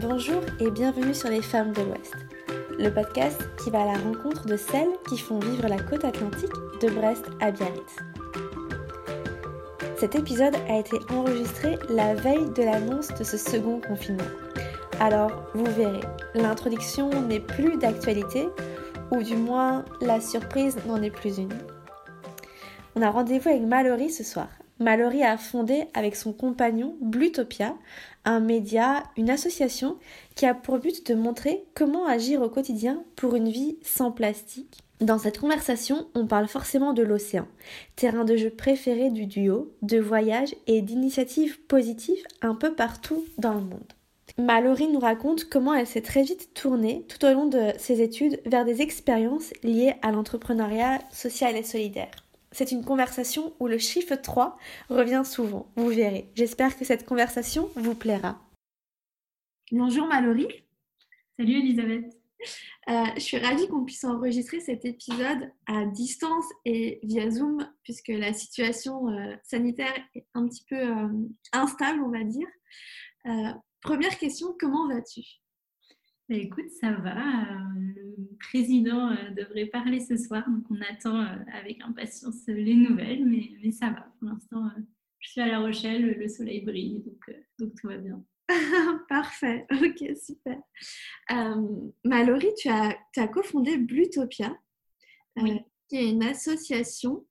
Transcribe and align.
Bonjour 0.00 0.40
et 0.60 0.70
bienvenue 0.70 1.12
sur 1.12 1.28
Les 1.28 1.42
Femmes 1.42 1.72
de 1.72 1.82
l'Ouest, 1.82 2.14
le 2.78 2.88
podcast 2.88 3.38
qui 3.62 3.68
va 3.68 3.82
à 3.82 3.84
la 3.84 3.98
rencontre 3.98 4.46
de 4.46 4.56
celles 4.56 4.88
qui 5.06 5.18
font 5.18 5.38
vivre 5.38 5.68
la 5.68 5.78
côte 5.78 6.06
atlantique 6.06 6.54
de 6.80 6.88
Brest 6.88 7.26
à 7.40 7.50
Biarritz. 7.50 7.96
Cet 9.98 10.14
épisode 10.14 10.56
a 10.70 10.78
été 10.78 10.96
enregistré 11.10 11.78
la 11.90 12.14
veille 12.14 12.48
de 12.56 12.62
l'annonce 12.62 13.08
de 13.08 13.24
ce 13.24 13.36
second 13.36 13.82
confinement. 13.86 14.24
Alors, 15.00 15.32
vous 15.52 15.66
verrez, 15.66 16.00
l'introduction 16.34 17.10
n'est 17.24 17.40
plus 17.40 17.76
d'actualité, 17.76 18.48
ou 19.10 19.22
du 19.22 19.36
moins 19.36 19.84
la 20.00 20.22
surprise 20.22 20.78
n'en 20.86 21.02
est 21.02 21.10
plus 21.10 21.36
une. 21.36 21.52
On 22.96 23.02
a 23.02 23.10
rendez-vous 23.10 23.50
avec 23.50 23.62
Mallory 23.64 24.08
ce 24.08 24.24
soir. 24.24 24.48
Mallory 24.80 25.22
a 25.22 25.36
fondé 25.36 25.84
avec 25.92 26.16
son 26.16 26.32
compagnon 26.32 26.96
Blutopia 27.02 27.76
un 28.24 28.40
média, 28.40 29.04
une 29.16 29.30
association 29.30 29.96
qui 30.34 30.46
a 30.46 30.54
pour 30.54 30.78
but 30.78 31.06
de 31.06 31.14
montrer 31.14 31.64
comment 31.74 32.06
agir 32.06 32.42
au 32.42 32.48
quotidien 32.48 33.04
pour 33.14 33.34
une 33.34 33.50
vie 33.50 33.76
sans 33.82 34.10
plastique. 34.10 34.78
Dans 35.00 35.18
cette 35.18 35.38
conversation, 35.38 36.06
on 36.14 36.26
parle 36.26 36.48
forcément 36.48 36.92
de 36.92 37.02
l'océan, 37.02 37.46
terrain 37.96 38.24
de 38.24 38.36
jeu 38.36 38.50
préféré 38.50 39.10
du 39.10 39.26
duo, 39.26 39.72
de 39.82 39.98
voyages 39.98 40.54
et 40.66 40.82
d'initiatives 40.82 41.60
positives 41.62 42.22
un 42.42 42.54
peu 42.54 42.74
partout 42.74 43.24
dans 43.38 43.54
le 43.54 43.60
monde. 43.60 43.92
Mallory 44.38 44.88
nous 44.88 45.00
raconte 45.00 45.44
comment 45.44 45.74
elle 45.74 45.86
s'est 45.86 46.02
très 46.02 46.22
vite 46.22 46.54
tournée 46.54 47.04
tout 47.08 47.24
au 47.26 47.32
long 47.32 47.46
de 47.46 47.72
ses 47.78 48.00
études 48.00 48.40
vers 48.46 48.64
des 48.64 48.80
expériences 48.82 49.52
liées 49.62 49.94
à 50.02 50.12
l'entrepreneuriat 50.12 51.00
social 51.10 51.56
et 51.56 51.62
solidaire. 51.62 52.10
C'est 52.52 52.72
une 52.72 52.84
conversation 52.84 53.54
où 53.60 53.68
le 53.68 53.78
chiffre 53.78 54.16
3 54.16 54.58
revient 54.88 55.22
souvent, 55.24 55.70
vous 55.76 55.88
verrez. 55.88 56.28
J'espère 56.34 56.76
que 56.76 56.84
cette 56.84 57.06
conversation 57.06 57.70
vous 57.76 57.94
plaira. 57.94 58.40
Bonjour 59.70 60.06
Mallory. 60.08 60.48
Salut 61.38 61.58
Elisabeth. 61.58 62.20
Euh, 62.88 63.04
je 63.14 63.20
suis 63.20 63.38
ravie 63.38 63.68
qu'on 63.68 63.84
puisse 63.84 64.02
enregistrer 64.02 64.58
cet 64.60 64.84
épisode 64.84 65.52
à 65.66 65.84
distance 65.86 66.46
et 66.64 66.98
via 67.04 67.30
Zoom, 67.30 67.70
puisque 67.84 68.08
la 68.08 68.32
situation 68.32 69.08
euh, 69.10 69.34
sanitaire 69.44 69.94
est 70.14 70.26
un 70.34 70.48
petit 70.48 70.64
peu 70.68 70.76
euh, 70.76 71.08
instable, 71.52 72.02
on 72.02 72.10
va 72.10 72.24
dire. 72.24 72.48
première 73.80 74.18
question, 74.18 74.56
comment 74.58 74.88
vas-tu? 74.88 75.22
Bah, 76.30 76.36
écoute, 76.36 76.70
ça 76.80 76.92
va. 76.92 77.44
Le 77.74 78.36
président 78.38 79.10
euh, 79.10 79.30
devrait 79.36 79.66
parler 79.66 79.98
ce 79.98 80.16
soir, 80.16 80.48
donc 80.48 80.62
on 80.70 80.80
attend 80.88 81.20
euh, 81.20 81.36
avec 81.52 81.82
impatience 81.82 82.46
les 82.46 82.76
nouvelles, 82.76 83.26
mais, 83.26 83.50
mais 83.60 83.72
ça 83.72 83.90
va. 83.90 84.06
Pour 84.20 84.28
l'instant, 84.28 84.64
euh, 84.64 84.80
je 85.18 85.28
suis 85.28 85.40
à 85.40 85.48
La 85.48 85.58
Rochelle, 85.58 86.16
le 86.16 86.28
soleil 86.28 86.60
brille, 86.60 87.02
donc, 87.04 87.36
donc 87.58 87.74
tout 87.74 87.88
va 87.88 87.96
bien. 87.96 88.24
Parfait, 89.08 89.66
ok, 89.72 90.16
super. 90.16 90.60
Mallory, 92.04 92.54
tu 92.56 92.68
as, 92.68 92.96
tu 93.12 93.18
as 93.18 93.26
cofondé 93.26 93.76
Blutopia, 93.76 94.56
qui 95.36 95.96
est 95.96 96.10
une 96.10 96.22
association. 96.22 97.26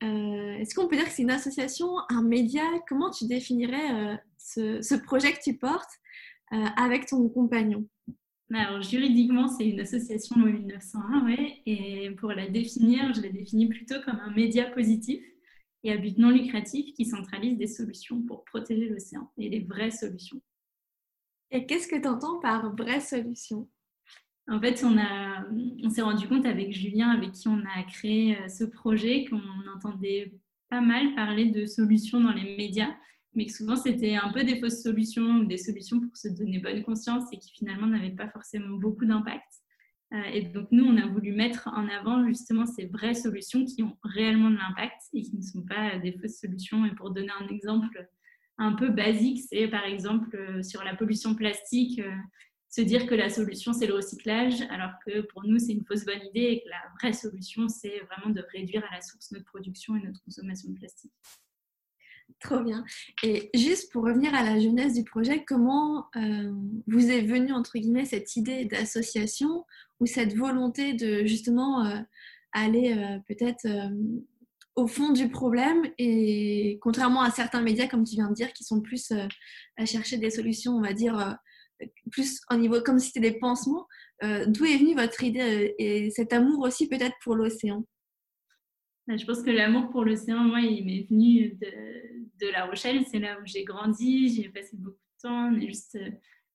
Est-ce 0.00 0.74
qu'on 0.74 0.88
peut 0.88 0.96
dire 0.96 1.04
que 1.04 1.12
c'est 1.12 1.22
une 1.22 1.30
association, 1.30 1.88
un 2.08 2.22
média? 2.22 2.64
Comment 2.88 3.10
tu 3.10 3.26
définirais 3.26 4.18
ce, 4.38 4.82
ce, 4.82 4.94
projet 4.96 5.32
que 5.32 5.40
tu 5.42 5.56
portes 5.56 6.00
avec 6.50 7.06
ton 7.06 7.28
compagnon? 7.28 7.88
Alors, 8.52 8.82
juridiquement, 8.82 9.48
c'est 9.48 9.68
une 9.68 9.80
association 9.80 10.36
loi 10.38 10.50
1901, 10.50 11.24
ouais, 11.26 11.62
et 11.66 12.10
pour 12.12 12.30
la 12.32 12.48
définir, 12.48 13.14
je 13.14 13.22
la 13.22 13.30
définis 13.30 13.68
plutôt 13.68 14.00
comme 14.04 14.20
un 14.20 14.30
média 14.32 14.70
positif 14.70 15.24
et 15.82 15.92
à 15.92 15.96
but 15.96 16.18
non 16.18 16.30
lucratif 16.30 16.94
qui 16.94 17.04
centralise 17.04 17.58
des 17.58 17.66
solutions 17.66 18.22
pour 18.22 18.44
protéger 18.44 18.88
l'océan 18.88 19.30
et 19.38 19.48
les 19.48 19.60
vraies 19.60 19.90
solutions. 19.90 20.40
Et 21.50 21.66
qu'est-ce 21.66 21.88
que 21.88 22.00
tu 22.00 22.08
entends 22.08 22.40
par 22.40 22.74
vraies 22.74 23.00
solutions 23.00 23.68
En 24.48 24.60
fait, 24.60 24.82
on, 24.84 24.98
a, 24.98 25.46
on 25.82 25.90
s'est 25.90 26.02
rendu 26.02 26.26
compte 26.26 26.46
avec 26.46 26.72
Julien, 26.72 27.10
avec 27.10 27.32
qui 27.32 27.48
on 27.48 27.60
a 27.60 27.82
créé 27.84 28.36
euh, 28.38 28.48
ce 28.48 28.64
projet, 28.64 29.24
qu'on 29.26 29.40
entendait 29.74 30.34
pas 30.68 30.80
mal 30.80 31.14
parler 31.14 31.46
de 31.46 31.66
solutions 31.66 32.20
dans 32.20 32.32
les 32.32 32.56
médias, 32.56 32.94
mais 33.34 33.46
que 33.46 33.52
souvent 33.52 33.76
c'était 33.76 34.16
un 34.16 34.32
peu 34.32 34.44
des 34.44 34.60
fausses 34.60 34.82
solutions 34.82 35.40
des 35.40 35.58
solutions 35.58 36.00
pour 36.00 36.16
se 36.16 36.28
donner 36.28 36.58
bonne 36.58 36.82
conscience 36.82 37.24
et 37.32 37.38
qui 37.38 37.52
finalement 37.52 37.86
n'avaient 37.86 38.10
pas 38.10 38.28
forcément 38.28 38.76
beaucoup 38.78 39.04
d'impact. 39.04 39.48
Euh, 40.12 40.22
et 40.32 40.42
donc 40.42 40.68
nous, 40.70 40.84
on 40.84 40.96
a 40.96 41.06
voulu 41.06 41.32
mettre 41.32 41.68
en 41.68 41.88
avant 41.88 42.26
justement 42.26 42.66
ces 42.66 42.86
vraies 42.86 43.14
solutions 43.14 43.64
qui 43.64 43.82
ont 43.82 43.96
réellement 44.02 44.50
de 44.50 44.56
l'impact 44.56 45.00
et 45.12 45.22
qui 45.22 45.36
ne 45.36 45.42
sont 45.42 45.62
pas 45.62 45.98
des 45.98 46.12
fausses 46.12 46.38
solutions. 46.38 46.84
Et 46.86 46.94
pour 46.94 47.10
donner 47.10 47.32
un 47.40 47.48
exemple 47.48 48.08
un 48.58 48.72
peu 48.72 48.90
basique, 48.90 49.42
c'est 49.48 49.66
par 49.68 49.84
exemple 49.84 50.36
euh, 50.36 50.62
sur 50.62 50.84
la 50.84 50.94
pollution 50.94 51.34
plastique, 51.34 51.98
euh, 51.98 52.14
se 52.70 52.80
dire 52.80 53.06
que 53.06 53.14
la 53.14 53.30
solution 53.30 53.72
c'est 53.72 53.86
le 53.86 53.94
recyclage, 53.94 54.62
alors 54.70 54.92
que 55.04 55.22
pour 55.22 55.44
nous 55.44 55.58
c'est 55.58 55.72
une 55.72 55.84
fausse 55.84 56.04
bonne 56.04 56.22
idée 56.30 56.52
et 56.52 56.62
que 56.62 56.68
la 56.68 56.82
vraie 57.00 57.12
solution 57.12 57.68
c'est 57.68 58.00
vraiment 58.00 58.32
de 58.32 58.42
réduire 58.52 58.84
à 58.90 58.94
la 58.94 59.00
source 59.00 59.32
notre 59.32 59.46
production 59.46 59.96
et 59.96 60.00
notre 60.00 60.22
consommation 60.22 60.70
de 60.70 60.78
plastique. 60.78 61.12
Trop 62.44 62.60
bien. 62.60 62.84
Et 63.22 63.50
juste 63.54 63.90
pour 63.90 64.04
revenir 64.04 64.34
à 64.34 64.42
la 64.42 64.60
jeunesse 64.60 64.92
du 64.92 65.04
projet, 65.04 65.44
comment 65.46 66.08
euh, 66.16 66.52
vous 66.86 67.10
est 67.10 67.22
venue, 67.22 67.52
entre 67.52 67.78
guillemets, 67.78 68.04
cette 68.04 68.36
idée 68.36 68.66
d'association 68.66 69.64
ou 69.98 70.04
cette 70.04 70.36
volonté 70.36 70.92
de 70.92 71.24
justement 71.24 71.86
euh, 71.86 71.98
aller 72.52 72.92
euh, 72.92 73.18
peut-être 73.26 73.66
au 74.76 74.86
fond 74.86 75.12
du 75.12 75.30
problème 75.30 75.84
et 75.96 76.78
contrairement 76.82 77.22
à 77.22 77.30
certains 77.30 77.62
médias, 77.62 77.86
comme 77.86 78.04
tu 78.04 78.16
viens 78.16 78.28
de 78.28 78.34
dire, 78.34 78.52
qui 78.52 78.64
sont 78.64 78.82
plus 78.82 79.10
à 79.78 79.86
chercher 79.86 80.18
des 80.18 80.30
solutions, 80.30 80.72
on 80.72 80.82
va 80.82 80.92
dire, 80.92 81.38
plus 82.10 82.40
au 82.50 82.56
niveau, 82.56 82.82
comme 82.82 82.98
si 82.98 83.06
c'était 83.06 83.30
des 83.30 83.38
pansements, 83.38 83.86
d'où 84.22 84.64
est 84.64 84.76
venue 84.76 84.96
votre 84.96 85.22
idée 85.22 85.74
et 85.78 86.10
cet 86.10 86.32
amour 86.32 86.60
aussi 86.64 86.88
peut-être 86.88 87.14
pour 87.22 87.36
l'océan? 87.36 87.84
Je 89.08 89.24
pense 89.24 89.42
que 89.42 89.50
l'amour 89.50 89.90
pour 89.90 90.04
l'océan, 90.04 90.44
moi, 90.44 90.60
il 90.60 90.84
m'est 90.84 91.06
venu 91.08 91.58
de, 91.60 92.50
La 92.52 92.66
Rochelle. 92.66 93.04
C'est 93.06 93.18
là 93.18 93.38
où 93.40 93.46
j'ai 93.46 93.64
grandi. 93.64 94.28
J'ai 94.28 94.48
passé 94.48 94.76
beaucoup 94.76 94.96
de 94.96 95.22
temps. 95.22 95.50
On 95.50 95.56
est 95.56 95.66
juste 95.66 95.96
euh, 95.96 96.10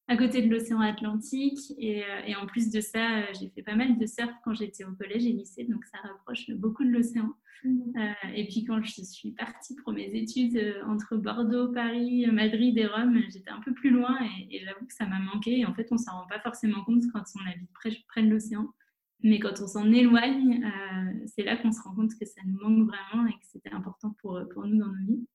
à 0.08 0.18
côté 0.18 0.42
de 0.42 0.50
l'océan 0.50 0.80
Atlantique. 0.80 1.60
Et, 1.78 2.04
euh, 2.04 2.22
et, 2.28 2.36
en 2.36 2.46
plus 2.46 2.70
de 2.70 2.80
ça, 2.80 3.20
euh, 3.20 3.24
j'ai 3.40 3.50
fait 3.50 3.64
pas 3.64 3.76
mal 3.76 3.98
de 3.98 4.06
surf 4.06 4.32
quand 4.44 4.54
j'étais 4.54 4.84
au 4.84 4.94
collège 4.94 5.26
et 5.26 5.32
lycée. 5.32 5.66
Donc, 5.66 5.84
ça 5.86 5.98
rapproche 6.08 6.50
beaucoup 6.52 6.84
de 6.84 6.90
l'océan. 6.90 7.34
Mmh. 7.66 7.92
et 8.36 8.48
puis, 8.48 8.64
quand 8.64 8.81
je 8.81 9.02
suis 9.02 9.31
partie 9.31 9.76
pour 9.84 9.92
mes 9.92 10.10
études 10.16 10.81
entre 10.88 11.18
Bordeaux, 11.18 11.74
Paris, 11.74 12.26
Madrid 12.31 12.78
et 12.78 12.86
Rome, 12.86 13.20
j'étais 13.34 13.50
un 13.50 13.60
peu 13.60 13.74
plus 13.74 13.90
loin. 13.90 14.18
Et, 14.24 14.56
et 14.56 14.60
j'avoue 14.64 14.86
que 14.86 14.94
ça 14.94 15.06
m'a 15.06 15.20
manqué. 15.20 15.60
Et 15.60 15.66
en 15.66 15.74
fait, 15.74 15.88
on 15.92 15.96
ne 15.96 16.00
s'en 16.00 16.22
rend 16.22 16.28
pas 16.28 16.40
forcément 16.40 16.84
compte 16.86 17.04
quand 17.12 17.24
on 17.36 17.52
habite 17.52 17.70
près, 17.74 17.92
près 18.08 18.24
de 18.24 18.30
l'océan. 18.30 18.74
Mais 19.22 19.40
quand 19.40 19.62
on 19.62 19.68
s'en 19.68 19.91
éloigne, 19.91 20.63
euh, 20.63 21.25
c'est 21.25 21.44
là 21.44 21.57
qu'on 21.57 21.72
se 21.72 21.81
rend 21.81 21.94
compte 21.94 22.18
que 22.18 22.25
ça 22.25 22.41
nous 22.46 22.57
manque 22.57 22.88
vraiment 22.88 23.28
et 23.28 23.34
que 23.34 23.46
c'était 23.46 23.72
important 23.72 24.16
pour, 24.22 24.40
pour 24.53 24.66
nous 24.66 24.78
dans 24.78 24.88
nos 24.88 25.06
vies. 25.06 25.28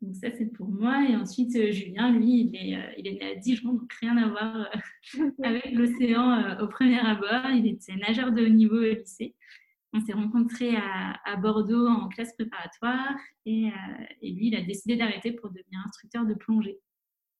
Donc 0.00 0.16
ça, 0.16 0.28
c'est 0.36 0.46
pour 0.46 0.68
moi. 0.68 1.04
Et 1.08 1.14
ensuite, 1.14 1.54
euh, 1.56 1.70
Julien, 1.70 2.12
lui, 2.12 2.40
il 2.40 2.56
est, 2.56 2.76
euh, 2.76 2.92
il 2.98 3.06
est 3.06 3.12
né 3.12 3.32
à 3.32 3.34
Dijon, 3.36 3.74
donc 3.74 3.92
rien 4.00 4.16
à 4.16 4.28
voir 4.28 4.68
avec 5.44 5.72
l'océan 5.72 6.58
au 6.60 6.66
premier 6.66 6.98
abord. 6.98 7.50
Il 7.50 7.68
était 7.68 7.94
nageur 7.94 8.32
de 8.32 8.44
haut 8.44 8.48
niveau 8.48 8.78
au 8.78 8.94
lycée. 8.94 9.36
On 9.92 10.00
s'est 10.00 10.12
rencontrés 10.12 10.76
à, 10.76 11.20
à, 11.24 11.36
Bordeaux 11.36 11.86
en 11.86 12.08
classe 12.08 12.34
préparatoire 12.34 13.16
et, 13.46 13.70
et 14.20 14.32
lui, 14.32 14.48
il 14.48 14.54
a 14.54 14.60
décidé 14.60 14.96
d'arrêter 14.96 15.32
pour 15.32 15.48
devenir 15.48 15.80
instructeur 15.86 16.26
de 16.26 16.34
plongée. 16.34 16.78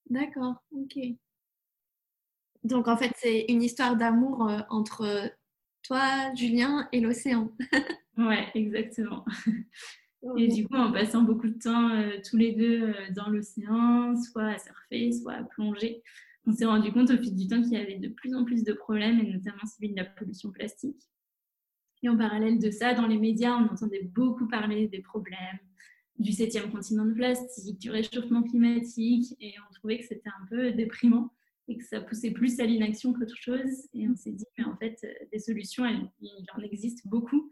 D'accord, 0.09 0.55
ok. 0.71 0.99
Donc 2.65 2.89
en 2.89 2.97
fait, 2.97 3.13
c'est 3.17 3.45
une 3.51 3.63
histoire 3.63 3.97
d'amour 3.97 4.51
entre 4.71 5.31
toi, 5.83 6.35
Julien 6.35 6.89
et 6.93 7.01
l'océan. 7.01 7.53
ouais, 8.17 8.49
exactement. 8.55 9.25
Et 10.37 10.49
du 10.49 10.67
coup, 10.67 10.75
en 10.75 10.93
passant 10.93 11.23
beaucoup 11.23 11.49
de 11.49 11.59
temps 11.59 11.91
euh, 11.91 12.19
tous 12.29 12.37
les 12.37 12.53
deux 12.53 12.83
euh, 12.83 12.93
dans 13.15 13.29
l'océan, 13.29 14.17
soit 14.17 14.47
à 14.47 14.59
surfer, 14.59 15.13
soit 15.13 15.35
à 15.35 15.45
plonger, 15.45 16.03
on 16.47 16.53
s'est 16.53 16.65
rendu 16.65 16.91
compte 16.93 17.11
au 17.11 17.17
fil 17.19 17.37
du 17.37 17.47
temps 17.47 17.63
qu'il 17.63 17.73
y 17.73 17.77
avait 17.77 17.99
de 17.99 18.09
plus 18.09 18.35
en 18.35 18.45
plus 18.45 18.65
de 18.65 18.73
problèmes, 18.73 19.21
et 19.21 19.33
notamment 19.33 19.65
celui 19.65 19.91
de 19.91 19.97
la 19.97 20.05
pollution 20.05 20.51
plastique. 20.51 21.03
Et 22.03 22.09
en 22.09 22.17
parallèle 22.17 22.59
de 22.59 22.71
ça, 22.71 22.95
dans 22.95 23.07
les 23.07 23.19
médias, 23.19 23.55
on 23.55 23.73
entendait 23.73 24.03
beaucoup 24.03 24.49
parler 24.49 24.89
des 24.89 25.01
problèmes 25.01 25.59
du 26.19 26.33
septième 26.33 26.71
continent 26.71 27.05
de 27.05 27.13
plastique, 27.13 27.79
du 27.79 27.91
réchauffement 27.91 28.43
climatique, 28.43 29.37
et 29.41 29.55
on 29.69 29.73
trouvait 29.73 29.99
que 29.99 30.07
c'était 30.07 30.31
un 30.31 30.47
peu 30.49 30.73
déprimant 30.73 31.33
et 31.69 31.77
que 31.77 31.85
ça 31.85 32.01
poussait 32.01 32.31
plus 32.31 32.59
à 32.61 32.65
l'inaction 32.65 33.13
qu'autre 33.13 33.37
chose. 33.37 33.87
Et 33.93 34.09
on 34.09 34.17
s'est 34.17 34.33
dit, 34.33 34.47
mais 34.57 34.65
en 34.65 34.77
fait, 34.77 34.99
euh, 35.05 35.27
des 35.31 35.39
solutions, 35.39 35.85
il 36.21 36.47
en 36.57 36.63
existe 36.63 37.07
beaucoup. 37.07 37.51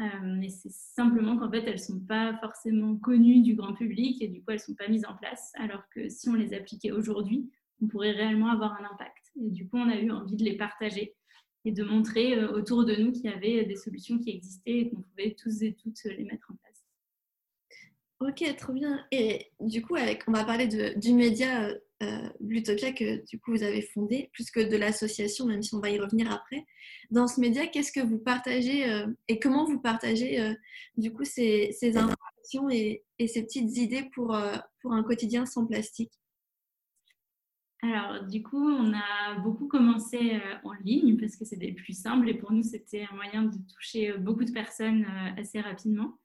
Euh, 0.00 0.04
mais 0.22 0.48
c'est 0.48 0.72
simplement 0.72 1.36
qu'en 1.36 1.50
fait, 1.50 1.64
elles 1.66 1.74
ne 1.74 1.78
sont 1.78 2.00
pas 2.00 2.36
forcément 2.40 2.96
connues 2.96 3.42
du 3.42 3.54
grand 3.54 3.74
public 3.74 4.22
et 4.22 4.28
du 4.28 4.40
coup, 4.40 4.50
elles 4.50 4.56
ne 4.56 4.62
sont 4.62 4.74
pas 4.74 4.88
mises 4.88 5.04
en 5.06 5.14
place. 5.16 5.52
Alors 5.54 5.82
que 5.90 6.08
si 6.08 6.28
on 6.28 6.34
les 6.34 6.54
appliquait 6.54 6.92
aujourd'hui, 6.92 7.50
on 7.82 7.88
pourrait 7.88 8.12
réellement 8.12 8.50
avoir 8.50 8.72
un 8.80 8.84
impact. 8.84 9.32
Et 9.40 9.50
du 9.50 9.68
coup, 9.68 9.76
on 9.76 9.88
a 9.88 9.96
eu 9.96 10.10
envie 10.10 10.36
de 10.36 10.44
les 10.44 10.56
partager 10.56 11.14
et 11.64 11.72
de 11.72 11.84
montrer 11.84 12.38
euh, 12.38 12.50
autour 12.52 12.84
de 12.84 12.96
nous 12.96 13.12
qu'il 13.12 13.26
y 13.26 13.28
avait 13.28 13.64
des 13.64 13.76
solutions 13.76 14.18
qui 14.18 14.30
existaient 14.30 14.78
et 14.78 14.90
qu'on 14.90 15.02
pouvait 15.02 15.36
tous 15.38 15.62
et 15.62 15.74
toutes 15.74 16.02
les 16.04 16.24
mettre 16.24 16.50
en 16.50 16.56
place. 16.56 16.84
Ok, 18.20 18.56
trop 18.56 18.72
bien. 18.72 19.04
Et 19.10 19.50
du 19.60 19.82
coup, 19.82 19.96
avec, 19.96 20.22
on 20.26 20.32
va 20.32 20.44
parler 20.44 20.68
de, 20.68 20.98
du 20.98 21.12
média 21.12 21.72
euh, 22.02 22.28
Blutopia 22.40 22.92
que 22.92 23.24
du 23.26 23.38
coup 23.38 23.52
vous 23.52 23.62
avez 23.62 23.82
fondé, 23.82 24.30
plus 24.32 24.50
que 24.50 24.60
de 24.60 24.76
l'association, 24.76 25.46
même 25.46 25.62
si 25.62 25.74
on 25.74 25.80
va 25.80 25.90
y 25.90 25.98
revenir 25.98 26.30
après. 26.30 26.66
Dans 27.10 27.28
ce 27.28 27.40
média, 27.40 27.66
qu'est-ce 27.66 27.92
que 27.92 28.00
vous 28.00 28.18
partagez 28.18 28.90
euh, 28.90 29.06
et 29.28 29.38
comment 29.38 29.64
vous 29.64 29.80
partagez 29.80 30.40
euh, 30.40 30.52
du 30.96 31.12
coup 31.12 31.24
ces, 31.24 31.76
informations 31.82 32.68
et, 32.70 33.04
ces 33.18 33.42
petites 33.44 33.76
idées 33.76 34.08
pour, 34.14 34.36
pour 34.80 34.92
un 34.92 35.02
quotidien 35.02 35.46
sans 35.46 35.66
plastique? 35.66 36.12
Alors, 37.84 38.24
du 38.26 38.42
coup, 38.42 38.62
on 38.62 38.92
a 38.94 39.38
beaucoup 39.40 39.66
commencé 39.66 40.40
en 40.62 40.72
ligne 40.84 41.16
parce 41.18 41.36
que 41.36 41.44
c'était 41.44 41.72
plus 41.72 42.00
simple 42.00 42.28
et 42.28 42.34
pour 42.34 42.52
nous, 42.52 42.62
c'était 42.62 43.06
un 43.10 43.14
moyen 43.14 43.44
de 43.44 43.56
toucher 43.74 44.12
beaucoup 44.18 44.44
de 44.44 44.52
personnes 44.52 45.04
assez 45.36 45.60
rapidement. 45.60 46.18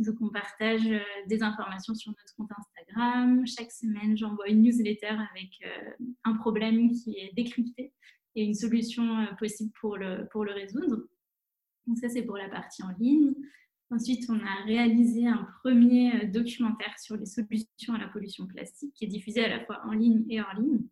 Donc, 0.00 0.16
on 0.22 0.30
partage 0.30 0.86
euh, 0.86 0.98
des 1.26 1.42
informations 1.42 1.94
sur 1.94 2.10
notre 2.10 2.34
compte 2.34 2.50
Instagram. 2.58 3.46
Chaque 3.46 3.70
semaine, 3.70 4.16
j'envoie 4.16 4.48
une 4.48 4.62
newsletter 4.62 5.14
avec 5.30 5.50
euh, 5.66 6.06
un 6.24 6.34
problème 6.36 6.90
qui 6.90 7.18
est 7.18 7.32
décrypté 7.34 7.92
et 8.34 8.42
une 8.42 8.54
solution 8.54 9.18
euh, 9.18 9.26
possible 9.38 9.70
pour 9.78 9.98
le, 9.98 10.26
pour 10.32 10.46
le 10.46 10.52
résoudre. 10.52 11.06
Donc, 11.86 11.98
ça, 11.98 12.08
c'est 12.08 12.22
pour 12.22 12.38
la 12.38 12.48
partie 12.48 12.82
en 12.82 12.92
ligne. 12.98 13.34
Ensuite, 13.90 14.24
on 14.30 14.40
a 14.40 14.64
réalisé 14.64 15.26
un 15.26 15.46
premier 15.62 16.26
documentaire 16.28 16.98
sur 16.98 17.16
les 17.16 17.26
solutions 17.26 17.92
à 17.92 17.98
la 17.98 18.08
pollution 18.08 18.46
plastique 18.46 18.94
qui 18.94 19.04
est 19.04 19.08
diffusé 19.08 19.44
à 19.44 19.48
la 19.48 19.64
fois 19.66 19.82
en 19.84 19.92
ligne 19.92 20.24
et 20.30 20.40
hors 20.40 20.54
ligne. 20.58 20.86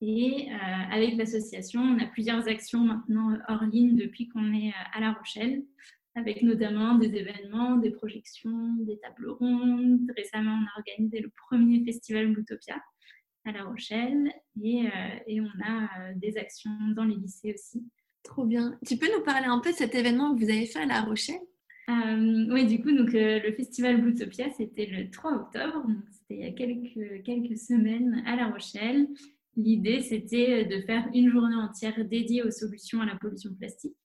Et 0.00 0.50
avec 0.90 1.16
l'association, 1.16 1.82
on 1.82 1.98
a 1.98 2.06
plusieurs 2.06 2.48
actions 2.48 2.80
maintenant 2.80 3.36
hors 3.48 3.64
ligne 3.64 3.96
depuis 3.96 4.28
qu'on 4.28 4.54
est 4.54 4.72
à 4.94 5.00
La 5.00 5.12
Rochelle 5.12 5.64
avec 6.14 6.42
notamment 6.42 6.94
des 6.94 7.14
événements, 7.14 7.76
des 7.76 7.90
projections, 7.90 8.74
des 8.80 8.98
tables 8.98 9.30
rondes. 9.30 10.10
Récemment, 10.16 10.52
on 10.62 10.64
a 10.64 10.78
organisé 10.78 11.20
le 11.20 11.30
premier 11.48 11.84
festival 11.84 12.32
Boutopia 12.32 12.76
à 13.44 13.52
La 13.52 13.64
Rochelle 13.64 14.32
et, 14.62 14.86
euh, 14.86 15.18
et 15.26 15.40
on 15.40 15.50
a 15.64 15.82
euh, 15.82 16.12
des 16.16 16.36
actions 16.36 16.70
dans 16.94 17.04
les 17.04 17.16
lycées 17.16 17.54
aussi. 17.54 17.84
Trop 18.22 18.44
bien. 18.44 18.78
Tu 18.86 18.96
peux 18.96 19.10
nous 19.12 19.22
parler 19.22 19.46
un 19.46 19.58
peu 19.58 19.70
de 19.70 19.76
cet 19.76 19.94
événement 19.94 20.34
que 20.34 20.40
vous 20.40 20.50
avez 20.50 20.66
fait 20.66 20.80
à 20.80 20.86
La 20.86 21.02
Rochelle? 21.02 21.40
Euh, 21.90 22.46
Oui, 22.50 22.64
du 22.66 22.80
coup, 22.80 22.92
donc, 22.92 23.10
le 23.12 23.52
festival 23.52 24.00
Boutopia, 24.00 24.50
c'était 24.56 24.86
le 24.86 25.10
3 25.10 25.32
octobre, 25.32 25.86
c'était 26.10 26.36
il 26.36 26.40
y 26.40 26.48
a 26.48 26.52
quelques, 26.52 27.22
quelques 27.24 27.58
semaines 27.58 28.22
à 28.24 28.36
La 28.36 28.48
Rochelle. 28.48 29.08
L'idée, 29.56 30.00
c'était 30.00 30.64
de 30.64 30.80
faire 30.82 31.06
une 31.12 31.30
journée 31.30 31.56
entière 31.56 32.02
dédiée 32.06 32.42
aux 32.42 32.50
solutions 32.50 33.02
à 33.02 33.06
la 33.06 33.16
pollution 33.16 33.52
plastique. 33.54 33.96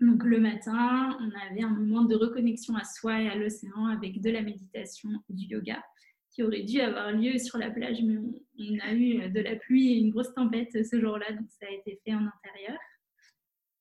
Donc 0.00 0.24
le 0.24 0.40
matin, 0.40 1.16
on 1.20 1.50
avait 1.50 1.62
un 1.62 1.70
moment 1.70 2.02
de 2.02 2.16
reconnexion 2.16 2.74
à 2.76 2.84
soi 2.84 3.22
et 3.22 3.28
à 3.28 3.36
l'océan 3.36 3.86
avec 3.86 4.20
de 4.20 4.30
la 4.30 4.42
méditation 4.42 5.10
et 5.30 5.34
du 5.34 5.46
yoga 5.46 5.82
qui 6.34 6.42
aurait 6.42 6.64
dû 6.64 6.80
avoir 6.80 7.12
lieu 7.12 7.38
sur 7.38 7.58
la 7.58 7.70
plage, 7.70 8.02
mais 8.02 8.16
on, 8.16 8.78
a 8.80 8.92
eu 8.92 9.30
de 9.30 9.40
la 9.40 9.54
pluie 9.54 9.92
et 9.92 9.98
une 9.98 10.10
grosse 10.10 10.34
tempête 10.34 10.72
ce 10.72 11.00
jour-là, 11.00 11.32
donc 11.32 11.46
ça 11.48 11.66
a 11.66 11.72
été 11.72 12.00
fait 12.04 12.12
en 12.12 12.26
intérieur. 12.26 12.78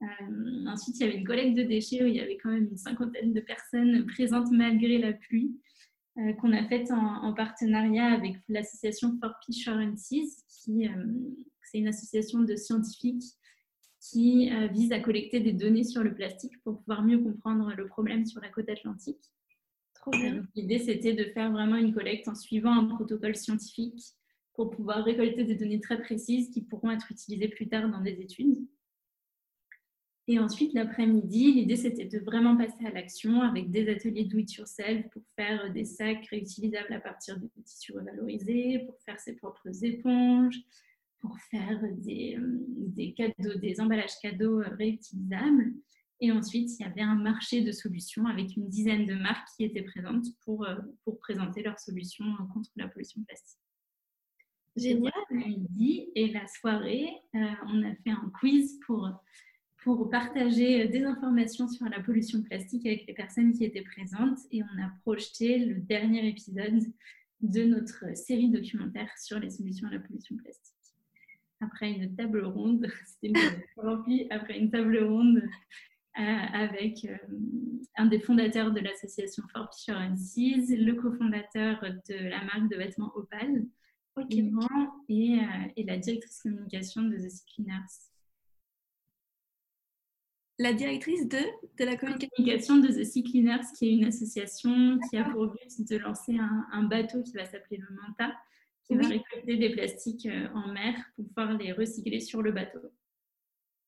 Euh, 0.04 0.66
ensuite, 0.68 1.00
il 1.00 1.06
y 1.06 1.10
avait 1.10 1.18
une 1.18 1.26
collecte 1.26 1.58
de 1.58 1.64
déchets 1.64 2.04
où 2.04 2.08
il 2.08 2.16
y 2.16 2.20
avait 2.20 2.38
quand 2.38 2.52
même 2.52 2.68
une 2.70 2.78
cinquantaine 2.78 3.34
de 3.34 3.42
personnes 3.42 4.06
présentes 4.06 4.52
malgré 4.52 5.00
la 5.00 5.14
pluie, 5.14 5.60
euh, 6.18 6.34
qu'on 6.34 6.54
a 6.54 6.64
faite 6.68 6.92
en, 6.92 7.34
partenariat 7.34 8.14
avec 8.14 8.36
l'association 8.48 9.18
For 9.20 9.34
Assurances, 9.50 10.44
qui 10.48 10.88
euh, 10.88 11.06
c'est 11.64 11.80
une 11.80 11.88
association 11.88 12.42
de 12.42 12.56
scientifiques 12.56 13.24
qui 14.04 14.52
euh, 14.52 14.68
vise 14.68 14.92
à 14.92 15.00
collecter 15.00 15.40
des 15.40 15.54
données 15.54 15.86
sur 15.86 16.04
le 16.04 16.14
plastique 16.14 16.62
pour 16.64 16.80
pouvoir 16.80 17.04
mieux 17.04 17.20
comprendre 17.20 17.74
le 17.76 17.88
problème 17.88 18.26
sur 18.26 18.42
la 18.42 18.50
côte 18.50 18.70
atlantique. 18.70 19.32
L'idée, 20.56 20.80
c'était 20.80 21.14
de 21.14 21.24
faire 21.32 21.50
vraiment 21.52 21.78
une 21.78 21.94
collecte 21.94 22.28
en 22.28 22.36
suivant 22.36 22.74
un 22.74 22.86
protocole 22.86 23.38
scientifique 23.38 24.04
pour 24.54 24.70
pouvoir 24.70 25.06
récolter 25.06 25.46
des 25.46 25.56
données 25.56 25.80
très 25.80 26.02
précises 26.02 26.50
qui 26.50 26.62
pourront 26.62 26.92
être 26.92 27.10
utilisées 27.10 27.48
plus 27.48 27.70
tard 27.70 27.90
dans 27.90 28.02
des 28.02 28.20
études. 28.20 28.68
Et 30.28 30.40
ensuite, 30.40 30.74
l'après-midi, 30.74 31.54
l'idée, 31.54 31.78
c'était 31.78 32.06
de 32.06 32.20
vraiment 32.20 32.58
passer 32.58 32.86
à 32.86 32.92
l'action 32.92 33.42
avec 33.42 33.72
des 33.72 33.90
ateliers 33.90 34.26
do 34.26 34.38
it 34.38 34.54
yourself 34.54 35.10
pour 35.12 35.24
faire 35.38 35.72
des 35.72 35.86
sacs 35.86 36.26
réutilisables 36.28 36.94
à 36.94 37.00
partir 37.00 37.40
de 37.40 37.50
tissus 37.64 37.94
revalorisés, 37.94 38.80
pour 38.86 39.00
faire 39.02 39.20
ses 39.20 39.36
propres 39.36 39.84
éponges, 39.84 40.60
pour 41.24 41.40
faire 41.40 41.80
des, 42.00 42.36
euh, 42.38 42.60
des, 42.68 43.14
cadeaux, 43.14 43.58
des 43.58 43.80
emballages 43.80 44.20
cadeaux 44.22 44.60
euh, 44.60 44.68
réutilisables. 44.78 45.74
Et 46.20 46.32
ensuite, 46.34 46.70
il 46.78 46.84
y 46.84 46.86
avait 46.86 47.02
un 47.02 47.16
marché 47.16 47.62
de 47.62 47.72
solutions 47.72 48.26
avec 48.28 48.58
une 48.58 48.68
dizaine 48.68 49.06
de 49.06 49.16
marques 49.16 49.48
qui 49.56 49.64
étaient 49.64 49.84
présentes 49.84 50.26
pour, 50.44 50.66
euh, 50.66 50.76
pour 51.06 51.18
présenter 51.20 51.64
leurs 51.64 51.80
solutions 51.80 52.26
contre 52.54 52.70
la 52.76 52.90
pollution 52.90 53.24
plastique. 53.24 53.60
Génial. 54.76 55.14
Midi 55.32 56.10
et 56.16 56.28
la 56.30 56.46
soirée, 56.48 57.08
on 57.34 57.84
a 57.84 57.96
fait 58.04 58.10
un 58.10 58.32
quiz 58.40 58.80
pour, 58.86 59.08
pour 59.84 60.10
partager 60.10 60.88
des 60.88 61.06
informations 61.06 61.68
sur 61.68 61.86
la 61.88 62.02
pollution 62.02 62.42
plastique 62.42 62.86
avec 62.88 63.06
les 63.08 63.14
personnes 63.14 63.54
qui 63.54 63.66
étaient 63.66 63.84
présentes 63.84 64.40
et 64.52 64.64
on 64.64 64.84
a 64.84 64.90
projeté 65.02 65.60
le 65.60 65.76
dernier 65.76 66.28
épisode 66.28 66.82
de 67.42 67.64
notre 67.66 68.18
série 68.18 68.50
documentaire 68.50 69.16
sur 69.20 69.40
les 69.40 69.52
solutions 69.52 69.88
à 69.90 69.92
la 69.92 70.00
pollution 70.00 70.36
plastique 70.38 70.73
après 71.64 71.92
une 71.92 72.16
table 72.16 72.46
ronde, 72.46 72.88
c'était 73.22 73.34
après 74.30 74.60
une 74.60 74.72
table 74.72 75.04
ronde 75.04 75.42
euh, 76.20 76.22
avec 76.22 77.06
euh, 77.06 77.18
un 77.98 78.06
des 78.06 78.20
fondateurs 78.20 78.72
de 78.72 78.80
l'association 78.80 79.44
For 79.52 79.68
Assurances, 79.68 80.38
le 80.38 80.94
cofondateur 80.94 81.82
de 81.82 82.30
la 82.30 82.44
marque 82.44 82.70
de 82.70 82.76
vêtements 82.76 83.12
Opal, 83.16 83.66
et, 84.30 84.44
euh, 84.44 85.40
et, 85.76 85.84
la 85.84 85.98
directrice 85.98 86.44
communication 86.44 87.02
de 87.02 87.18
The 87.18 87.30
Sea 87.30 87.46
Cleaners. 87.56 88.12
La 90.60 90.74
directrice 90.74 91.28
de, 91.28 91.40
de 91.80 91.84
la 91.84 91.96
communication. 91.96 92.78
De 92.78 92.90
The 92.90 93.04
Sea 93.04 93.24
Cleaners, 93.24 93.66
qui 93.76 93.88
est 93.88 93.94
une 93.94 94.06
association 94.06 95.00
qui 95.10 95.18
a 95.18 95.24
pour 95.24 95.48
but 95.48 95.90
de 95.90 95.98
lancer 95.98 96.38
un, 96.38 96.68
un 96.72 96.84
bateau 96.84 97.24
qui 97.24 97.34
va 97.34 97.46
s'appeler 97.46 97.78
le 97.78 97.88
Manta, 97.96 98.36
qui 98.86 98.96
va 98.96 99.08
récolter 99.08 99.58
des 99.58 99.70
plastiques 99.70 100.26
euh, 100.26 100.48
en 100.54 100.72
mer 100.72 100.96
pour 101.16 101.28
pouvoir 101.28 101.58
les 101.58 101.72
recycler 101.72 102.20
sur 102.20 102.42
le 102.42 102.52
bateau. 102.52 102.80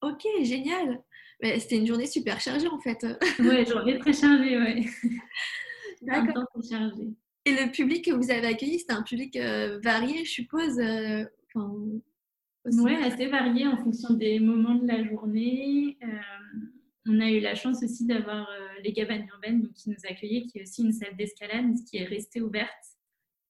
Ok, 0.02 0.24
génial. 0.44 1.04
C'était 1.42 1.78
une 1.78 1.88
journée 1.88 2.06
super 2.06 2.40
chargée 2.40 2.68
en 2.68 2.80
fait. 2.80 3.06
Ouais, 3.40 3.66
journée 3.66 4.00
très 4.00 4.14
chargée, 4.14 4.58
ouais. 4.58 4.86
D'accord. 6.02 6.46
chargé. 6.70 7.10
Et 7.46 7.52
le 7.52 7.72
public 7.72 8.06
que 8.06 8.12
vous 8.12 8.32
avez 8.32 8.48
accueilli, 8.48 8.80
c'était 8.80 8.94
un 8.94 9.04
public 9.04 9.36
euh, 9.36 9.80
varié, 9.84 10.24
je 10.26 10.32
suppose. 10.32 10.80
Euh, 10.80 11.26
oui, 12.66 12.96
assez 12.96 13.28
varié 13.28 13.68
en 13.68 13.78
fonction 13.78 14.14
des 14.14 14.40
moments 14.40 14.76
de 14.76 14.88
la 14.88 15.04
journée. 15.04 15.98
on 17.06 17.20
a 17.20 17.30
eu 17.30 17.40
la 17.40 17.54
chance 17.54 17.84
aussi 17.84 18.06
d'avoir 18.06 18.50
les 18.84 18.92
cabanes 18.92 19.28
urbaines 19.32 19.72
qui 19.74 19.90
nous 19.90 20.10
accueillaient, 20.10 20.48
qui 20.48 20.60
est 20.60 20.64
aussi 20.64 20.84
une 20.84 20.92
salle 20.92 21.16
d'escalade 21.16 21.76
qui 21.88 21.98
est 21.98 22.06
restée 22.06 22.42
ouverte 22.42 22.95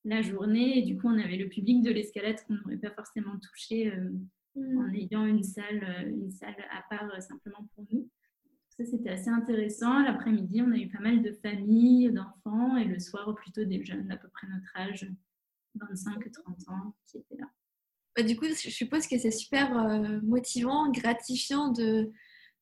la 0.05 0.21
journée. 0.21 0.79
Et 0.79 0.81
du 0.83 0.97
coup, 0.97 1.07
on 1.07 1.19
avait 1.19 1.37
le 1.37 1.49
public 1.49 1.81
de 1.81 1.91
l'escalade 1.91 2.37
qu'on 2.47 2.53
n'aurait 2.53 2.77
pas 2.77 2.91
forcément 2.91 3.37
touché 3.39 3.91
euh, 3.91 4.11
mm. 4.55 4.77
en 4.77 4.93
ayant 4.93 5.25
une 5.25 5.43
salle, 5.43 5.83
euh, 5.83 6.09
une 6.09 6.31
salle 6.31 6.55
à 6.71 6.83
part 6.89 7.11
euh, 7.13 7.19
simplement 7.19 7.67
pour 7.75 7.85
nous. 7.91 8.07
Ça, 8.69 8.85
c'était 8.85 9.09
assez 9.09 9.29
intéressant. 9.29 10.01
L'après-midi, 10.03 10.61
on 10.61 10.71
a 10.71 10.77
eu 10.77 10.89
pas 10.89 10.99
mal 10.99 11.21
de 11.21 11.31
familles, 11.31 12.11
d'enfants, 12.11 12.77
et 12.77 12.85
le 12.85 12.99
soir, 12.99 13.33
plutôt 13.35 13.63
des 13.63 13.83
jeunes 13.83 14.07
d'à 14.07 14.17
peu 14.17 14.27
près 14.27 14.47
notre 14.47 14.77
âge, 14.77 15.09
25-30 15.77 16.69
ans, 16.69 16.93
qui 17.05 17.17
étaient 17.17 17.37
là. 17.37 17.49
Bah, 18.15 18.23
du 18.23 18.35
coup, 18.35 18.45
je 18.45 18.69
suppose 18.69 19.07
que 19.07 19.17
c'est 19.17 19.31
super 19.31 20.21
motivant, 20.23 20.91
gratifiant 20.91 21.71
de, 21.71 22.11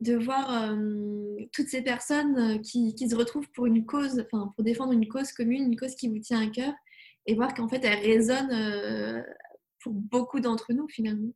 de 0.02 0.16
voir 0.16 0.76
toutes 1.52 1.68
ces 1.68 1.82
personnes 1.82 2.62
qui, 2.62 2.94
qui, 2.94 3.10
se 3.10 3.16
retrouvent 3.16 3.50
pour 3.50 3.66
une 3.66 3.84
cause, 3.84 4.24
enfin 4.32 4.52
pour 4.56 4.64
défendre 4.64 4.94
une 4.94 5.08
cause 5.08 5.32
commune, 5.32 5.64
une 5.64 5.80
cause 5.80 5.96
qui 5.96 6.10
vous 6.10 6.20
tient 6.20 6.48
à 6.48 6.48
cœur, 6.48 6.74
et 7.26 7.36
voir 7.36 7.54
qu'en 7.54 7.68
fait, 7.68 7.84
elle 7.84 8.00
résonne 8.00 8.52
euh, 8.52 9.22
pour 9.82 9.94
beaucoup 9.94 10.40
d'entre 10.40 10.74
nous 10.74 10.88
finalement. 10.88 11.34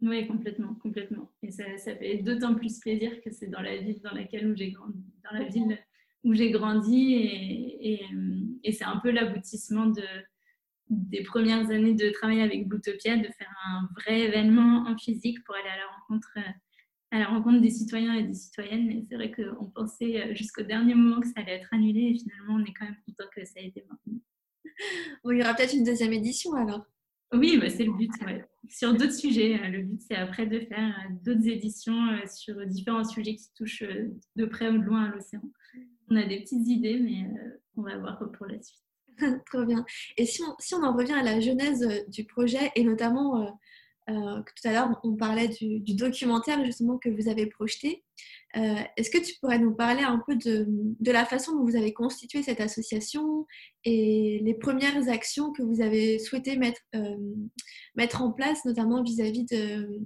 Oui, 0.00 0.26
complètement, 0.28 0.74
complètement. 0.76 1.32
Et 1.42 1.50
ça, 1.50 1.64
ça 1.76 1.96
fait 1.96 2.18
d'autant 2.18 2.54
plus 2.54 2.78
plaisir 2.78 3.20
que 3.20 3.30
c'est 3.30 3.48
dans 3.48 3.60
la 3.60 3.78
ville 3.78 4.00
dans 4.02 4.12
laquelle 4.12 4.56
j'ai 4.56 4.70
grandi, 4.70 5.04
dans 5.24 5.36
la 5.38 5.44
ville 5.48 5.78
où 6.24 6.34
j'ai 6.34 6.50
grandi, 6.50 7.14
et, 7.14 7.94
et, 7.94 8.06
et 8.64 8.72
c'est 8.72 8.84
un 8.84 8.98
peu 8.98 9.10
l'aboutissement 9.10 9.86
de, 9.86 10.02
des 10.88 11.22
premières 11.22 11.70
années 11.70 11.94
de 11.94 12.10
travail 12.10 12.40
avec 12.40 12.68
Boutopia, 12.68 13.16
de 13.16 13.28
faire 13.38 13.54
un 13.66 13.88
vrai 14.00 14.20
événement 14.20 14.84
en 14.86 14.96
physique 14.96 15.42
pour 15.44 15.54
aller 15.54 15.68
à 15.68 15.76
la 15.76 15.86
rencontre, 15.86 16.38
à 17.10 17.18
la 17.18 17.26
rencontre 17.26 17.60
des 17.60 17.70
citoyens 17.70 18.14
et 18.14 18.22
des 18.22 18.34
citoyennes. 18.34 18.90
Et 18.90 19.04
c'est 19.08 19.16
vrai 19.16 19.32
qu'on 19.32 19.66
pensait 19.66 20.34
jusqu'au 20.34 20.62
dernier 20.62 20.94
moment 20.94 21.20
que 21.20 21.26
ça 21.26 21.34
allait 21.36 21.56
être 21.56 21.72
annulé, 21.72 22.12
et 22.14 22.18
finalement, 22.18 22.54
on 22.54 22.64
est 22.64 22.74
quand 22.74 22.84
même 22.84 22.98
content 23.06 23.28
que 23.34 23.44
ça 23.44 23.60
ait 23.60 23.66
été 23.66 23.84
maintenu 23.88 24.20
il 25.24 25.38
y 25.38 25.42
aura 25.42 25.54
peut-être 25.54 25.74
une 25.74 25.84
deuxième 25.84 26.12
édition 26.12 26.54
alors. 26.54 26.84
Oui, 27.32 27.58
bah, 27.58 27.68
c'est 27.68 27.84
le 27.84 27.92
but. 27.92 28.10
Sur 28.68 28.94
d'autres 28.94 29.12
sujets. 29.12 29.60
Euh, 29.60 29.68
le 29.68 29.82
but, 29.82 30.00
c'est 30.00 30.16
après 30.16 30.46
de 30.46 30.60
faire 30.60 30.94
euh, 30.98 31.14
d'autres 31.24 31.46
éditions 31.46 32.08
euh, 32.10 32.26
sur 32.26 32.64
différents 32.66 33.04
sujets 33.04 33.34
qui 33.34 33.52
touchent 33.54 33.84
de 34.36 34.44
près 34.46 34.68
ou 34.68 34.78
de 34.78 34.84
loin 34.84 35.04
à 35.04 35.14
l'océan. 35.14 35.42
On 36.10 36.16
a 36.16 36.24
des 36.24 36.40
petites 36.40 36.66
idées, 36.66 36.98
mais 36.98 37.26
on 37.76 37.82
va 37.82 37.98
voir 37.98 38.18
pour 38.32 38.46
la 38.46 38.60
suite. 38.62 38.82
Trop 39.46 39.64
bien. 39.64 39.84
Et 40.16 40.24
si 40.24 40.42
on, 40.42 40.54
si 40.58 40.74
on, 40.74 40.82
en 40.82 40.96
revient 40.96 41.12
à 41.12 41.22
la 41.22 41.40
genèse 41.40 41.86
du 42.08 42.24
projet 42.24 42.70
et 42.76 42.84
notamment 42.84 43.58
euh, 44.08 44.42
tout 44.42 44.68
à 44.68 44.72
l'heure, 44.72 45.00
on 45.04 45.16
parlait 45.16 45.48
du, 45.48 45.94
documentaire 45.94 46.64
justement 46.64 46.98
que 46.98 47.10
vous 47.10 47.28
avez 47.28 47.46
projeté. 47.46 48.04
Euh, 48.56 48.76
est-ce 48.96 49.10
que 49.10 49.18
tu 49.18 49.34
pourrais 49.40 49.58
nous 49.58 49.74
parler 49.74 50.02
un 50.02 50.22
peu 50.26 50.34
de, 50.36 50.66
la 51.12 51.26
façon 51.26 51.52
dont 51.52 51.64
vous 51.64 51.76
avez 51.76 51.92
constitué 51.92 52.42
cette 52.42 52.60
association 52.60 53.46
et 53.84 54.40
les 54.42 54.54
premières 54.54 55.08
actions 55.10 55.52
que 55.52 55.62
vous 55.62 55.82
avez 55.82 56.18
souhaité 56.18 56.56
mettre, 56.56 56.80
euh, 56.94 57.16
mettre 57.96 58.22
en 58.22 58.32
place, 58.32 58.64
notamment 58.64 59.02
vis-à-vis 59.02 59.44
de, 59.44 60.00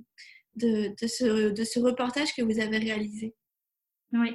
ce, 0.56 1.52
de, 1.52 1.64
ce, 1.64 1.78
reportage 1.78 2.34
que 2.34 2.42
vous 2.42 2.58
avez 2.58 2.78
réalisé? 2.78 3.34
Oui, 4.12 4.32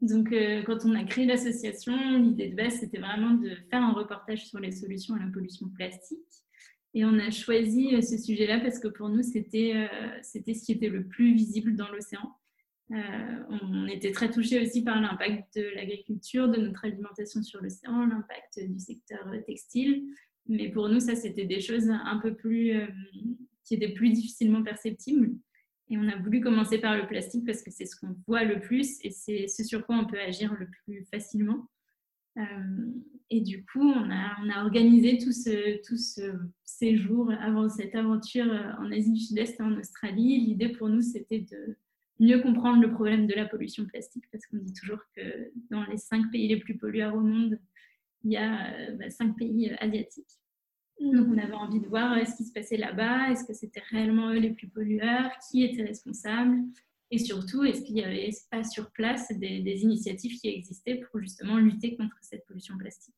donc 0.00 0.32
quand 0.64 0.78
on 0.84 0.94
a 0.94 1.04
créé 1.04 1.26
l'association, 1.26 2.18
l'idée 2.18 2.48
de 2.48 2.56
base, 2.56 2.78
c'était 2.80 2.98
vraiment 2.98 3.34
de 3.34 3.50
faire 3.68 3.82
un 3.82 3.92
reportage 3.92 4.46
sur 4.46 4.60
les 4.60 4.72
solutions 4.72 5.16
à 5.16 5.18
la 5.18 5.30
pollution 5.32 5.68
plastique. 5.76 6.18
Et 6.94 7.04
on 7.04 7.18
a 7.18 7.30
choisi 7.30 7.94
euh, 7.94 8.00
ce 8.00 8.16
sujet-là 8.16 8.60
parce 8.60 8.78
que 8.78 8.88
pour 8.88 9.08
nous, 9.08 9.22
c'était 9.22 9.72
euh, 9.74 10.08
c'était 10.22 10.54
ce 10.54 10.64
qui 10.64 10.72
était 10.72 10.88
le 10.88 11.04
plus 11.04 11.34
visible 11.34 11.76
dans 11.76 11.88
l'océan. 11.90 12.34
Euh, 12.90 12.96
on 13.50 13.86
était 13.86 14.12
très 14.12 14.30
touchés 14.30 14.62
aussi 14.62 14.82
par 14.82 14.98
l'impact 15.00 15.58
de 15.58 15.74
l'agriculture, 15.74 16.48
de 16.48 16.56
notre 16.56 16.86
alimentation 16.86 17.42
sur 17.42 17.62
l'océan, 17.62 18.06
l'impact 18.06 18.60
du 18.66 18.78
secteur 18.78 19.30
textile. 19.46 20.06
Mais 20.46 20.70
pour 20.70 20.88
nous, 20.88 21.00
ça, 21.00 21.14
c'était 21.14 21.44
des 21.44 21.60
choses 21.60 21.90
un 21.90 22.18
peu 22.22 22.34
plus, 22.34 22.72
qui 23.64 23.74
étaient 23.74 23.92
plus 23.92 24.08
difficilement 24.08 24.62
perceptibles. 24.62 25.34
Et 25.90 25.98
on 25.98 26.08
a 26.08 26.16
voulu 26.16 26.40
commencer 26.40 26.78
par 26.78 26.96
le 26.96 27.06
plastique 27.06 27.44
parce 27.44 27.62
que 27.62 27.70
c'est 27.70 27.84
ce 27.84 27.94
qu'on 27.96 28.16
voit 28.26 28.44
le 28.44 28.58
plus 28.58 28.98
et 29.04 29.10
c'est 29.10 29.48
ce 29.48 29.62
sur 29.64 29.84
quoi 29.84 29.96
on 29.96 30.06
peut 30.06 30.20
agir 30.20 30.54
le 30.54 30.68
plus 30.84 31.04
facilement. 31.10 31.68
Euh, 32.38 32.42
et 33.30 33.40
du 33.40 33.64
coup, 33.64 33.82
on 33.82 34.10
a, 34.10 34.36
on 34.42 34.48
a 34.48 34.62
organisé 34.62 35.18
tout 35.18 35.32
ce, 35.32 35.82
tout 35.86 35.98
ce 35.98 36.32
séjour 36.64 37.30
avant 37.40 37.68
cette 37.68 37.94
aventure 37.94 38.50
euh, 38.50 38.72
en 38.78 38.90
Asie 38.90 39.12
du 39.12 39.20
Sud-Est 39.20 39.60
et 39.60 39.62
en 39.62 39.76
Australie. 39.78 40.38
L'idée 40.46 40.70
pour 40.70 40.88
nous, 40.88 41.02
c'était 41.02 41.40
de 41.40 41.76
mieux 42.20 42.40
comprendre 42.40 42.80
le 42.80 42.90
problème 42.90 43.26
de 43.26 43.34
la 43.34 43.44
pollution 43.44 43.84
plastique, 43.84 44.24
parce 44.32 44.46
qu'on 44.46 44.56
dit 44.56 44.72
toujours 44.72 45.00
que 45.14 45.50
dans 45.70 45.84
les 45.84 45.98
cinq 45.98 46.30
pays 46.30 46.48
les 46.48 46.58
plus 46.58 46.76
pollueurs 46.76 47.14
au 47.14 47.20
monde, 47.20 47.58
il 48.24 48.32
y 48.32 48.36
a 48.36 48.72
euh, 48.72 48.96
bah, 48.96 49.10
cinq 49.10 49.36
pays 49.36 49.72
asiatiques. 49.78 50.38
Donc, 51.00 51.28
on 51.28 51.38
avait 51.38 51.52
envie 51.52 51.80
de 51.80 51.86
voir 51.86 52.18
ce 52.26 52.36
qui 52.36 52.44
se 52.44 52.52
passait 52.52 52.76
là-bas, 52.76 53.30
est-ce 53.30 53.44
que 53.44 53.54
c'était 53.54 53.82
réellement 53.90 54.30
eux 54.32 54.38
les 54.38 54.50
plus 54.50 54.66
pollueurs, 54.66 55.30
qui 55.48 55.62
était 55.62 55.84
responsable, 55.84 56.56
et 57.10 57.18
surtout, 57.18 57.64
est-ce 57.64 57.82
qu'il 57.82 57.96
y 57.96 58.04
avait 58.04 58.30
pas 58.50 58.64
sur 58.64 58.90
place 58.90 59.32
des, 59.32 59.82
initiatives 59.82 60.38
qui 60.38 60.48
existaient 60.48 60.96
pour 60.96 61.20
justement 61.20 61.56
lutter 61.56 61.96
contre 61.96 62.16
cette 62.20 62.46
pollution 62.46 62.76
plastique? 62.76 63.14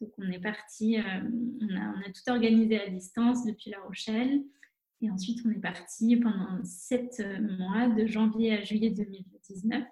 Donc 0.00 0.12
on 0.18 0.30
est 0.30 0.40
parti, 0.40 0.98
euh, 0.98 1.02
on, 1.60 1.76
a, 1.76 2.12
tout 2.12 2.30
organisé 2.30 2.80
à 2.80 2.88
distance 2.88 3.44
depuis 3.44 3.70
La 3.70 3.80
Rochelle. 3.80 4.42
Et 5.00 5.10
ensuite, 5.10 5.40
on 5.44 5.50
est 5.50 5.60
parti 5.60 6.16
pendant 6.16 6.62
sept 6.64 7.22
mois, 7.58 7.88
de 7.88 8.06
janvier 8.06 8.52
à 8.58 8.62
juillet 8.62 8.90
2019, 8.90 9.84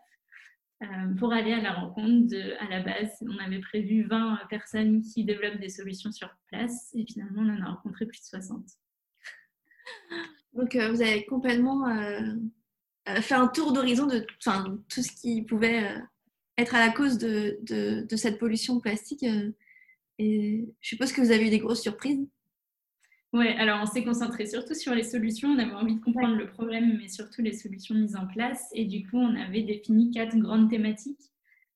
euh, 0.83 0.87
pour 1.19 1.33
aller 1.33 1.52
à 1.52 1.61
la 1.61 1.73
rencontre 1.73 2.35
à 2.61 2.69
la 2.69 2.83
base, 2.83 3.16
on 3.23 3.38
avait 3.38 3.61
prévu 3.61 4.02
20 4.02 4.40
personnes 4.50 5.02
qui 5.02 5.25
développent 5.25 5.59
des 5.59 5.71
solutions 5.71 6.12
sur 6.12 6.28
place. 6.49 6.90
Et 6.95 7.07
finalement, 7.07 7.43
on 7.43 7.57
en 7.57 7.62
a 7.62 7.71
rencontré 7.71 8.05
plus 8.05 8.21
de 8.21 8.25
60. 8.25 8.62
Donc, 10.52 10.75
euh, 10.75 10.90
vous 10.90 11.00
avez 11.00 11.25
complètement 11.25 11.88
euh, 11.88 12.35
fait 13.20 13.34
un 13.34 13.48
tour 13.48 13.72
d'horizon 13.72 14.06
de 14.06 14.26
tout 14.88 15.02
ce 15.02 15.12
qui 15.12 15.42
pouvait 15.42 15.84
euh, 15.84 15.98
être 16.58 16.75
à 16.75 16.84
la 16.84 16.92
cause 16.92 17.18
de, 17.18 17.58
de, 17.62 18.16
cette 18.16 18.38
pollution 18.38 18.80
plastique. 18.80 19.22
Euh, 19.22 19.52
et 20.18 20.68
je 20.80 20.88
suppose 20.88 21.12
que 21.12 21.20
vous 21.20 21.30
avez 21.30 21.46
eu 21.46 21.50
des 21.50 21.58
grosses 21.58 21.82
surprises. 21.82 22.26
Oui, 23.32 23.48
alors 23.48 23.80
on 23.82 23.86
s'est 23.86 24.04
concentré 24.04 24.46
surtout 24.46 24.75
sur 24.75 24.94
les 24.94 25.02
solutions. 25.02 25.50
On 25.50 25.58
avait 25.58 25.75
envie 25.75 25.96
de 25.96 26.00
comprendre 26.00 26.36
le 26.36 26.48
problème, 26.48 26.96
mais 26.98 27.08
surtout 27.08 27.42
les 27.42 27.52
solutions 27.52 27.94
mises 27.94 28.16
en 28.16 28.26
place. 28.26 28.68
Et 28.72 28.86
du 28.86 29.06
coup, 29.06 29.18
on 29.18 29.34
avait 29.36 29.62
défini 29.62 30.10
quatre 30.10 30.36
grandes 30.36 30.70
thématiques. 30.70 31.20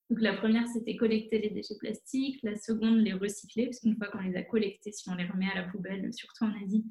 Donc 0.09 0.21
la 0.21 0.33
première, 0.33 0.67
c'était 0.67 0.95
collecter 0.95 1.39
les 1.39 1.51
déchets 1.51 1.77
plastiques. 1.77 2.39
La 2.41 2.57
seconde, 2.57 2.97
les 2.97 3.13
recycler, 3.13 3.65
parce 3.65 3.79
qu'une 3.79 3.95
fois 3.95 4.07
qu'on 4.07 4.19
les 4.19 4.35
a 4.35 4.41
collectés, 4.41 4.91
si 4.91 5.07
on 5.09 5.15
les 5.15 5.25
remet 5.25 5.49
à 5.51 5.61
la 5.61 5.63
poubelle, 5.69 6.11
surtout 6.13 6.45
en 6.45 6.63
Asie, 6.63 6.83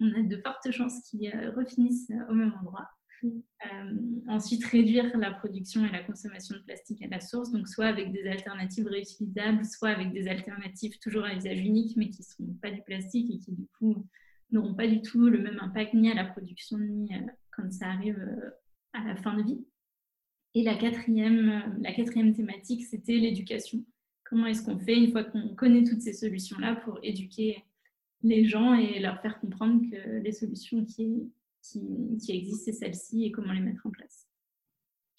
on 0.00 0.12
a 0.12 0.22
de 0.22 0.36
fortes 0.42 0.70
chances 0.72 1.00
qu'ils 1.08 1.32
refinissent 1.56 2.10
au 2.28 2.34
même 2.34 2.52
endroit. 2.60 2.88
Euh, 3.24 3.94
ensuite, 4.28 4.64
réduire 4.64 5.16
la 5.16 5.32
production 5.32 5.84
et 5.84 5.90
la 5.90 6.02
consommation 6.02 6.56
de 6.56 6.62
plastique 6.62 7.02
à 7.02 7.08
la 7.08 7.20
source, 7.20 7.50
donc 7.50 7.68
soit 7.68 7.86
avec 7.86 8.12
des 8.12 8.26
alternatives 8.26 8.86
réutilisables, 8.86 9.64
soit 9.64 9.90
avec 9.90 10.12
des 10.12 10.28
alternatives 10.28 10.98
toujours 10.98 11.24
à 11.24 11.34
usage 11.34 11.60
unique, 11.60 11.96
mais 11.96 12.10
qui 12.10 12.20
ne 12.20 12.46
sont 12.46 12.54
pas 12.60 12.70
du 12.70 12.82
plastique 12.82 13.30
et 13.30 13.38
qui 13.38 13.52
du 13.52 13.66
coup 13.78 14.06
n'auront 14.50 14.74
pas 14.74 14.86
du 14.86 15.02
tout 15.02 15.28
le 15.28 15.38
même 15.38 15.58
impact 15.60 15.94
ni 15.94 16.10
à 16.10 16.14
la 16.14 16.24
production 16.24 16.78
ni 16.78 17.12
euh, 17.14 17.18
quand 17.50 17.72
ça 17.72 17.86
arrive 17.88 18.18
euh, 18.18 18.50
à 18.92 19.04
la 19.04 19.16
fin 19.16 19.36
de 19.36 19.42
vie. 19.42 19.64
Et 20.54 20.62
la 20.62 20.74
quatrième, 20.74 21.78
la 21.80 21.92
quatrième 21.92 22.34
thématique, 22.34 22.84
c'était 22.86 23.16
l'éducation. 23.16 23.84
Comment 24.24 24.46
est-ce 24.46 24.62
qu'on 24.62 24.78
fait 24.78 24.96
une 24.96 25.10
fois 25.10 25.24
qu'on 25.24 25.54
connaît 25.54 25.84
toutes 25.84 26.00
ces 26.00 26.14
solutions-là 26.14 26.76
pour 26.76 26.98
éduquer 27.02 27.62
les 28.22 28.44
gens 28.46 28.74
et 28.74 28.98
leur 28.98 29.20
faire 29.20 29.38
comprendre 29.38 29.82
que 29.90 30.18
les 30.18 30.32
solutions 30.32 30.84
qui, 30.84 31.30
qui, 31.70 32.18
qui 32.18 32.36
existent, 32.36 32.64
c'est 32.66 32.72
celle-ci, 32.72 33.24
et 33.24 33.32
comment 33.32 33.52
les 33.52 33.60
mettre 33.60 33.86
en 33.86 33.90
place. 33.90 34.26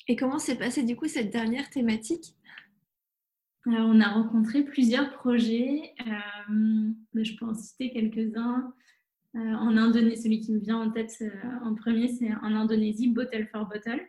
Et 0.08 0.16
comment 0.16 0.40
s'est 0.40 0.58
passée 0.58 0.84
du 0.84 0.96
coup 0.96 1.08
cette 1.08 1.32
dernière 1.32 1.70
thématique? 1.70 2.36
On 3.66 4.00
a 4.00 4.08
rencontré 4.08 4.64
plusieurs 4.64 5.12
projets, 5.12 5.94
euh, 6.00 6.92
je 7.14 7.36
peux 7.36 7.46
en 7.46 7.54
citer 7.54 7.92
quelques-uns. 7.92 8.74
Euh, 9.36 9.40
en 9.40 9.76
Indonésie, 9.76 10.22
celui 10.24 10.40
qui 10.40 10.54
me 10.54 10.60
vient 10.60 10.78
en 10.78 10.90
tête 10.90 11.14
euh, 11.22 11.30
en 11.62 11.76
premier, 11.76 12.08
c'est 12.08 12.34
en 12.36 12.56
Indonésie, 12.56 13.10
Bottle 13.10 13.46
for 13.52 13.66
Bottle, 13.66 14.08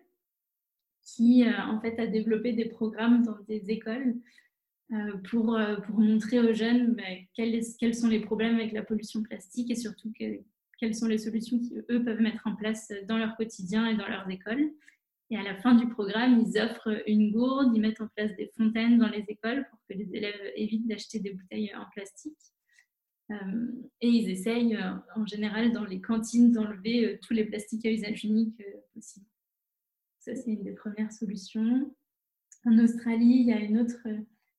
qui 1.03 1.45
en 1.49 1.81
fait 1.81 1.99
a 1.99 2.07
développé 2.07 2.53
des 2.53 2.67
programmes 2.67 3.23
dans 3.25 3.39
des 3.49 3.71
écoles 3.71 4.15
pour, 5.31 5.59
pour 5.87 6.01
montrer 6.01 6.39
aux 6.39 6.53
jeunes 6.53 6.95
bah, 6.95 7.03
quels, 7.35 7.61
quels, 7.79 7.95
sont 7.95 8.09
les 8.09 8.21
problèmes 8.21 8.57
avec 8.57 8.73
la 8.73 8.83
pollution 8.83 9.23
plastique 9.23 9.71
et 9.71 9.75
surtout 9.75 10.13
que, 10.19 10.41
quelles 10.79 10.95
sont 10.95 11.07
les 11.07 11.19
solutions 11.19 11.59
qu'eux 11.59 12.05
peuvent 12.05 12.21
mettre 12.21 12.47
en 12.47 12.55
place 12.55 12.93
dans 13.09 13.19
leur 13.19 13.37
quotidien 13.37 13.87
et 13.87 13.97
dans 13.97 14.09
leurs 14.09 14.29
écoles. 14.31 14.71
Et 15.31 15.37
à 15.37 15.43
la 15.43 15.57
fin 15.57 15.75
du 15.75 15.89
programme, 15.89 16.41
ils 16.41 16.59
offrent 16.61 17.03
une 17.07 17.31
gourde, 17.33 17.73
ils 17.75 17.81
mettent 17.81 18.01
en 18.01 18.09
place 18.09 18.35
des 18.37 18.51
fontaines 18.57 18.99
dans 18.99 19.09
les 19.09 19.25
écoles 19.29 19.67
pour 19.69 19.79
que 19.89 19.95
les 19.95 20.15
élèves 20.15 20.53
évitent 20.57 20.87
d'acheter 20.87 21.19
des 21.19 21.33
bouteilles 21.33 21.75
en 21.75 21.85
plastique. 21.93 22.39
Euh, 23.31 23.67
et 24.01 24.09
ils 24.09 24.31
essayent 24.31 24.77
euh, 24.77 24.95
en 25.15 25.27
général 25.27 25.73
dans 25.73 25.85
les 25.85 26.01
cantines 26.01 26.51
d'enlever 26.51 27.05
euh, 27.05 27.19
tous 27.21 27.35
les 27.35 27.45
plastiques 27.45 27.85
à 27.85 27.91
usage 27.91 28.25
unique 28.25 28.63
possible. 28.95 29.27
Ça, 30.21 30.35
c'est 30.35 30.51
une 30.51 30.63
des 30.63 30.73
premières 30.73 31.13
solutions. 31.13 31.95
En 32.65 32.79
Australie, 32.79 33.41
il 33.41 33.49
y 33.49 33.53
a 33.53 33.61
une 33.61 33.79
autre 33.79 33.99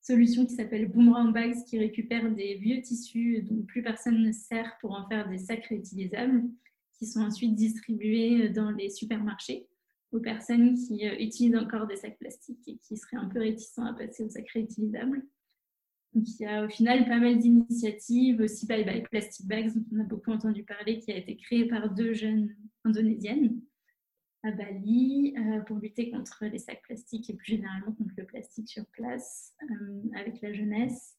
solution 0.02 0.46
qui 0.46 0.56
s'appelle 0.56 0.88
Boomerang 0.88 1.34
Bags 1.34 1.64
qui 1.66 1.78
récupère 1.78 2.32
des 2.32 2.56
vieux 2.56 2.82
tissus 2.82 3.42
dont 3.44 3.64
plus 3.64 3.84
personne 3.84 4.22
ne 4.24 4.32
sert 4.32 4.78
pour 4.82 4.92
en 4.92 5.08
faire 5.08 5.30
des 5.30 5.38
sacs 5.38 5.66
réutilisables 5.66 6.44
qui 6.98 7.06
sont 7.06 7.22
ensuite 7.22 7.56
distribués 7.56 8.50
dans 8.50 8.72
les 8.72 8.90
supermarchés 8.90 9.68
aux 10.12 10.20
personnes 10.20 10.76
qui 10.76 11.08
euh, 11.08 11.16
utilisent 11.20 11.56
encore 11.56 11.88
des 11.88 11.96
sacs 11.96 12.18
plastiques 12.18 12.68
et 12.68 12.78
qui 12.78 12.98
seraient 12.98 13.18
un 13.18 13.30
peu 13.30 13.40
réticents 13.40 13.86
à 13.86 13.94
passer 13.94 14.24
aux 14.24 14.30
sacs 14.30 14.50
réutilisables. 14.50 15.24
Donc, 16.14 16.28
il 16.28 16.42
y 16.42 16.46
a 16.46 16.66
au 16.66 16.70
final 16.70 17.08
pas 17.08 17.20
mal 17.20 17.38
d'initiatives, 17.38 18.42
aussi 18.42 18.66
Bye 18.66 18.84
Bye 18.84 19.04
Plastic 19.04 19.46
Bags, 19.46 19.72
dont 19.76 19.86
on 19.94 20.00
a 20.00 20.04
beaucoup 20.04 20.32
entendu 20.32 20.64
parler, 20.64 20.98
qui 20.98 21.12
a 21.12 21.18
été 21.18 21.38
créé 21.38 21.66
par 21.66 21.94
deux 21.94 22.14
jeunes 22.14 22.56
indonésiennes 22.84 23.62
à 24.44 24.52
Bali 24.52 25.36
euh, 25.38 25.60
pour 25.62 25.78
lutter 25.78 26.12
contre 26.12 26.46
les 26.46 26.60
sacs 26.60 26.82
plastiques 26.84 27.30
et 27.30 27.34
plus 27.34 27.54
généralement 27.54 27.92
contre 27.94 28.14
le 28.18 28.26
plastique 28.26 28.70
sur 28.70 28.86
place 28.88 29.54
euh, 29.64 30.02
avec 30.16 30.42
la 30.42 30.54
jeunesse. 30.54 31.16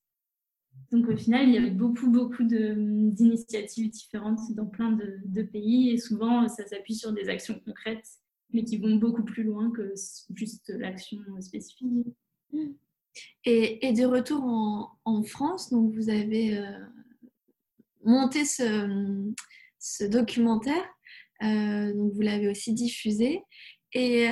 Donc 0.91 1.09
au 1.09 1.17
final, 1.17 1.49
il 1.49 1.55
y 1.55 1.59
avait 1.59 1.71
beaucoup, 1.71 2.09
beaucoup 2.09 2.45
d'initiatives 2.45 3.91
différentes 3.91 4.41
dans 4.55 4.67
plein 4.67 4.93
de, 4.93 5.43
pays 5.43 5.91
et 5.91 5.99
souvent 5.99 6.49
ça 6.49 6.67
s'appuie 6.67 6.95
sur 6.95 7.12
des 7.12 7.29
actions 7.29 7.61
concrètes 7.65 8.09
mais 8.53 8.65
qui 8.65 8.79
vont 8.79 8.97
beaucoup 8.97 9.23
plus 9.23 9.45
loin 9.45 9.71
que 9.71 9.95
juste 10.35 10.71
l'action 10.71 11.19
spécifique. 11.41 12.07
Et, 13.45 13.93
de 13.93 14.05
retour 14.05 14.45
en, 15.05 15.23
France, 15.23 15.71
donc 15.71 15.93
vous 15.95 16.11
avez 16.11 16.59
euh, 16.59 16.79
monté 18.05 18.45
ce, 18.45 20.07
documentaire 20.09 20.85
donc 21.40 22.12
vous 22.12 22.20
l'avez 22.20 22.49
aussi 22.49 22.73
diffusé. 22.73 23.42
Et 23.92 24.28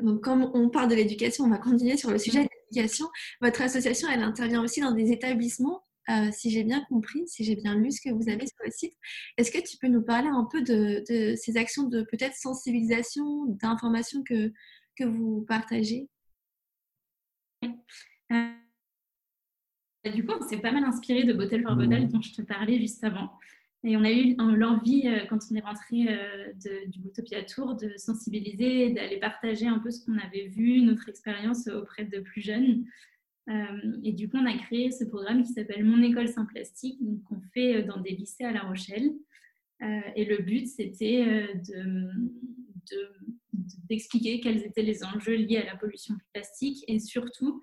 donc, 0.00 0.22
comme 0.22 0.50
on 0.54 0.70
parle 0.70 0.88
de 0.88 0.94
l'éducation, 0.94 1.44
on 1.44 1.50
va 1.50 1.58
continuer 1.58 1.96
sur 1.96 2.10
le 2.10 2.18
sujet 2.18 2.44
de 2.44 2.48
l'éducation. 2.48 3.06
Votre 3.40 3.62
association, 3.62 4.08
elle 4.08 4.22
intervient 4.22 4.62
aussi 4.62 4.80
dans 4.80 4.92
des 4.92 5.12
établissements, 5.12 5.84
euh, 6.10 6.30
si 6.32 6.50
j'ai 6.50 6.64
bien 6.64 6.84
compris, 6.88 7.26
si 7.26 7.44
j'ai 7.44 7.56
bien 7.56 7.74
lu 7.76 7.90
ce 7.90 8.00
que 8.00 8.12
vous 8.12 8.28
avez 8.28 8.46
sur 8.46 8.56
le 8.64 8.70
site. 8.70 8.94
Est-ce 9.36 9.52
que 9.52 9.58
tu 9.58 9.76
peux 9.78 9.88
nous 9.88 10.02
parler 10.02 10.28
un 10.28 10.48
peu 10.50 10.62
de, 10.62 11.04
ces 11.36 11.56
actions 11.56 11.84
de 11.84 12.02
peut-être 12.02 12.34
sensibilisation, 12.34 13.46
d'information 13.46 14.22
que, 14.24 14.52
que 14.96 15.04
vous 15.04 15.44
partagez? 15.46 16.08
Euh, 17.64 18.50
du 20.12 20.26
coup, 20.26 20.32
on 20.40 20.48
s'est 20.48 20.58
pas 20.58 20.72
mal 20.72 20.84
inspiré 20.84 21.22
de 21.24 21.32
Bottle 21.32 21.62
for 21.62 21.76
Bottle 21.76 22.08
dont 22.08 22.20
je 22.20 22.32
te 22.32 22.42
parlais 22.42 22.80
juste 22.80 23.04
avant. 23.04 23.30
Et 23.84 23.96
on 23.96 24.04
a 24.04 24.12
eu 24.12 24.36
l'envie, 24.36 25.08
euh, 25.08 25.26
quand 25.28 25.38
on 25.50 25.56
est 25.56 25.60
rentré 25.60 26.06
euh, 26.08 26.52
du 26.86 27.00
Bootopia 27.00 27.42
Tour, 27.42 27.74
de 27.74 27.92
sensibiliser, 27.96 28.90
d'aller 28.90 29.18
partager 29.18 29.66
un 29.66 29.80
peu 29.80 29.90
ce 29.90 30.04
qu'on 30.04 30.18
avait 30.18 30.46
vu, 30.46 30.82
notre 30.82 31.08
expérience 31.08 31.66
auprès 31.66 32.04
de 32.04 32.20
plus 32.20 32.42
jeunes. 32.42 32.84
Euh, 33.48 33.96
et 34.04 34.12
du 34.12 34.28
coup, 34.28 34.36
on 34.36 34.46
a 34.46 34.56
créé 34.56 34.92
ce 34.92 35.04
programme 35.04 35.42
qui 35.42 35.52
s'appelle 35.52 35.84
Mon 35.84 36.00
école 36.00 36.28
sans 36.28 36.46
plastique, 36.46 37.00
qu'on 37.28 37.40
fait 37.52 37.82
dans 37.82 38.00
des 38.00 38.12
lycées 38.12 38.44
à 38.44 38.52
La 38.52 38.62
Rochelle. 38.62 39.10
et 40.14 40.24
le 40.24 40.38
but, 40.38 40.68
c'était 40.68 41.48
d'expliquer 43.88 44.38
de, 44.38 44.42
quels 44.44 44.64
étaient 44.64 44.82
les 44.82 45.02
enjeux 45.02 45.34
liés 45.34 45.56
à 45.56 45.66
la 45.66 45.76
pollution 45.76 46.14
plastique 46.32 46.84
et 46.86 47.00
surtout 47.00 47.60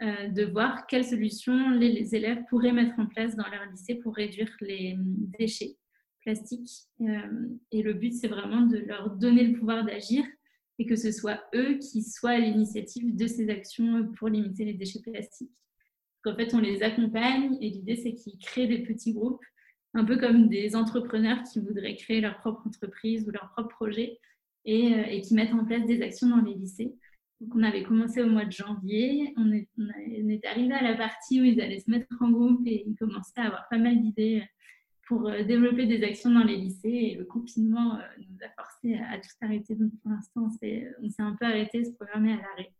de 0.00 0.44
voir 0.44 0.86
quelles 0.86 1.04
solutions 1.04 1.70
les, 1.70 2.14
élèves 2.14 2.42
pourraient 2.48 2.72
mettre 2.72 2.98
en 2.98 3.06
place 3.06 3.36
dans 3.36 3.48
leur 3.50 3.66
lycée 3.70 3.96
pour 3.96 4.14
réduire 4.14 4.50
les 4.60 4.96
déchets 5.38 5.76
plastiques. 6.20 6.70
Euh, 7.00 7.48
et 7.72 7.82
le 7.82 7.94
but, 7.94 8.12
c'est 8.12 8.28
vraiment 8.28 8.62
de 8.62 8.78
leur 8.78 9.10
donner 9.16 9.44
le 9.44 9.58
pouvoir 9.58 9.84
d'agir 9.84 10.24
et 10.78 10.86
que 10.86 10.96
ce 10.96 11.12
soit 11.12 11.40
eux 11.54 11.78
qui 11.78 12.02
soient 12.02 12.30
à 12.30 12.38
l'initiative 12.38 13.16
de 13.16 13.26
ces 13.26 13.50
actions 13.50 14.10
pour 14.18 14.28
limiter 14.28 14.64
les 14.64 14.74
déchets 14.74 15.00
plastiques. 15.00 15.50
En 16.24 16.36
fait, 16.36 16.54
on 16.54 16.60
les 16.60 16.82
accompagne 16.82 17.56
et 17.60 17.70
l'idée, 17.70 17.96
c'est 17.96 18.14
qu'ils 18.14 18.38
créent 18.38 18.66
des 18.66 18.82
petits 18.82 19.12
groupes, 19.12 19.42
un 19.94 20.04
peu 20.04 20.18
comme 20.18 20.48
des 20.48 20.76
entrepreneurs 20.76 21.42
qui 21.42 21.60
voudraient 21.60 21.96
créer 21.96 22.20
leur 22.20 22.38
propre 22.38 22.66
entreprise 22.66 23.26
ou 23.26 23.30
leur 23.30 23.50
propre 23.50 23.74
projet 23.74 24.18
et, 24.64 24.94
euh, 24.94 25.04
et 25.04 25.20
qui 25.22 25.34
mettent 25.34 25.54
en 25.54 25.64
place 25.64 25.86
des 25.86 26.02
actions 26.02 26.28
dans 26.28 26.42
les 26.42 26.54
lycées. 26.54 26.94
Donc, 27.40 27.54
on 27.54 27.62
avait 27.62 27.82
commencé 27.82 28.22
au 28.22 28.26
mois 28.26 28.44
de 28.44 28.52
janvier. 28.52 29.32
On 29.36 29.50
est, 29.52 30.44
arrivé 30.44 30.74
à 30.74 30.82
la 30.82 30.94
partie 30.94 31.40
où 31.40 31.44
ils 31.44 31.60
allaient 31.60 31.80
se 31.80 31.90
mettre 31.90 32.06
en 32.20 32.30
groupe 32.30 32.60
et 32.66 32.84
ils 32.86 32.96
commençaient 32.96 33.40
à 33.40 33.46
avoir 33.46 33.68
pas 33.68 33.78
mal 33.78 34.00
d'idées 34.00 34.42
pour 35.08 35.26
euh, 35.26 35.42
développer 35.42 35.86
des 35.86 36.04
actions 36.04 36.30
dans 36.30 36.44
les 36.44 36.56
lycées. 36.56 36.88
Et 36.88 37.14
le 37.14 37.24
confinement 37.24 37.96
euh, 37.96 38.02
nous 38.18 38.36
a 38.44 38.62
forcé 38.62 38.94
à, 38.94 39.18
tout 39.18 39.28
arrêter. 39.40 39.74
Donc, 39.74 39.90
pour 40.02 40.10
l'instant, 40.10 40.42
on 40.46 40.50
s'est 40.50 40.92
un 41.18 41.34
peu 41.34 41.46
arrêté, 41.46 41.84
se 41.84 41.92
programmer 41.92 42.34
à 42.34 42.36
l'arrêt. 42.36 42.72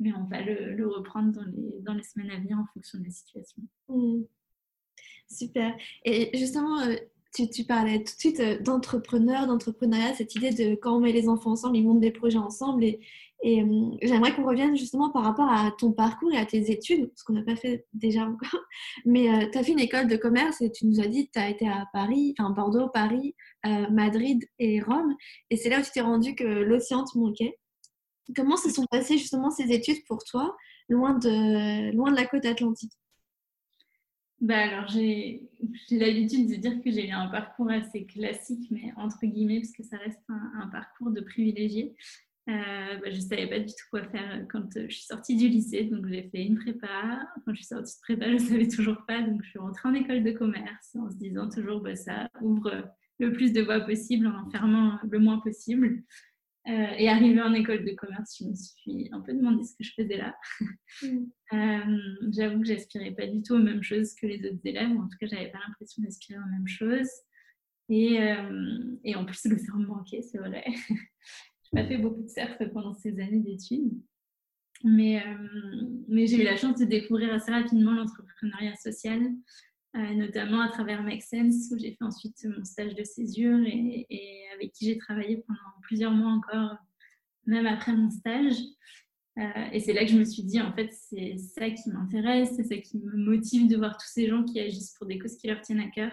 Mais 0.00 0.12
on 0.12 0.24
va 0.24 0.40
le, 0.42 0.88
reprendre 0.88 1.44
dans 1.82 1.94
les, 1.94 2.02
semaines 2.02 2.30
à 2.30 2.40
venir 2.40 2.58
en 2.58 2.66
fonction 2.74 2.98
de 2.98 3.04
la 3.04 3.10
situation. 3.10 3.62
Mmh. 3.88 4.22
Super. 5.28 5.76
Et 6.04 6.36
justement, 6.36 6.80
euh, 6.80 6.96
tu, 7.32 7.48
tu, 7.48 7.64
parlais 7.64 7.98
tout 7.98 8.14
de 8.14 8.18
suite 8.18 8.42
d'entrepreneur, 8.62 9.46
d'entrepreneuriat, 9.46 10.14
cette 10.14 10.34
idée 10.34 10.50
de 10.50 10.74
quand 10.74 10.96
on 10.96 11.00
met 11.00 11.12
les 11.12 11.28
enfants 11.28 11.52
ensemble, 11.52 11.76
ils 11.76 11.86
montent 11.86 12.00
des 12.00 12.10
projets 12.10 12.38
ensemble 12.38 12.82
et, 12.82 13.00
et 13.42 13.62
euh, 13.62 13.90
j'aimerais 14.02 14.34
qu'on 14.34 14.44
revienne 14.44 14.76
justement 14.76 15.10
par 15.10 15.22
rapport 15.22 15.50
à 15.50 15.72
ton 15.78 15.92
parcours 15.92 16.32
et 16.32 16.36
à 16.36 16.44
tes 16.44 16.70
études, 16.70 17.10
ce 17.16 17.24
qu'on 17.24 17.32
n'a 17.32 17.42
pas 17.42 17.56
fait 17.56 17.86
déjà 17.94 18.24
encore. 18.24 18.60
Mais 19.06 19.30
euh, 19.30 19.48
tu 19.50 19.58
as 19.58 19.62
fait 19.62 19.72
une 19.72 19.80
école 19.80 20.08
de 20.08 20.16
commerce 20.16 20.60
et 20.60 20.70
tu 20.70 20.86
nous 20.86 21.00
as 21.00 21.06
dit 21.06 21.26
que 21.26 21.32
tu 21.32 21.38
as 21.38 21.48
été 21.48 21.66
à 21.66 21.86
Paris, 21.92 22.34
enfin 22.38 22.50
Bordeaux, 22.50 22.88
Paris, 22.88 23.34
euh, 23.66 23.88
Madrid 23.90 24.44
et 24.58 24.80
Rome. 24.82 25.16
Et 25.48 25.56
c'est 25.56 25.70
là 25.70 25.80
où 25.80 25.82
tu 25.82 25.90
t'es 25.90 26.02
rendu 26.02 26.34
que 26.34 26.44
l'océan 26.44 27.04
te 27.04 27.16
manquait. 27.16 27.58
Comment 28.36 28.56
se 28.56 28.70
sont 28.70 28.86
passées 28.90 29.16
justement 29.16 29.50
ces 29.50 29.72
études 29.72 30.04
pour 30.06 30.22
toi, 30.24 30.54
loin 30.88 31.14
de, 31.14 31.92
loin 31.96 32.10
de 32.10 32.16
la 32.16 32.26
côte 32.26 32.44
atlantique? 32.44 32.92
Bah 34.40 34.56
alors, 34.56 34.88
j'ai 34.88 35.50
l'habitude 35.90 36.48
de 36.48 36.54
dire 36.56 36.80
que 36.82 36.90
j'ai 36.90 37.08
eu 37.08 37.12
un 37.12 37.28
parcours 37.28 37.70
assez 37.70 38.06
classique, 38.06 38.70
mais 38.70 38.92
entre 38.96 39.26
guillemets, 39.26 39.60
parce 39.60 39.72
que 39.72 39.82
ça 39.82 39.98
reste 39.98 40.20
un, 40.28 40.62
un 40.62 40.68
parcours 40.68 41.10
de 41.10 41.20
privilégié. 41.20 41.94
Euh, 42.50 42.96
bah, 42.96 43.10
je 43.10 43.16
ne 43.16 43.20
savais 43.20 43.46
pas 43.46 43.60
du 43.60 43.66
tout 43.66 43.84
quoi 43.90 44.02
faire 44.08 44.44
quand 44.50 44.76
euh, 44.76 44.86
je 44.88 44.94
suis 44.94 45.04
sortie 45.04 45.36
du 45.36 45.48
lycée. 45.48 45.84
Donc, 45.84 46.06
j'ai 46.08 46.28
fait 46.30 46.44
une 46.44 46.58
prépa. 46.58 47.20
Quand 47.44 47.52
je 47.52 47.56
suis 47.56 47.66
sortie 47.66 47.94
de 47.94 48.00
prépa, 48.00 48.26
je 48.28 48.32
ne 48.32 48.38
savais 48.38 48.68
toujours 48.68 49.04
pas. 49.06 49.22
Donc, 49.22 49.42
je 49.44 49.50
suis 49.50 49.58
rentrée 49.58 49.88
en 49.88 49.94
école 49.94 50.24
de 50.24 50.32
commerce 50.32 50.96
en 50.96 51.10
se 51.10 51.16
disant 51.16 51.48
toujours 51.48 51.80
bah, 51.80 51.94
ça 51.94 52.28
ouvre 52.40 52.90
le 53.18 53.32
plus 53.32 53.52
de 53.52 53.60
voies 53.60 53.80
possible 53.80 54.26
en 54.26 54.50
fermant 54.50 54.98
le 55.08 55.18
moins 55.18 55.38
possible. 55.38 56.02
Euh, 56.68 56.92
et 56.98 57.08
arrivée 57.08 57.40
en 57.40 57.54
école 57.54 57.84
de 57.84 57.92
commerce, 57.92 58.36
je 58.38 58.44
me 58.44 58.54
suis 58.54 59.08
un 59.12 59.20
peu 59.20 59.32
demandé 59.32 59.64
ce 59.64 59.72
que 59.76 59.84
je 59.84 59.92
faisais 59.94 60.16
là. 60.16 60.34
Mm. 61.02 62.32
J'avoue 62.32 62.60
que 62.60 62.66
j'aspirais 62.66 63.12
pas 63.12 63.26
du 63.26 63.42
tout 63.42 63.54
aux 63.54 63.62
mêmes 63.62 63.82
choses 63.82 64.14
que 64.14 64.26
les 64.26 64.44
autres 64.46 64.60
élèves. 64.64 64.90
En 64.90 65.08
tout 65.08 65.16
cas, 65.20 65.26
j'avais 65.26 65.50
pas 65.50 65.58
l'impression 65.66 66.02
d'aspirer 66.02 66.38
aux 66.38 66.50
mêmes 66.50 66.68
choses. 66.68 67.08
Et, 67.92 68.20
et 69.02 69.16
en 69.16 69.24
plus, 69.24 69.44
le 69.46 69.58
cerveau 69.58 69.80
me 69.80 69.86
manquait, 69.86 70.22
c'est 70.22 70.38
vrai. 70.38 70.64
pas 71.72 71.84
fait 71.84 71.98
beaucoup 71.98 72.22
de 72.22 72.28
surf 72.28 72.56
pendant 72.72 72.94
ces 72.94 73.18
années 73.20 73.40
d'études. 73.40 73.92
Mais, 74.82 75.20
euh, 75.20 75.86
mais 76.08 76.26
j'ai 76.26 76.40
eu 76.40 76.44
la 76.44 76.56
chance 76.56 76.78
de 76.78 76.84
découvrir 76.84 77.32
assez 77.34 77.50
rapidement 77.50 77.92
l'entrepreneuriat 77.92 78.76
social, 78.76 79.20
euh, 79.96 80.14
notamment 80.14 80.62
à 80.62 80.68
travers 80.70 81.02
Make 81.02 81.22
où 81.32 81.78
j'ai 81.78 81.92
fait 81.92 82.04
ensuite 82.04 82.44
mon 82.44 82.64
stage 82.64 82.94
de 82.94 83.04
césure 83.04 83.60
et, 83.66 84.06
avec 84.54 84.72
qui 84.72 84.86
j'ai 84.86 84.98
travaillé 84.98 85.44
pendant 85.46 85.60
plusieurs 85.82 86.12
mois 86.12 86.32
encore, 86.32 86.76
même 87.46 87.66
après 87.66 87.92
mon 87.92 88.10
stage. 88.10 88.56
Euh, 89.38 89.70
et 89.72 89.80
c'est 89.80 89.92
là 89.92 90.04
que 90.04 90.10
je 90.10 90.18
me 90.18 90.24
suis 90.24 90.42
dit, 90.42 90.60
en 90.60 90.72
fait, 90.72 90.90
c'est 90.92 91.36
ça 91.36 91.68
qui 91.70 91.90
m'intéresse, 91.90 92.50
c'est 92.56 92.64
ça 92.64 92.76
qui 92.78 92.98
me 92.98 93.16
motive 93.16 93.68
de 93.68 93.76
voir 93.76 93.96
tous 93.96 94.08
ces 94.08 94.28
gens 94.28 94.44
qui 94.44 94.60
agissent 94.60 94.94
pour 94.98 95.06
des 95.06 95.18
causes 95.18 95.36
qui 95.36 95.46
leur 95.46 95.60
tiennent 95.60 95.80
à 95.80 95.90
cœur. 95.90 96.12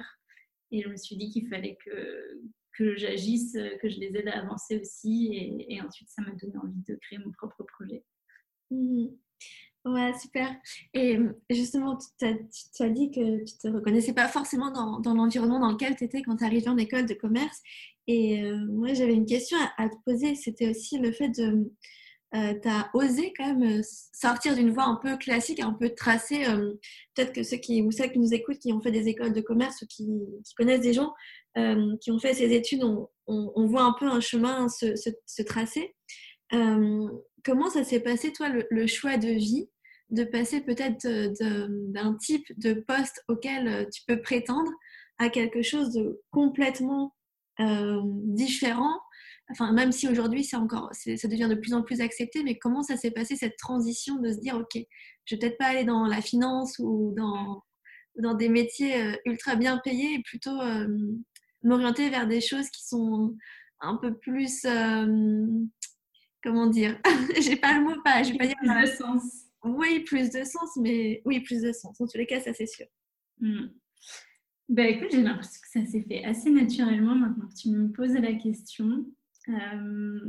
Et 0.72 0.82
je 0.82 0.90
me 0.90 0.98
suis 0.98 1.16
dit 1.16 1.30
qu'il 1.30 1.48
fallait 1.48 1.78
que, 1.86 2.42
que 2.78 2.96
j'agisse, 2.96 3.56
euh, 3.56 3.78
que 3.82 3.90
je 3.90 4.00
les 4.00 4.16
aide 4.16 4.28
à 4.28 4.40
avancer 4.40 4.80
aussi. 4.80 5.66
Et, 5.68 5.82
ensuite, 5.82 6.10
ça 6.10 6.22
m'a 6.22 6.32
donné 6.32 6.58
envie 6.58 6.84
de 6.88 6.96
créer 6.96 7.20
mon 7.20 7.32
propre 7.32 7.64
projet. 7.64 8.04
Mmh. 8.72 9.08
Ouais, 9.86 10.12
super. 10.20 10.54
Et 10.94 11.18
euh, 11.18 11.32
justement, 11.50 11.98
tu 11.98 12.26
as, 12.26 12.90
dit 12.90 13.10
que 13.10 13.46
tu 13.46 13.54
ne 13.54 13.72
te 13.72 13.76
reconnaissais 13.76 14.14
pas 14.14 14.28
forcément 14.28 14.72
dans, 14.72 15.14
l'environnement 15.14 15.60
dans 15.60 15.72
lequel 15.72 15.96
tu 15.96 16.04
étais 16.04 16.22
quand 16.22 16.38
tu 16.38 16.44
arrivais 16.44 16.68
en 16.68 16.78
école 16.78 17.06
de 17.06 17.14
commerce. 17.14 17.62
Et 18.06 18.44
euh, 18.44 18.66
moi, 18.68 18.94
j'avais 18.94 19.14
une 19.14 19.26
question 19.26 19.58
à, 19.78 19.90
te 19.90 19.96
poser. 20.06 20.36
C'était 20.36 20.70
aussi 20.70 20.98
le 20.98 21.12
fait 21.12 21.30
de... 21.30 21.72
tu 22.34 22.68
as 22.70 22.90
osé 22.94 23.34
quand 23.38 23.56
même 23.56 23.82
sortir 24.14 24.56
d'une 24.56 24.72
voie 24.72 24.86
un 24.86 25.00
peu 25.02 25.18
classique, 25.18 25.60
un 25.60 25.74
peu 25.74 25.90
tracée. 25.90 26.44
Peut-être 27.16 27.34
que 27.34 27.44
ceux 27.44 27.58
qui, 27.58 27.82
ou 27.82 27.92
celles 27.92 28.12
qui 28.12 28.20
nous 28.20 28.34
écoutent, 28.34 28.60
qui 28.60 28.74
ont 28.74 28.82
fait 28.82 28.92
des 28.92 29.08
écoles 29.08 29.34
de 29.34 29.42
commerce 29.42 29.82
ou 29.82 29.88
qui, 29.88 30.08
connaissent 30.58 30.82
des 30.82 30.94
gens, 30.94 31.14
euh, 31.58 31.96
qui 32.02 32.12
ont 32.12 32.20
fait 32.20 32.34
ces 32.34 32.54
études, 32.54 32.84
on, 33.28 33.68
voit 33.68 33.84
un 33.84 33.96
peu 33.98 34.08
un 34.08 34.20
chemin 34.20 34.68
se, 34.70 35.42
tracer. 35.44 35.96
Euh, 36.54 37.08
comment 37.44 37.70
ça 37.70 37.84
s'est 37.84 38.02
passé, 38.02 38.34
toi, 38.34 38.50
le, 38.50 38.88
choix 38.88 39.18
de 39.18 39.30
vie, 39.30 39.70
de 40.10 40.24
passer 40.24 40.62
peut-être 40.62 41.08
d'un 41.92 42.16
type 42.16 42.46
de 42.58 42.74
poste 42.74 43.24
auquel 43.28 43.88
tu 43.94 44.02
peux 44.08 44.22
prétendre 44.22 44.72
à 45.18 45.30
quelque 45.30 45.62
chose 45.62 45.92
de 45.94 46.22
complètement 46.32 47.14
euh, 47.60 48.02
différent 48.04 49.00
Enfin, 49.50 49.72
même 49.72 49.92
si 49.92 50.08
aujourd'hui, 50.10 50.44
c'est 50.44 50.58
encore, 50.58 50.90
ça 50.94 51.28
devient 51.28 51.48
de 51.50 51.56
plus 51.56 51.74
en 51.74 51.82
plus 51.82 52.02
accepté, 52.02 52.44
mais 52.44 52.58
comment 52.58 52.84
ça 52.84 52.98
s'est 52.98 53.12
passé 53.12 53.36
cette 53.36 53.58
transition 53.58 54.18
de 54.18 54.32
se 54.32 54.40
dire, 54.40 54.56
ok, 54.58 54.84
je 55.26 55.36
vais 55.36 55.40
peut-être 55.40 55.58
pas 55.58 55.68
aller 55.68 55.86
dans 55.86 56.06
la 56.06 56.22
finance 56.22 56.80
ou 56.80 57.14
dans, 57.16 57.64
dans 58.18 58.34
des 58.34 58.50
métiers 58.50 59.16
ultra 59.26 59.56
bien 59.56 59.78
payés, 59.78 60.16
et 60.16 60.22
plutôt 60.24 60.60
m'orienter 61.64 62.10
vers 62.10 62.28
des 62.28 62.42
choses 62.42 62.70
qui 62.70 62.86
sont 62.86 63.36
un 63.80 63.96
peu 63.98 64.16
plus 64.18 64.66
euh, 64.66 65.46
comment 66.44 66.68
dire 66.68 67.00
j'ai 67.42 67.56
pas 67.56 67.78
le 67.78 67.84
mot 67.84 68.02
pas 68.04 68.24
je 68.24 68.32
vais 68.32 68.38
pas 68.38 68.48
dire 68.48 68.58
plus 68.58 68.70
de 68.70 68.86
sens. 68.88 69.24
Oui 69.64 70.02
plus 70.02 70.32
de 70.32 70.44
sens 70.44 70.70
mais 70.78 71.22
oui 71.26 71.42
plus 71.42 71.62
de 71.62 71.72
sens. 71.72 72.00
En 72.02 72.08
tous 72.08 72.18
les 72.18 72.26
cas 72.26 72.40
ça 72.40 72.54
c'est 72.54 72.68
sûr. 72.68 72.86
Hmm. 73.40 73.68
bah 74.68 74.88
écoute 74.88 75.10
j'ai 75.12 75.22
l'impression 75.22 75.62
que 75.62 75.80
ça 75.80 75.92
s'est 75.92 76.06
fait 76.08 76.24
assez 76.24 76.50
naturellement 76.50 77.16
maintenant 77.16 77.48
que 77.48 77.56
tu 77.56 77.70
me 77.70 77.92
poses 77.92 78.14
la 78.14 78.34
question 78.34 79.06
euh, 79.50 80.20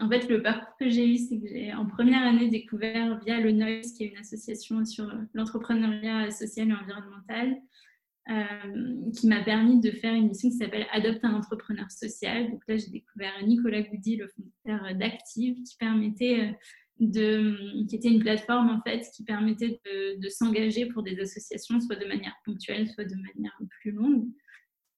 en 0.00 0.08
fait 0.08 0.28
le 0.28 0.42
parcours 0.42 0.76
que 0.78 0.88
j'ai 0.88 1.08
eu 1.08 1.16
c'est 1.16 1.38
que 1.38 1.46
j'ai 1.46 1.72
en 1.72 1.86
première 1.86 2.22
année 2.22 2.48
découvert 2.48 3.18
via 3.24 3.40
le 3.40 3.52
Noise 3.52 3.92
qui 3.92 4.04
est 4.04 4.08
une 4.08 4.18
association 4.18 4.84
sur 4.84 5.12
l'entrepreneuriat 5.34 6.30
social 6.30 6.68
et 6.70 6.74
environnemental 6.74 7.56
euh, 8.28 9.10
qui 9.16 9.28
m'a 9.28 9.44
permis 9.44 9.78
de 9.78 9.92
faire 9.92 10.12
une 10.12 10.26
mission 10.26 10.50
qui 10.50 10.56
s'appelle 10.56 10.86
Adopte 10.90 11.24
un 11.24 11.34
entrepreneur 11.34 11.88
social. 11.92 12.50
Donc 12.50 12.60
là, 12.66 12.76
j'ai 12.76 12.90
découvert 12.90 13.30
Nicolas 13.44 13.82
Goudy, 13.82 14.16
le 14.16 14.26
fondateur 14.26 14.96
d'Active, 14.96 15.62
qui 15.62 15.76
permettait 15.76 16.40
euh, 16.40 16.52
de, 16.98 17.86
qui 17.86 17.94
était 17.94 18.08
une 18.08 18.18
plateforme 18.18 18.68
en 18.70 18.80
fait 18.82 19.08
qui 19.14 19.22
permettait 19.22 19.80
de, 19.84 20.28
s'engager 20.28 20.86
pour 20.86 21.04
des 21.04 21.20
associations, 21.20 21.80
soit 21.80 21.94
de 21.94 22.06
manière 22.06 22.34
ponctuelle, 22.44 22.88
soit 22.88 23.04
de 23.04 23.14
manière 23.14 23.56
plus 23.80 23.92
longue. 23.92 24.26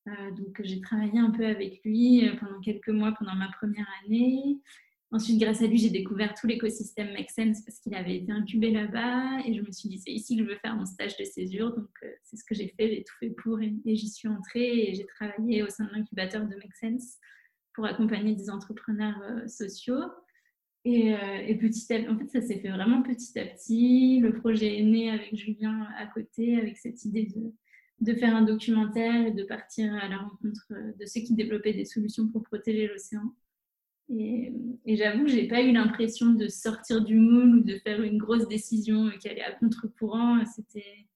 Euh, 0.09 0.31
donc 0.33 0.61
j'ai 0.62 0.81
travaillé 0.81 1.18
un 1.18 1.31
peu 1.31 1.47
avec 1.47 1.81
lui 1.85 2.29
pendant 2.40 2.61
quelques 2.61 2.88
mois 2.88 3.12
pendant 3.12 3.35
ma 3.35 3.49
première 3.49 3.88
année. 4.05 4.59
Ensuite, 5.11 5.40
grâce 5.40 5.62
à 5.62 5.66
lui, 5.66 5.79
j'ai 5.79 5.88
découvert 5.88 6.35
tout 6.35 6.47
l'écosystème 6.47 7.12
Make 7.12 7.31
Sense 7.31 7.62
parce 7.64 7.79
qu'il 7.81 7.94
avait 7.94 8.16
été 8.16 8.31
incubé 8.31 8.71
là-bas. 8.71 9.40
Et 9.47 9.55
je 9.55 9.62
me 9.62 9.73
suis 9.73 9.88
dit, 9.88 9.99
c'est 9.99 10.12
ici 10.12 10.37
que 10.37 10.44
je 10.44 10.49
veux 10.49 10.57
faire 10.57 10.77
mon 10.77 10.85
stage 10.85 11.16
de 11.16 11.25
césure. 11.25 11.75
Donc, 11.75 11.88
euh, 12.03 12.11
c'est 12.25 12.37
ce 12.37 12.44
que 12.44 12.55
j'ai 12.55 12.68
fait. 12.68 12.90
J'ai 12.90 13.05
tout 13.05 13.14
fait 13.18 13.31
pour 13.31 13.59
et, 13.61 13.75
j'y 13.87 14.09
suis 14.09 14.29
entrée. 14.29 14.90
Et 14.90 14.94
j'ai 14.94 15.07
travaillé 15.07 15.62
au 15.62 15.71
sein 15.71 15.87
de 15.87 15.92
l'incubateur 15.92 16.47
de 16.47 16.55
Make 16.55 16.75
Sense 16.79 17.16
pour 17.75 17.87
accompagner 17.87 18.35
des 18.35 18.51
entrepreneurs 18.51 19.21
euh, 19.23 19.49
sociaux. 19.49 20.03
Et, 20.85 21.09
et, 21.47 21.55
petit 21.57 21.92
à 21.92 22.11
en 22.11 22.16
fait, 22.16 22.29
ça 22.29 22.40
s'est 22.40 22.61
fait 22.61 22.71
vraiment 22.71 23.03
petit 23.03 23.38
à 23.38 23.44
petit. 23.44 24.21
Le 24.21 24.33
projet 24.33 24.79
est 24.79 24.85
né 24.85 25.11
avec 25.11 25.35
Julien 25.35 25.87
à 25.99 26.07
côté, 26.07 26.57
avec 26.57 26.79
cette 26.79 27.05
idée 27.05 27.25
de, 27.25 27.53
de 28.00 28.14
faire 28.14 28.34
un 28.34 28.42
documentaire 28.42 29.26
et 29.26 29.32
de 29.32 29.42
partir 29.42 29.92
à 29.94 30.08
la 30.08 30.18
rencontre 30.18 30.66
de 30.70 31.06
ceux 31.06 31.20
qui 31.20 31.34
développaient 31.34 31.72
des 31.72 31.84
solutions 31.84 32.28
pour 32.28 32.42
protéger 32.42 32.87
l'océan. 32.87 33.34
Et, 34.11 34.52
j'avoue 34.87 35.24
que 35.24 35.30
je 35.30 35.37
n'ai 35.37 35.48
pas 35.48 35.62
eu 35.62 35.72
l'impression 35.72 36.32
de 36.32 36.48
sortir 36.48 37.04
du 37.04 37.16
moule 37.16 37.56
ou 37.56 37.61
de 37.62 37.76
faire 37.78 38.02
une 38.02 38.16
grosse 38.16 38.48
décision 38.48 39.11
qui 39.20 39.28
allait 39.28 39.42
à 39.42 39.52
contre-courant. 39.52 40.44
C'était 40.46 41.06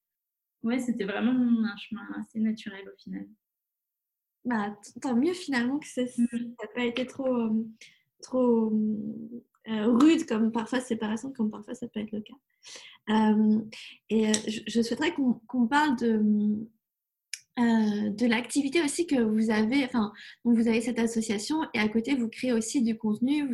ouais, 0.61 0.79
c'était 0.79 1.05
vraiment 1.05 1.31
un 1.31 1.77
chemin 1.77 2.07
assez 2.19 2.39
naturel 2.39 2.87
au 2.87 2.97
final. 2.97 3.27
Bah, 4.45 4.77
tant 5.01 5.15
mieux 5.15 5.33
finalement 5.33 5.79
que 5.79 5.87
ça 5.87 6.03
n'a 6.03 6.09
mmh. 6.17 6.55
pas 6.75 6.83
été 6.83 7.05
trop, 7.05 7.33
euh, 7.33 7.65
trop 8.21 8.71
euh, 8.71 9.43
rude 9.67 10.25
comme 10.25 10.51
parfois 10.51 10.79
séparation, 10.79 11.31
comme 11.31 11.49
parfois 11.49 11.73
ça 11.75 11.87
peut 11.87 11.99
être 11.99 12.11
le 12.11 12.21
cas. 12.21 12.33
Euh, 13.09 13.59
et 14.09 14.31
je, 14.67 14.81
souhaiterais 14.81 15.13
qu'on 15.47 15.67
parle 15.67 15.97
de, 15.97 16.21
de 17.57 18.25
l'activité 18.25 18.81
aussi 18.81 19.07
que 19.07 19.21
vous 19.21 19.49
avez, 19.49 19.85
enfin, 19.85 20.11
vous 20.43 20.67
avez 20.67 20.81
cette 20.81 20.99
association 20.99 21.57
et 21.73 21.79
à 21.79 21.87
côté 21.87 22.15
vous 22.15 22.29
créez 22.29 22.53
aussi 22.53 22.81
du 22.81 22.97
contenu 22.97 23.49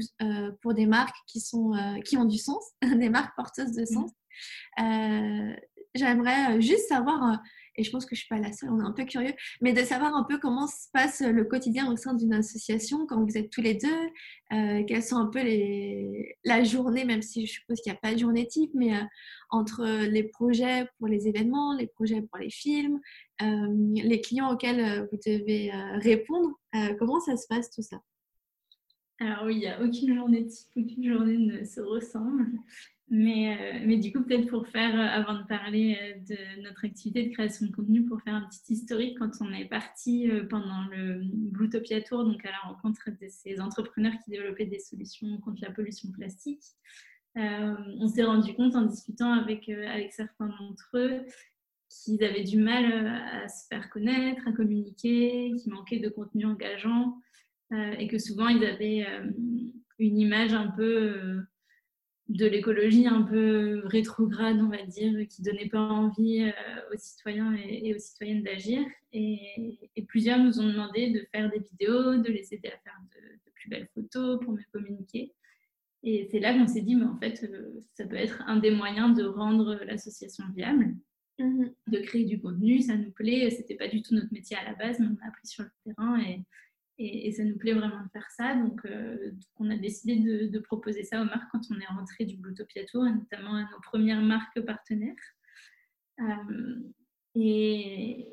pour 0.61 0.73
des 0.73 0.85
marques 0.85 1.17
qui, 1.27 1.39
sont, 1.39 1.71
qui 2.05 2.17
ont 2.17 2.25
du 2.25 2.37
sens, 2.37 2.63
des 2.81 3.09
marques 3.09 3.35
porteuses 3.35 3.73
de 3.73 3.85
sens. 3.85 4.11
Mmh. 4.77 5.53
J'aimerais 5.95 6.61
juste 6.61 6.87
savoir 6.87 7.41
et 7.79 7.83
je 7.83 7.91
pense 7.91 8.05
que 8.05 8.13
je 8.13 8.19
suis 8.21 8.27
pas 8.27 8.39
la 8.39 8.51
seule, 8.51 8.69
on 8.71 8.81
est 8.81 8.85
un 8.85 8.91
peu 8.91 9.05
curieux, 9.05 9.33
mais 9.61 9.71
de 9.71 9.81
savoir 9.83 10.13
un 10.13 10.23
peu 10.23 10.37
comment 10.37 10.67
se 10.67 10.87
passe 10.91 11.21
le 11.21 11.45
quotidien 11.45 11.91
au 11.91 11.95
sein 11.95 12.13
d'une 12.13 12.33
association 12.33 13.05
quand 13.07 13.23
vous 13.23 13.37
êtes 13.37 13.49
tous 13.49 13.61
les 13.61 13.75
deux, 13.75 13.87
euh, 14.51 14.83
quelles 14.85 15.03
sont 15.03 15.15
un 15.15 15.27
peu 15.27 15.41
les 15.41 16.35
la 16.43 16.63
journée, 16.63 17.05
même 17.05 17.21
si 17.21 17.45
je 17.45 17.53
suppose 17.53 17.79
qu'il 17.79 17.91
n'y 17.91 17.97
a 17.97 18.01
pas 18.01 18.13
de 18.13 18.19
journée 18.19 18.47
type, 18.47 18.71
mais 18.73 18.93
euh, 18.93 19.01
entre 19.49 19.85
les 19.85 20.23
projets 20.23 20.87
pour 20.97 21.07
les 21.07 21.27
événements, 21.29 21.73
les 21.73 21.87
projets 21.87 22.21
pour 22.21 22.37
les 22.37 22.49
films, 22.49 22.99
euh, 23.41 23.67
les 23.95 24.19
clients 24.19 24.51
auxquels 24.51 25.07
vous 25.09 25.17
devez 25.25 25.71
répondre, 26.01 26.59
comment 26.99 27.21
ça 27.21 27.37
se 27.37 27.47
passe 27.47 27.71
tout 27.71 27.81
ça? 27.81 27.97
Alors 29.19 29.45
oui, 29.45 29.55
il 29.55 29.59
n'y 29.59 29.67
a 29.67 29.81
aucune 29.81 30.15
journée 30.15 30.47
type, 30.47 30.69
aucune 30.75 31.13
journée 31.13 31.37
ne 31.37 31.63
se 31.65 31.81
ressemble. 31.81 32.59
Mais, 33.11 33.57
euh, 33.57 33.85
mais 33.87 33.97
du 33.97 34.13
coup, 34.13 34.23
peut-être 34.23 34.47
pour 34.47 34.67
faire, 34.67 34.93
euh, 34.93 35.19
avant 35.19 35.39
de 35.39 35.43
parler 35.47 35.97
euh, 35.99 36.19
de 36.29 36.61
notre 36.61 36.85
activité 36.85 37.23
de 37.27 37.33
création 37.33 37.65
de 37.65 37.71
contenu, 37.71 38.05
pour 38.05 38.21
faire 38.21 38.35
un 38.35 38.47
petit 38.47 38.73
historique, 38.73 39.17
quand 39.17 39.31
on 39.41 39.51
est 39.51 39.65
parti 39.65 40.29
pendant 40.49 40.85
le 40.91 41.21
Bluetopia 41.23 42.01
Tour, 42.01 42.23
donc 42.23 42.45
à 42.45 42.51
la 42.51 42.59
rencontre 42.59 43.09
de 43.09 43.27
ces 43.27 43.59
entrepreneurs 43.59 44.13
qui 44.23 44.29
développaient 44.29 44.67
des 44.67 44.79
solutions 44.79 45.37
contre 45.39 45.61
la 45.61 45.71
pollution 45.71 46.11
plastique, 46.11 46.63
on 47.35 48.07
s'est 48.07 48.23
rendu 48.23 48.53
compte 48.53 48.75
en 48.75 48.81
discutant 48.85 49.31
avec, 49.31 49.69
avec 49.69 50.11
certains 50.11 50.47
d'entre 50.47 50.89
eux 50.95 51.21
qu'ils 51.89 52.21
avaient 52.23 52.43
du 52.43 52.57
mal 52.57 53.07
à 53.07 53.47
se 53.47 53.65
faire 53.67 53.89
connaître, 53.89 54.47
à 54.47 54.51
communiquer, 54.51 55.53
qu'il 55.57 55.71
manquait 55.71 55.99
de 55.99 56.09
contenu 56.09 56.45
engageant 56.45 57.17
et 57.71 58.07
que 58.07 58.17
souvent 58.17 58.47
ils 58.47 58.65
avaient 58.65 59.05
une 59.99 60.17
image 60.17 60.53
un 60.53 60.67
peu 60.67 61.43
de 62.29 62.45
l'écologie 62.45 63.07
un 63.07 63.23
peu 63.23 63.81
rétrograde, 63.85 64.57
on 64.61 64.69
va 64.69 64.83
dire, 64.83 65.27
qui 65.27 65.41
donnait 65.41 65.67
pas 65.67 65.81
envie 65.81 66.43
euh, 66.43 66.93
aux 66.93 66.97
citoyens 66.97 67.55
et, 67.55 67.93
aux 67.95 67.99
citoyennes 67.99 68.43
d'agir. 68.43 68.85
Et, 69.11 69.77
plusieurs 70.07 70.39
nous 70.39 70.59
ont 70.59 70.67
demandé 70.67 71.11
de 71.11 71.25
faire 71.31 71.49
des 71.49 71.59
vidéos, 71.59 72.17
de 72.17 72.29
les 72.29 72.53
aider 72.53 72.69
à 72.69 72.77
faire 72.77 72.99
de, 73.15 73.51
plus 73.53 73.69
belles 73.69 73.89
photos 73.93 74.39
pour 74.41 74.53
mieux 74.53 74.63
communiquer. 74.71 75.33
Et 76.03 76.29
c'est 76.31 76.39
là 76.39 76.53
qu'on 76.53 76.67
s'est 76.67 76.81
dit, 76.81 76.95
mais 76.95 77.05
en 77.05 77.17
fait, 77.17 77.43
euh, 77.43 77.81
ça 77.95 78.05
peut 78.05 78.15
être 78.15 78.41
un 78.45 78.57
des 78.57 78.71
moyens 78.71 79.17
de 79.17 79.25
rendre 79.25 79.79
l'association 79.85 80.45
viable, 80.55 80.95
mmh 81.39 81.65
de 81.87 81.99
créer 81.99 82.25
du 82.25 82.39
contenu. 82.39 82.81
Ça 82.81 82.95
nous 82.95 83.11
plaît. 83.11 83.49
C'était 83.49 83.75
pas 83.75 83.87
du 83.87 84.01
tout 84.01 84.13
notre 84.13 84.31
métier 84.31 84.55
à 84.55 84.63
la 84.63 84.75
base, 84.75 84.99
mais 84.99 85.07
on 85.07 85.25
a 85.25 85.29
appris 85.29 85.47
sur 85.47 85.63
le 85.63 85.71
terrain 85.83 86.19
et, 86.21 86.41
et, 86.99 87.31
ça 87.31 87.43
nous 87.43 87.57
plaît 87.57 87.73
vraiment 87.73 88.03
de 88.03 88.09
faire 88.09 88.29
ça. 88.29 88.55
Donc, 88.55 88.85
euh, 88.85 89.31
on 89.57 89.69
a 89.71 89.77
décidé 89.77 90.17
de, 90.47 90.59
proposer 90.59 91.03
ça 91.03 91.21
aux 91.21 91.25
marques 91.25 91.49
quand 91.51 91.61
on 91.71 91.79
est 91.79 91.85
rentré 91.85 92.25
du 92.25 92.35
Bluetopia 92.37 92.83
Tour, 92.85 93.03
notamment 93.05 93.55
à 93.55 93.63
nos 93.63 93.79
premières 93.81 94.21
marques 94.21 94.59
partenaires. 94.61 95.15
Euh, 96.19 96.79
et, 97.35 98.27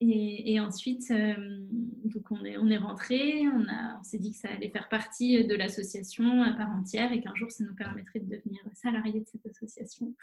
et, 0.00 0.60
ensuite, 0.60 1.10
euh, 1.10 1.34
donc 2.04 2.30
on 2.30 2.44
est, 2.44 2.56
on 2.56 2.68
est 2.68 2.78
rentré, 2.78 3.42
on, 3.48 3.66
on 3.98 4.02
s'est 4.04 4.18
dit 4.18 4.30
que 4.30 4.38
ça 4.38 4.50
allait 4.50 4.70
faire 4.70 4.88
partie 4.88 5.44
de 5.44 5.54
l'association 5.56 6.42
à 6.42 6.52
part 6.52 6.70
entière 6.70 7.12
et 7.12 7.20
qu'un 7.20 7.34
jour, 7.34 7.50
ça 7.50 7.64
nous 7.64 7.74
permettrait 7.74 8.20
de 8.20 8.36
devenir 8.36 8.60
salarié 8.74 9.20
de 9.20 9.26
cette 9.26 9.46
association. 9.46 10.14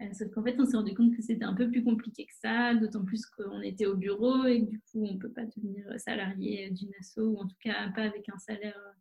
Euh, 0.00 0.12
sauf 0.12 0.30
qu'en 0.30 0.42
fait, 0.42 0.56
on 0.58 0.66
s'est 0.66 0.76
rendu 0.76 0.94
compte 0.94 1.16
que 1.16 1.22
c'était 1.22 1.44
un 1.44 1.54
peu 1.54 1.70
plus 1.70 1.82
compliqué 1.82 2.26
que 2.26 2.34
ça, 2.34 2.74
d'autant 2.74 3.04
plus 3.04 3.24
qu'on 3.24 3.62
était 3.62 3.86
au 3.86 3.96
bureau 3.96 4.44
et 4.44 4.60
que 4.60 4.70
du 4.70 4.80
coup, 4.80 5.06
on 5.06 5.14
ne 5.14 5.18
peut 5.18 5.32
pas 5.32 5.44
devenir 5.46 5.86
salarié 5.98 6.70
d'une 6.70 6.92
asso 7.00 7.18
ou 7.18 7.38
en 7.38 7.46
tout 7.46 7.56
cas 7.60 7.90
pas 7.94 8.02
avec 8.02 8.28
un 8.28 8.38
salaire 8.38 8.76
euh, 8.76 8.92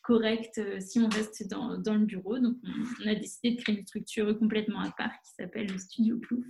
correct 0.00 0.56
euh, 0.56 0.80
si 0.80 1.00
on 1.00 1.08
reste 1.08 1.46
dans, 1.48 1.76
dans 1.76 1.94
le 1.94 2.06
bureau. 2.06 2.38
Donc, 2.38 2.56
on, 3.04 3.06
a 3.08 3.14
décidé 3.14 3.56
de 3.56 3.60
créer 3.60 3.76
une 3.76 3.86
structure 3.86 4.38
complètement 4.38 4.80
à 4.80 4.90
part 4.90 5.12
qui 5.22 5.32
s'appelle 5.36 5.70
le 5.70 5.78
Studio 5.78 6.18
Plouf. 6.18 6.46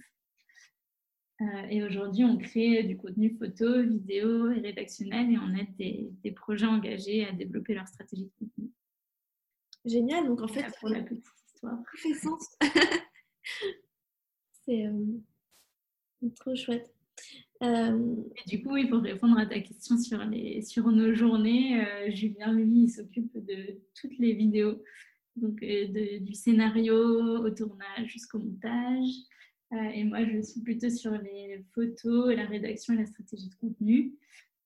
et 1.68 1.82
aujourd'hui, 1.82 2.24
on 2.24 2.38
crée 2.38 2.84
du 2.84 2.96
contenu 2.96 3.36
photo, 3.36 3.82
vidéo 3.82 4.52
et 4.52 4.60
rédactionnel 4.60 5.32
et 5.32 5.38
on 5.38 5.54
aide 5.56 5.74
des, 5.76 6.08
des 6.22 6.30
projets 6.30 6.66
engagés 6.66 7.26
à 7.26 7.32
développer 7.32 7.74
leur 7.74 7.88
stratégie 7.88 8.26
de 8.26 8.32
contenu. 8.38 8.70
Génial, 9.84 10.26
donc 10.26 10.40
en 10.40 10.48
fait, 10.48 10.66
pour 10.78 10.88
la 10.88 11.02
petite 11.02 11.24
histoire. 11.46 11.78
fait 11.96 12.14
sens. 12.14 12.56
C'est 14.68 14.86
euh, 14.86 16.28
trop 16.36 16.54
chouette. 16.54 16.94
Euh, 17.62 18.16
du 18.46 18.62
coup, 18.62 18.76
il 18.76 18.86
faut 18.90 19.00
répondre 19.00 19.38
à 19.38 19.46
ta 19.46 19.60
question 19.60 19.96
sur, 19.96 20.22
les, 20.24 20.60
sur 20.60 20.86
nos 20.88 21.14
journées. 21.14 21.86
Euh, 21.86 22.10
Julien, 22.10 22.52
lui, 22.52 22.82
il 22.82 22.90
s'occupe 22.90 23.32
de 23.34 23.80
toutes 23.98 24.18
les 24.18 24.34
vidéos, 24.34 24.82
donc 25.36 25.60
du 25.60 26.34
scénario 26.34 26.94
au 26.94 27.48
tournage 27.48 28.08
jusqu'au 28.08 28.40
montage. 28.40 29.08
et 29.72 30.04
moi, 30.04 30.26
je 30.26 30.42
suis 30.42 30.60
plutôt 30.60 30.90
sur 30.90 31.12
les 31.12 31.64
photos, 31.74 32.36
la 32.36 32.44
rédaction 32.44 32.92
et 32.92 32.98
la 32.98 33.06
stratégie 33.06 33.48
de 33.48 33.54
contenu. 33.54 34.12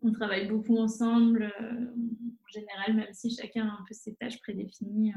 On 0.01 0.11
travaille 0.11 0.49
beaucoup 0.49 0.79
ensemble, 0.79 1.45
en 1.45 2.49
général, 2.49 2.97
même 2.97 3.13
si 3.13 3.31
chacun 3.37 3.69
a 3.69 3.71
un 3.71 3.85
peu 3.87 3.95
ses 3.95 4.15
tâches 4.15 4.41
prédéfinies 4.41 5.13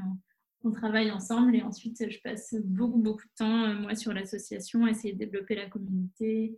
on 0.65 0.71
travaille 0.71 1.12
ensemble 1.12 1.56
et 1.56 1.62
ensuite 1.62 2.10
je 2.10 2.19
passe 2.21 2.56
beaucoup 2.63 2.97
beaucoup 2.97 3.23
de 3.23 3.36
temps 3.38 3.65
euh, 3.65 3.75
moi 3.75 3.95
sur 3.95 4.13
l'association 4.13 4.84
à 4.86 4.89
essayer 4.89 5.13
de 5.13 5.19
développer 5.19 5.56
la 5.56 5.69
communauté, 5.69 6.58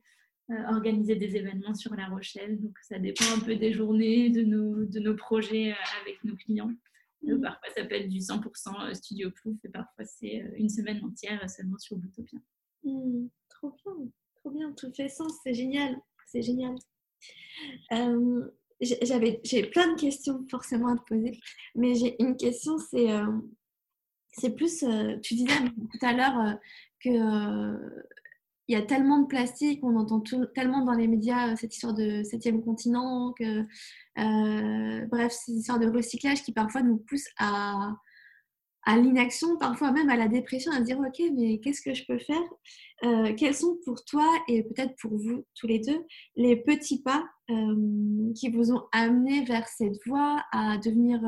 euh, 0.49 0.63
organiser 0.69 1.15
des 1.15 1.35
événements 1.35 1.75
sur 1.75 1.93
La 1.93 2.07
Rochelle. 2.07 2.59
Donc 2.61 2.77
ça 2.81 2.97
dépend 2.99 3.25
un 3.35 3.41
peu 3.41 3.55
des 3.55 3.73
journées, 3.73 4.29
de 4.29 4.43
nos, 4.43 4.85
de 4.85 4.99
nos 4.99 5.15
projets 5.15 5.71
euh, 5.71 6.01
avec 6.01 6.23
nos 6.23 6.35
clients. 6.37 6.71
Mmh. 7.21 7.41
Parfois 7.41 7.69
ça 7.75 7.83
peut 7.83 7.95
être 7.95 8.07
du 8.07 8.19
100% 8.19 8.93
studio 8.95 9.29
proof 9.31 9.57
et 9.65 9.69
parfois 9.69 10.05
c'est 10.05 10.53
une 10.55 10.69
semaine 10.69 11.03
entière 11.03 11.47
seulement 11.49 11.77
sur 11.77 11.97
Boutopia. 11.97 12.39
Mmh, 12.83 13.27
trop 13.49 13.75
bien, 13.83 14.07
trop 14.35 14.51
bien, 14.51 14.71
tout 14.71 14.91
fait 14.95 15.09
sens, 15.09 15.33
c'est 15.43 15.53
génial, 15.53 15.97
c'est 16.27 16.41
génial. 16.41 16.75
j'avais, 18.79 19.41
j'ai 19.43 19.63
plein 19.63 19.93
de 19.93 19.99
questions 19.99 20.45
forcément 20.49 20.87
à 20.93 20.95
te 20.95 21.03
poser, 21.03 21.39
mais 21.75 21.95
j'ai 21.95 22.15
une 22.21 22.37
question, 22.37 22.77
c'est 22.77 23.09
c'est 24.37 24.55
plus, 24.55 24.83
euh, 24.83 25.17
tu 25.21 25.35
disais 25.35 25.53
tout 25.91 26.05
à 26.05 26.13
l'heure 26.13 26.39
euh, 26.39 26.53
que 27.03 27.09
euh, 27.09 28.03
il 28.67 28.77
y 28.77 28.79
a 28.79 28.81
tellement 28.81 29.19
de 29.19 29.27
plastique, 29.27 29.79
on 29.81 29.95
entend 29.95 30.21
tellement 30.53 30.83
dans 30.83 30.93
les 30.93 31.07
médias 31.07 31.55
cette 31.55 31.73
histoire 31.73 31.93
de 31.93 32.21
septième 32.23 32.61
continent, 32.61 33.33
que 33.39 33.63
bref, 35.05 35.31
ces 35.31 35.53
histoires 35.53 35.79
de 35.79 35.87
recyclage 35.87 36.43
qui 36.43 36.51
parfois 36.51 36.81
nous 36.81 36.97
poussent 36.97 37.29
à, 37.39 37.93
à 38.83 38.97
l'inaction, 38.97 39.57
parfois 39.57 39.93
même 39.93 40.09
à 40.09 40.17
la 40.17 40.27
dépression, 40.27 40.73
à 40.73 40.81
dire 40.81 40.99
ok, 40.99 41.31
mais 41.33 41.61
qu'est-ce 41.61 41.81
que 41.81 41.93
je 41.93 42.03
peux 42.05 42.19
faire? 42.19 43.35
Quels 43.37 43.55
sont 43.55 43.77
pour 43.85 44.03
toi 44.03 44.27
et 44.49 44.63
peut-être 44.63 44.97
pour 44.99 45.15
vous 45.15 45.45
tous 45.55 45.67
les 45.67 45.79
deux 45.79 46.03
les 46.35 46.57
petits 46.57 47.01
pas 47.01 47.23
qui 47.47 48.49
vous 48.49 48.73
ont 48.73 48.83
amené 48.91 49.45
vers 49.45 49.65
cette 49.69 49.95
voie 50.05 50.43
à 50.51 50.77
devenir 50.77 51.21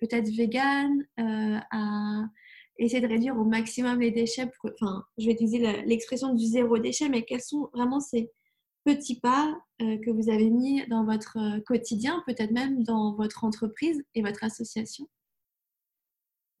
peut-être 0.00 0.30
vegan, 0.30 1.06
à 1.18 2.24
essayer 2.78 3.00
de 3.00 3.06
réduire 3.06 3.36
au 3.36 3.44
maximum 3.44 4.00
les 4.00 4.10
déchets. 4.10 4.50
enfin, 4.64 5.04
je 5.18 5.26
vais 5.26 5.32
utiliser 5.32 5.58
l'expression 5.84 6.34
du 6.34 6.44
zéro 6.44 6.78
déchet, 6.78 7.08
mais 7.08 7.22
quels 7.22 7.40
sont 7.40 7.70
vraiment 7.72 8.00
ces 8.00 8.30
petits 8.84 9.20
pas 9.20 9.58
euh, 9.82 9.98
que 9.98 10.10
vous 10.10 10.30
avez 10.30 10.48
mis 10.48 10.86
dans 10.86 11.04
votre 11.04 11.36
euh, 11.38 11.60
quotidien, 11.60 12.22
peut-être 12.26 12.52
même 12.52 12.84
dans 12.84 13.14
votre 13.14 13.44
entreprise 13.44 14.02
et 14.14 14.22
votre 14.22 14.44
association? 14.44 15.08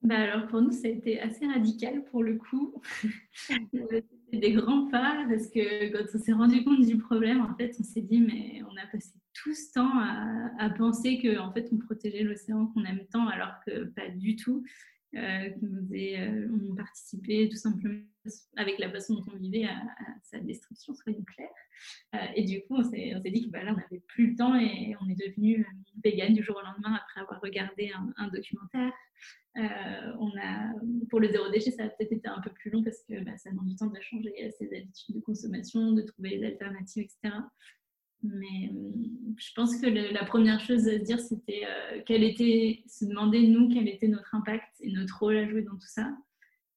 Bah 0.02 0.18
alors 0.18 0.46
pour 0.48 0.60
nous, 0.60 0.72
ça 0.72 0.88
a 0.88 0.90
été 0.90 1.20
assez 1.20 1.46
radical 1.46 2.04
pour 2.04 2.22
le 2.22 2.36
coup. 2.36 2.74
C'était 3.32 4.04
des 4.32 4.52
grands 4.52 4.88
pas 4.88 5.24
parce 5.28 5.48
que 5.48 5.92
quand 5.92 6.04
on 6.14 6.18
s'est 6.18 6.32
rendu 6.32 6.64
compte 6.64 6.84
du 6.84 6.98
problème, 6.98 7.40
en 7.40 7.56
fait, 7.56 7.74
on 7.80 7.82
s'est 7.82 8.02
dit 8.02 8.20
mais 8.20 8.62
on 8.68 8.76
a 8.76 8.86
passé 8.92 9.14
tout 9.32 9.54
ce 9.54 9.72
temps 9.72 9.98
à, 9.98 10.50
à 10.58 10.70
penser 10.70 11.20
qu'en 11.20 11.52
fait 11.52 11.68
on 11.72 11.78
protégeait 11.78 12.22
l'océan 12.22 12.66
qu'on 12.66 12.84
aime 12.84 13.06
tant 13.10 13.26
alors 13.28 13.54
que 13.66 13.84
pas 13.84 14.08
du 14.08 14.36
tout. 14.36 14.64
Qui 15.16 16.16
ont 16.70 16.74
participé 16.74 17.48
tout 17.48 17.56
simplement 17.56 18.00
avec 18.56 18.78
la 18.78 18.90
façon 18.90 19.14
dont 19.14 19.24
on 19.32 19.36
vivait 19.36 19.64
à, 19.64 19.80
sa 20.22 20.38
destruction, 20.38 20.94
soyons 20.94 21.24
clairs. 21.24 22.32
et 22.34 22.44
du 22.44 22.62
coup, 22.62 22.76
on 22.76 22.84
s'est 22.84 23.14
dit 23.24 23.46
que 23.46 23.50
bah, 23.50 23.62
là, 23.62 23.72
on 23.72 23.76
n'avait 23.76 24.02
plus 24.08 24.30
le 24.30 24.36
temps 24.36 24.58
et 24.58 24.94
on 25.00 25.08
est 25.08 25.14
devenu 25.14 25.66
vegan 26.04 26.32
du 26.32 26.42
jour 26.42 26.56
au 26.56 26.62
lendemain 26.62 26.94
après 26.94 27.20
avoir 27.20 27.40
regardé 27.40 27.92
un, 28.16 28.28
documentaire. 28.28 28.92
pour 31.08 31.20
le 31.20 31.28
zéro 31.28 31.48
déchet, 31.50 31.70
ça 31.70 31.84
a 31.84 31.88
peut-être 31.88 32.12
été 32.12 32.28
un 32.28 32.40
peu 32.40 32.50
plus 32.50 32.70
long 32.70 32.82
parce 32.82 33.02
que 33.08 33.22
bah, 33.24 33.36
ça 33.36 33.50
demande 33.50 33.68
du 33.68 33.76
temps 33.76 33.86
de 33.86 34.00
changer 34.00 34.50
ses 34.58 34.76
habitudes 34.76 35.14
de 35.14 35.20
consommation, 35.20 35.92
de 35.92 36.02
trouver 36.02 36.30
les 36.30 36.46
alternatives, 36.46 37.04
etc. 37.04 37.36
Mais 38.22 38.70
euh, 38.72 38.90
je 39.36 39.52
pense 39.54 39.76
que 39.76 39.86
la 39.86 40.24
première 40.24 40.60
chose 40.60 40.88
à 40.88 40.98
se 40.98 41.04
dire, 41.04 41.20
c'était 41.20 41.64
euh, 41.64 42.02
était, 42.08 42.82
se 42.86 43.04
demander 43.04 43.46
nous 43.46 43.68
quel 43.68 43.88
était 43.88 44.08
notre 44.08 44.34
impact 44.34 44.68
et 44.80 44.90
notre 44.90 45.18
rôle 45.18 45.36
à 45.36 45.48
jouer 45.48 45.62
dans 45.62 45.74
tout 45.74 45.86
ça, 45.86 46.16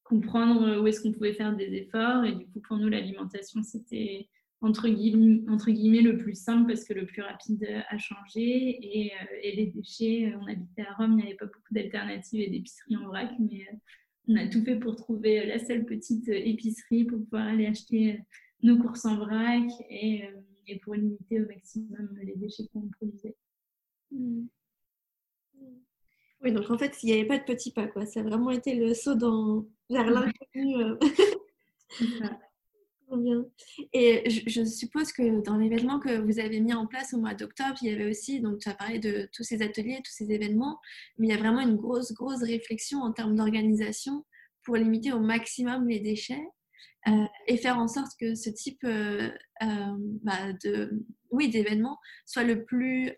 comprendre 0.04 0.82
où 0.82 0.88
est-ce 0.88 1.02
qu'on 1.02 1.14
pouvait 1.14 1.34
faire 1.34 1.56
des 1.56 1.74
efforts. 1.74 2.26
Et 2.26 2.34
du 2.34 2.46
coup, 2.48 2.60
pour 2.62 2.78
nous, 2.78 2.90
l'alimentation, 2.90 3.64
c'était 3.64 4.28
entre 4.62 4.90
guillemets, 4.90 6.02
le 6.02 6.18
plus 6.18 6.36
simple 6.36 6.68
parce 6.68 6.84
que 6.84 6.94
le 6.94 7.06
plus 7.06 7.22
rapide 7.22 7.66
à 7.90 7.98
changer. 7.98 8.78
Et, 8.82 9.12
euh, 9.14 9.36
et 9.42 9.56
les 9.56 9.68
déchets, 9.68 10.34
on 10.42 10.46
habitait 10.48 10.82
à 10.82 10.94
Rome, 10.96 11.12
il 11.12 11.18
n'y 11.18 11.24
avait 11.24 11.36
pas 11.36 11.46
beaucoup 11.46 11.74
d'alternatives 11.74 12.42
et 12.42 12.50
d'épiceries 12.50 12.98
en 12.98 13.08
vrac, 13.08 13.32
mais 13.40 13.66
on 14.28 14.36
a 14.36 14.48
tout 14.48 14.64
fait 14.64 14.76
pour 14.76 14.96
trouver 14.96 15.46
la 15.46 15.60
seule 15.60 15.86
petite 15.86 16.28
épicerie 16.28 17.06
pour 17.06 17.24
pouvoir 17.24 17.48
aller 17.48 17.68
acheter 17.68 18.20
nos 18.62 18.78
courses 18.78 19.06
en 19.06 19.18
vrac 19.18 19.70
et 19.90 20.24
et 20.70 20.80
pour 20.80 20.94
limiter 20.96 21.42
au 21.42 21.46
maximum 21.46 22.18
les 22.22 22.36
déchets 22.36 22.68
qu'on 22.72 22.88
produisait. 22.90 23.36
Hmm. 24.12 24.48
Oui, 26.42 26.54
donc 26.54 26.70
en 26.70 26.78
fait, 26.78 26.96
il 27.04 27.08
n'y 27.08 27.14
avait 27.14 27.28
pas 27.28 27.38
de 27.38 27.44
petit 27.44 27.72
pas, 27.72 27.88
quoi. 27.88 28.06
Ça 28.06 28.22
a 28.22 28.24
vraiment 28.24 28.52
été 28.52 28.76
le 28.76 28.94
saut 28.94 29.16
dans... 29.16 29.66
vers 29.90 30.10
l'inconnu. 30.10 30.76
Euh. 30.76 30.98
bien. 33.18 33.46
Et 33.94 34.30
je, 34.30 34.64
suppose 34.64 35.12
que 35.12 35.42
dans 35.42 35.58
l'événement 35.58 36.00
que 36.00 36.20
vous 36.20 36.40
avez 36.40 36.60
mis 36.60 36.74
en 36.74 36.86
place 36.86 37.14
au 37.14 37.18
mois 37.18 37.34
d'octobre, 37.34 37.76
il 37.82 37.90
y 37.90 37.94
avait 37.94 38.10
aussi, 38.10 38.40
donc 38.40 38.60
tu 38.60 38.70
as 38.70 38.74
parlé 38.74 39.00
de 39.00 39.30
tous 39.34 39.44
ces 39.44 39.62
ateliers, 39.62 40.00
tous 40.04 40.12
ces 40.12 40.32
événements, 40.32 40.80
mais 41.18 41.28
il 41.28 41.30
y 41.32 41.34
a 41.34 41.38
vraiment 41.38 41.62
une 41.62 41.76
grosse, 41.76 42.14
grosse 42.14 42.44
réflexion 42.44 43.02
en 43.02 43.12
termes 43.12 43.36
d'organisation 43.36 44.26
pour 44.64 44.76
limiter 44.76 45.12
au 45.12 45.20
maximum 45.20 45.88
les 45.88 46.00
déchets. 46.00 46.44
Euh, 47.08 47.26
et 47.48 47.56
faire 47.56 47.78
en 47.78 47.88
sorte 47.88 48.12
que 48.20 48.36
ce 48.36 48.50
type 48.50 48.84
euh, 48.84 49.32
euh, 49.64 49.96
bah, 50.22 50.52
de 50.64 51.06
oui 51.32 51.50
d'événement 51.50 51.98
soit 52.26 52.44
le 52.44 52.66
plus 52.66 53.14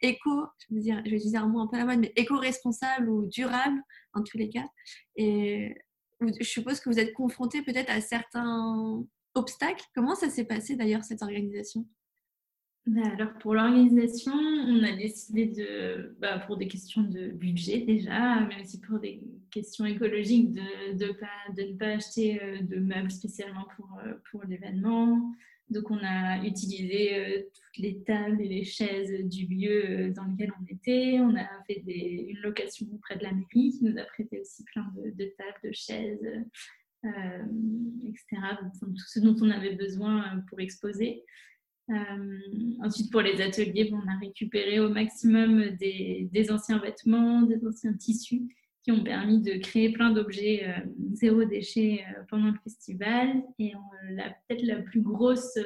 éco 0.00 0.46
je 0.58 0.74
veux 0.74 0.80
dire 0.80 1.02
je 1.04 1.10
vais 1.10 1.16
utiliser 1.16 1.36
un 1.36 1.48
mot 1.48 1.60
un 1.60 1.66
peu 1.66 1.76
à 1.76 1.80
la 1.80 1.86
mode 1.86 1.98
mais 1.98 2.12
éco-responsable 2.14 3.08
ou 3.08 3.26
durable 3.26 3.80
en 4.14 4.22
tous 4.22 4.38
les 4.38 4.50
cas. 4.50 4.66
Et 5.16 5.74
je 6.20 6.44
suppose 6.44 6.78
que 6.80 6.90
vous 6.90 7.00
êtes 7.00 7.12
confronté 7.12 7.62
peut-être 7.62 7.90
à 7.90 8.00
certains 8.00 9.02
obstacles. 9.34 9.84
Comment 9.94 10.14
ça 10.14 10.30
s'est 10.30 10.44
passé 10.44 10.76
d'ailleurs 10.76 11.04
cette 11.04 11.22
organisation? 11.22 11.86
Alors 12.96 13.32
pour 13.40 13.54
l'organisation, 13.54 14.32
on 14.32 14.82
a 14.82 14.96
décidé 14.96 15.46
de, 15.46 16.16
bah, 16.20 16.38
pour 16.38 16.56
des 16.56 16.68
questions 16.68 17.02
de 17.02 17.28
budget 17.28 17.80
déjà, 17.80 18.40
mais 18.46 18.62
aussi 18.62 18.80
pour 18.80 18.98
des 18.98 19.20
questions 19.50 19.84
écologiques, 19.84 20.52
de, 20.52 20.92
de, 20.94 21.06
ne 21.62 21.76
pas 21.76 21.86
acheter 21.86 22.42
euh, 22.42 22.60
de 22.62 22.76
meubles 22.76 23.10
spécialement 23.10 23.66
pour, 23.76 23.98
euh, 24.04 24.14
pour 24.30 24.44
l'événement. 24.44 25.32
Donc 25.70 25.90
on 25.90 25.98
a 26.02 26.42
utilisé 26.44 27.14
euh, 27.14 27.42
toutes 27.52 27.82
les 27.82 28.02
tables 28.04 28.40
et 28.40 28.48
les 28.48 28.64
chaises 28.64 29.12
du 29.24 29.46
lieu 29.46 30.10
dans 30.10 30.24
lequel 30.24 30.52
on 30.60 30.72
était. 30.72 31.18
On 31.20 31.36
a 31.36 31.46
fait 31.66 31.82
une 31.86 32.38
location 32.38 32.86
auprès 32.94 33.16
de 33.16 33.24
la 33.24 33.32
mairie 33.32 33.72
qui 33.72 33.80
nous 33.82 33.98
a 33.98 34.04
prêté 34.04 34.40
aussi 34.40 34.64
plein 34.64 34.90
de, 34.96 35.10
de 35.10 35.30
tables, 35.36 35.58
de 35.64 35.72
chaises, 35.72 36.26
etc. 37.04 38.24
tout 38.80 38.96
ce 38.96 39.20
dont 39.20 39.36
on 39.42 39.50
avait 39.50 39.74
besoin 39.74 40.42
pour 40.48 40.60
exposer. 40.60 41.24
Euh, 41.90 42.38
ensuite, 42.84 43.10
pour 43.10 43.22
les 43.22 43.40
ateliers, 43.40 43.90
on 43.92 44.08
a 44.08 44.18
récupéré 44.20 44.80
au 44.80 44.90
maximum 44.90 45.70
des, 45.76 46.50
anciens 46.50 46.78
vêtements, 46.78 47.42
des 47.42 47.66
anciens 47.66 47.94
tissus 47.94 48.42
qui 48.82 48.92
ont 48.92 49.02
permis 49.02 49.40
de 49.40 49.54
créer 49.58 49.92
plein 49.92 50.10
d'objets 50.10 50.66
euh, 50.66 50.80
zéro 51.14 51.44
déchet 51.44 52.00
euh, 52.08 52.22
pendant 52.28 52.50
le 52.50 52.58
festival. 52.62 53.42
Et 53.58 53.72
peut-être 54.48 54.64
la 54.64 54.76
plus 54.76 55.00
grosse, 55.00 55.58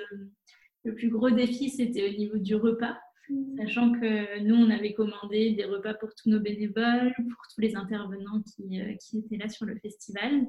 le 0.85 0.94
plus 0.94 1.08
gros 1.08 1.30
défi, 1.30 1.70
c'était 1.70 2.08
au 2.08 2.16
niveau 2.16 2.38
du 2.38 2.54
repas. 2.54 2.98
Mmh. 3.28 3.56
Sachant 3.58 3.92
que 3.92 4.40
nous, 4.42 4.54
on 4.54 4.70
avait 4.70 4.94
commandé 4.94 5.52
des 5.52 5.64
repas 5.64 5.94
pour 5.94 6.14
tous 6.14 6.28
nos 6.28 6.40
bénévoles, 6.40 7.14
pour 7.16 7.42
tous 7.52 7.61
les 7.61 7.76
intervenants 7.76 8.42
qui, 8.42 8.80
qui 9.00 9.18
étaient 9.18 9.37
là 9.37 9.48
sur 9.48 9.66
le 9.66 9.76
festival. 9.76 10.46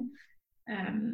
Euh, 0.68 1.12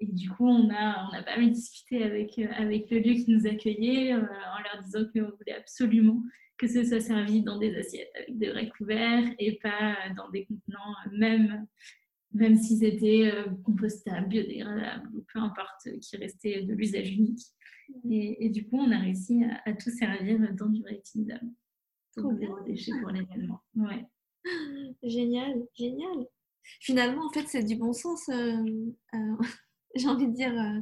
et 0.00 0.06
du 0.06 0.30
coup, 0.30 0.46
on 0.46 0.70
a, 0.70 1.08
on 1.08 1.14
a 1.14 1.22
pas 1.22 1.36
mal 1.36 1.50
discuté 1.50 2.02
avec, 2.02 2.38
euh, 2.38 2.48
avec 2.56 2.90
le 2.90 2.98
lieu 2.98 3.14
qui 3.14 3.30
nous 3.30 3.46
accueillait 3.46 4.12
euh, 4.12 4.20
en 4.20 4.62
leur 4.62 4.82
disant 4.84 5.04
qu'on 5.12 5.36
voulait 5.36 5.56
absolument 5.56 6.22
que 6.58 6.68
ce 6.68 6.84
soit 6.84 7.00
servi 7.00 7.42
dans 7.42 7.58
des 7.58 7.74
assiettes 7.76 8.10
avec 8.14 8.38
des 8.38 8.50
vrais 8.50 8.68
couverts 8.70 9.28
et 9.38 9.58
pas 9.58 9.94
dans 10.16 10.30
des 10.30 10.46
contenants, 10.46 10.94
même, 11.12 11.66
même 12.32 12.56
si 12.56 12.78
c'était 12.78 13.30
compostable, 13.62 14.28
biodégradable 14.28 15.06
ou 15.14 15.24
peu 15.30 15.38
importe, 15.38 15.86
qui 16.00 16.16
restait 16.16 16.62
de 16.62 16.72
l'usage 16.72 17.10
unique. 17.10 17.42
Et, 18.08 18.48
du 18.48 18.66
coup, 18.66 18.78
on 18.78 18.90
a 18.90 18.98
réussi 19.00 19.44
à, 19.66 19.74
tout 19.74 19.90
servir 19.90 20.38
dans 20.54 20.70
du 20.70 20.82
réutilisable. 20.82 21.46
Donc, 22.16 22.38
zéro 22.38 22.58
déchet 22.60 22.92
pour 23.02 23.10
l'événement. 23.12 23.60
Ouais. 23.74 24.06
Génial, 25.02 25.62
génial 25.74 26.26
finalement, 26.80 27.26
en 27.26 27.30
fait, 27.30 27.46
c'est 27.46 27.62
du 27.62 27.76
bon 27.76 27.92
sens, 27.92 28.28
euh, 28.28 28.62
euh, 29.14 29.36
j'ai 29.94 30.08
envie 30.08 30.26
de 30.26 30.32
dire, 30.34 30.52
euh, 30.52 30.80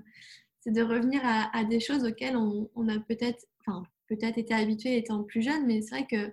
c'est 0.60 0.72
de 0.72 0.82
revenir 0.82 1.20
à, 1.24 1.64
des 1.64 1.80
choses 1.80 2.04
auxquelles 2.04 2.36
on, 2.36 2.88
a 2.88 2.98
peut-être, 3.00 3.44
enfin, 3.60 3.82
peut-être 4.08 4.38
été 4.38 4.54
habitué 4.54 4.96
étant 4.96 5.22
plus 5.24 5.42
jeune, 5.42 5.66
mais 5.66 5.82
c'est 5.82 5.96
vrai 5.96 6.06
que 6.06 6.32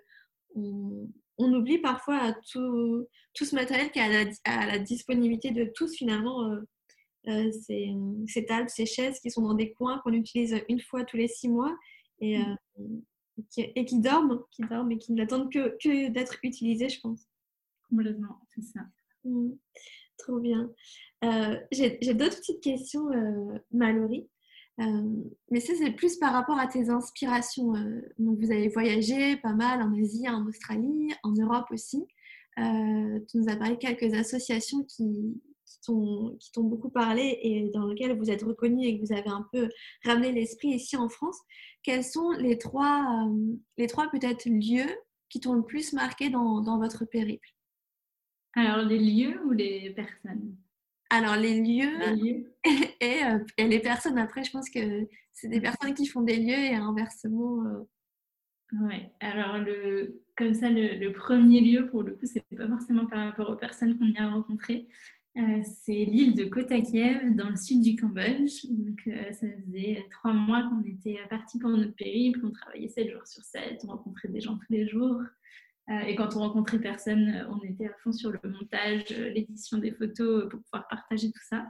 on, 0.56 1.10
oublie 1.38 1.80
parfois 1.80 2.34
tout, 2.52 3.08
tout 3.34 3.46
ce 3.46 3.56
matériel 3.56 3.92
qui 3.92 4.00
est 4.00 4.40
à 4.46 4.66
la, 4.68 4.80
disponibilité 4.80 5.52
de 5.52 5.70
tous, 5.76 5.94
finalement. 5.96 6.50
ces, 7.26 7.94
ces, 8.28 8.46
tables, 8.46 8.70
ces 8.70 8.86
chaises 8.86 9.20
qui 9.20 9.32
sont 9.32 9.42
dans 9.42 9.54
des 9.54 9.74
coins 9.74 10.00
qu'on 10.00 10.14
utilise 10.14 10.62
une 10.70 10.80
fois 10.80 11.04
tous 11.04 11.18
les 11.18 11.28
six 11.28 11.50
mois 11.50 11.76
et, 12.20 12.38
qui, 13.50 13.62
et 13.76 13.86
qui 13.86 14.00
dorment, 14.00 14.44
qui 14.52 14.62
dorment 14.64 14.92
et 14.92 14.98
qui 14.98 15.12
n'attendent 15.12 15.52
que, 15.52 15.76
que 15.84 16.10
d'être 16.10 16.38
utilisées, 16.44 16.90
je 16.90 17.02
pense. 17.02 17.28
Complètement, 17.90 18.40
c'est 18.56 18.62
ça. 18.62 18.82
Mmh. 19.24 19.52
trop 20.18 20.40
bien. 20.40 20.72
Euh, 21.24 21.58
j'ai 21.72 22.14
d'autres 22.14 22.38
petites 22.38 22.62
questions, 22.62 23.10
euh, 23.12 23.60
Mallory. 23.72 24.28
Euh, 24.80 25.24
mais 25.52 25.60
ça, 25.60 25.74
c'est 25.78 25.92
plus 25.92 26.18
par 26.18 26.34
rapport 26.34 26.58
à 26.58 26.68
tes 26.68 26.90
inspirations. 26.90 27.74
donc, 28.18 28.40
vous 28.40 28.52
avez 28.52 28.70
voyagé 28.70 29.38
pas 29.38 29.54
mal 29.54 29.82
en 29.82 29.94
Asie, 30.02 30.28
en 30.28 30.46
Australie, 30.48 31.14
en 31.24 31.34
Europe 31.34 31.68
aussi. 31.72 32.06
tu 32.58 33.38
nous 33.38 33.50
as 33.50 33.56
parlé 33.56 33.76
de 33.76 33.80
quelques 33.80 34.14
associations 34.14 34.84
qui, 34.86 35.42
t'ont 35.86 36.38
beaucoup 36.58 36.90
parlé 36.90 37.40
et 37.42 37.70
dans 37.74 37.88
lesquelles 37.88 38.18
vous 38.18 38.30
êtes 38.30 38.44
reconnu 38.44 38.86
et 38.86 39.00
que 39.00 39.06
vous 39.06 39.14
avez 39.14 39.30
un 39.30 39.48
peu 39.52 39.68
ramené 40.04 40.32
l'esprit 40.32 40.70
ici 40.70 40.96
en 40.96 41.10
France. 41.10 41.38
Quels 41.84 42.04
sont 42.04 42.32
les 42.32 42.58
trois, 42.58 43.28
trois 43.90 44.10
peut-être 44.12 44.48
lieux 44.48 44.94
qui 45.30 45.40
t'ont 45.40 45.54
le 45.54 45.64
plus 45.64 45.94
marqué 45.94 46.30
dans 46.30 46.78
votre 46.80 47.06
périple? 47.06 47.48
Alors, 48.54 48.86
les 48.86 49.00
lieux 49.00 49.42
ou 49.46 49.52
les 49.52 49.92
personnes? 49.92 50.56
Alors, 51.10 51.36
les 51.36 51.62
lieux, 51.62 51.92
euh, 53.04 53.40
Et, 53.58 53.68
les 53.68 53.80
personnes. 53.80 54.18
Après, 54.18 54.44
je 54.44 54.52
pense 54.52 54.70
que 54.70 55.08
c'est 55.34 55.48
des 55.48 55.62
personnes 55.62 55.94
qui 55.94 56.06
font 56.06 56.22
des 56.22 56.38
lieux 56.38 56.58
et 56.58 56.76
inversement. 56.76 57.66
Euh. 57.66 57.84
Oui, 58.82 58.96
alors 59.20 59.58
le, 59.58 60.22
comme 60.38 60.54
ça, 60.54 60.70
le, 60.70 61.12
premier 61.12 61.60
lieu, 61.60 61.90
pour 61.90 62.04
le 62.04 62.14
coup, 62.14 62.26
c'est 62.26 62.44
pas 62.56 62.68
forcément 62.68 63.06
par 63.06 63.26
rapport 63.26 63.50
aux 63.50 63.58
personnes 63.58 63.98
qu'on 63.98 64.06
y 64.06 64.18
a 64.18 64.30
rencontrées. 64.30 64.88
Euh, 65.38 65.62
c'est 65.64 66.06
l'île 66.06 66.36
de 66.36 66.46
Kotakiev 66.46 67.36
dans 67.36 67.50
le 67.50 67.58
sud 67.58 67.82
du 67.82 67.98
Cambodge. 67.98 68.66
Donc, 68.70 69.02
ça 69.06 69.48
faisait 69.66 70.06
trois 70.12 70.34
mois 70.34 70.64
qu'on 70.64 70.82
était 70.84 71.20
partis 71.30 71.60
pour 71.60 71.70
notre 71.70 71.96
périple, 71.96 72.40
on 72.46 72.52
travaillait 72.52 72.90
sept 72.90 73.10
jours 73.10 73.28
sur 73.28 73.44
sept, 73.44 73.82
on 73.84 73.88
rencontrait 73.88 74.30
des 74.30 74.40
gens 74.40 74.58
tous 74.58 74.72
les 74.72 74.88
jours. 74.88 75.22
Euh, 75.90 76.00
et 76.02 76.16
quand 76.16 76.36
on 76.36 76.40
rencontrait 76.40 76.80
personne, 76.80 77.30
euh, 77.30 77.50
on 77.50 77.60
était 77.62 77.88
à 77.88 77.94
fond 78.04 78.12
sur 78.12 78.32
le 78.32 78.40
montage, 78.44 79.06
euh, 79.12 79.30
l'édition 79.30 79.78
des 79.78 79.92
photos 79.92 80.50
pour 80.50 80.62
pouvoir 80.62 80.88
partager 80.88 81.32
tout 81.32 81.44
ça. 81.50 81.68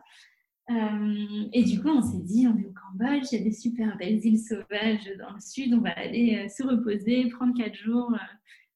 et 1.53 1.63
du 1.63 1.81
coup, 1.81 1.89
on 1.89 2.01
s'est 2.01 2.23
dit, 2.23 2.47
on 2.47 2.57
est 2.57 2.65
au 2.65 2.73
Cambodge, 2.73 3.27
il 3.31 3.39
y 3.39 3.41
a 3.41 3.43
des 3.43 3.51
super 3.51 3.97
belles 3.97 4.25
îles 4.25 4.39
sauvages 4.39 5.11
dans 5.19 5.33
le 5.33 5.39
sud, 5.41 5.73
on 5.73 5.81
va 5.81 5.91
aller 5.91 6.47
se 6.47 6.63
reposer, 6.63 7.27
prendre 7.29 7.57
quatre 7.57 7.75
jours 7.75 8.15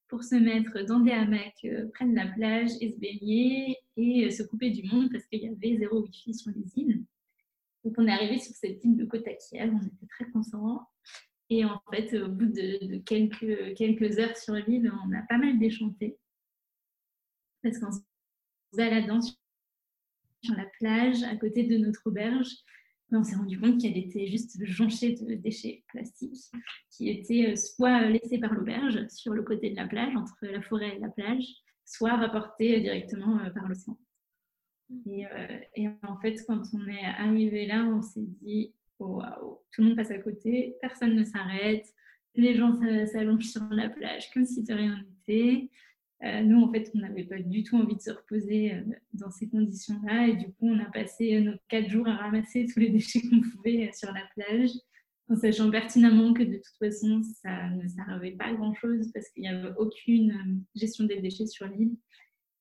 pour 0.08 0.22
se 0.22 0.34
mettre 0.34 0.84
dans 0.84 1.00
des 1.00 1.12
hamacs 1.12 1.66
près 1.94 2.06
de 2.06 2.14
la 2.14 2.26
plage 2.26 2.70
et 2.82 2.90
se 2.90 2.98
baigner 2.98 3.78
et 3.96 4.30
se 4.30 4.42
couper 4.42 4.70
du 4.70 4.82
monde 4.92 5.10
parce 5.10 5.24
qu'il 5.26 5.40
y 5.40 5.48
avait 5.48 5.78
zéro 5.78 6.02
wifi 6.02 6.34
sur 6.34 6.50
les 6.54 6.66
îles. 6.76 7.02
Donc 7.82 7.94
on 7.96 8.06
est 8.06 8.12
arrivé 8.12 8.38
sur 8.40 8.54
cette 8.54 8.84
île 8.84 8.96
de 8.96 9.04
Kiev, 9.06 9.72
on 9.72 9.86
était 9.86 10.06
très 10.10 10.30
contents. 10.30 10.86
Et 11.50 11.64
en 11.64 11.80
fait, 11.92 12.12
au 12.20 12.28
bout 12.28 12.46
de, 12.46 12.98
quelques, 12.98 13.74
quelques 13.76 14.18
heures 14.18 14.36
sur 14.36 14.54
l'île, 14.54 14.92
on 15.06 15.12
a 15.12 15.22
pas 15.28 15.38
mal 15.38 15.58
déchanté. 15.58 16.18
Parce 17.62 17.78
qu'en 17.78 17.90
baladant 18.76 19.20
sur 19.20 20.54
la 20.56 20.66
plage 20.78 21.22
à 21.22 21.36
côté 21.36 21.64
de 21.64 21.78
notre 21.78 22.02
auberge, 22.06 22.50
on 23.12 23.22
s'est 23.22 23.36
rendu 23.36 23.58
compte 23.60 23.80
qu'elle 23.80 23.96
était 23.96 24.26
juste 24.26 24.58
jonchée 24.64 25.14
de 25.14 25.34
déchets 25.34 25.84
plastiques 25.88 26.50
qui 26.90 27.08
étaient 27.08 27.52
euh, 27.52 27.56
soit 27.56 28.08
laissés 28.08 28.38
par 28.38 28.52
l'auberge 28.52 29.06
sur 29.08 29.32
le 29.32 29.42
côté 29.42 29.70
de 29.70 29.76
la 29.76 29.86
plage, 29.86 30.14
entre 30.16 30.36
la 30.42 30.60
forêt 30.60 30.96
et 30.96 30.98
la 30.98 31.08
plage, 31.08 31.44
soit 31.84 32.16
rapportés 32.16 32.80
directement 32.80 33.38
euh, 33.38 33.50
par 33.50 33.68
l'océan. 33.68 33.96
Et, 35.06 35.26
euh, 35.26 35.58
et, 35.74 35.88
en 36.02 36.18
fait, 36.20 36.36
quand 36.46 36.62
on 36.72 36.88
est 36.88 37.04
arrivé 37.04 37.66
là, 37.66 37.84
on 37.84 38.02
s'est 38.02 38.26
dit 38.42 38.72
waouh, 38.98 39.60
tout 39.72 39.82
le 39.82 39.88
monde 39.88 39.96
passe 39.96 40.10
à 40.10 40.18
côté, 40.18 40.76
personne 40.80 41.14
ne 41.14 41.24
s'arrête, 41.24 41.86
les 42.34 42.54
gens 42.54 42.74
s'allongent 43.06 43.50
sur 43.50 43.62
la 43.70 43.88
plage 43.88 44.30
comme 44.32 44.44
si 44.44 44.62
de 44.62 44.74
rien 44.74 45.02
n'était. 45.02 45.70
Euh, 46.24 46.40
nous, 46.42 46.62
en 46.62 46.72
fait, 46.72 46.90
on 46.94 46.98
n'avait 46.98 47.24
pas 47.24 47.38
du 47.38 47.62
tout 47.62 47.76
envie 47.76 47.96
de 47.96 48.00
se 48.00 48.10
reposer 48.10 48.74
euh, 48.74 48.82
dans 49.12 49.30
ces 49.30 49.48
conditions-là. 49.48 50.28
Et 50.28 50.36
du 50.36 50.46
coup, 50.46 50.68
on 50.68 50.78
a 50.78 50.90
passé 50.90 51.40
nos 51.40 51.52
quatre 51.68 51.90
jours 51.90 52.08
à 52.08 52.16
ramasser 52.16 52.66
tous 52.72 52.80
les 52.80 52.88
déchets 52.90 53.20
qu'on 53.22 53.40
pouvait 53.40 53.90
sur 53.92 54.12
la 54.12 54.22
plage, 54.34 54.70
en 55.28 55.36
sachant 55.36 55.70
pertinemment 55.70 56.32
que 56.32 56.42
de 56.42 56.56
toute 56.56 56.78
façon, 56.78 57.22
ça 57.42 57.68
ne 57.70 57.86
servait 57.88 58.32
pas 58.32 58.46
à 58.46 58.54
grand-chose 58.54 59.10
parce 59.12 59.28
qu'il 59.30 59.42
n'y 59.42 59.48
avait 59.48 59.74
aucune 59.78 60.64
gestion 60.74 61.04
des 61.04 61.20
déchets 61.20 61.46
sur 61.46 61.66
l'île 61.66 61.96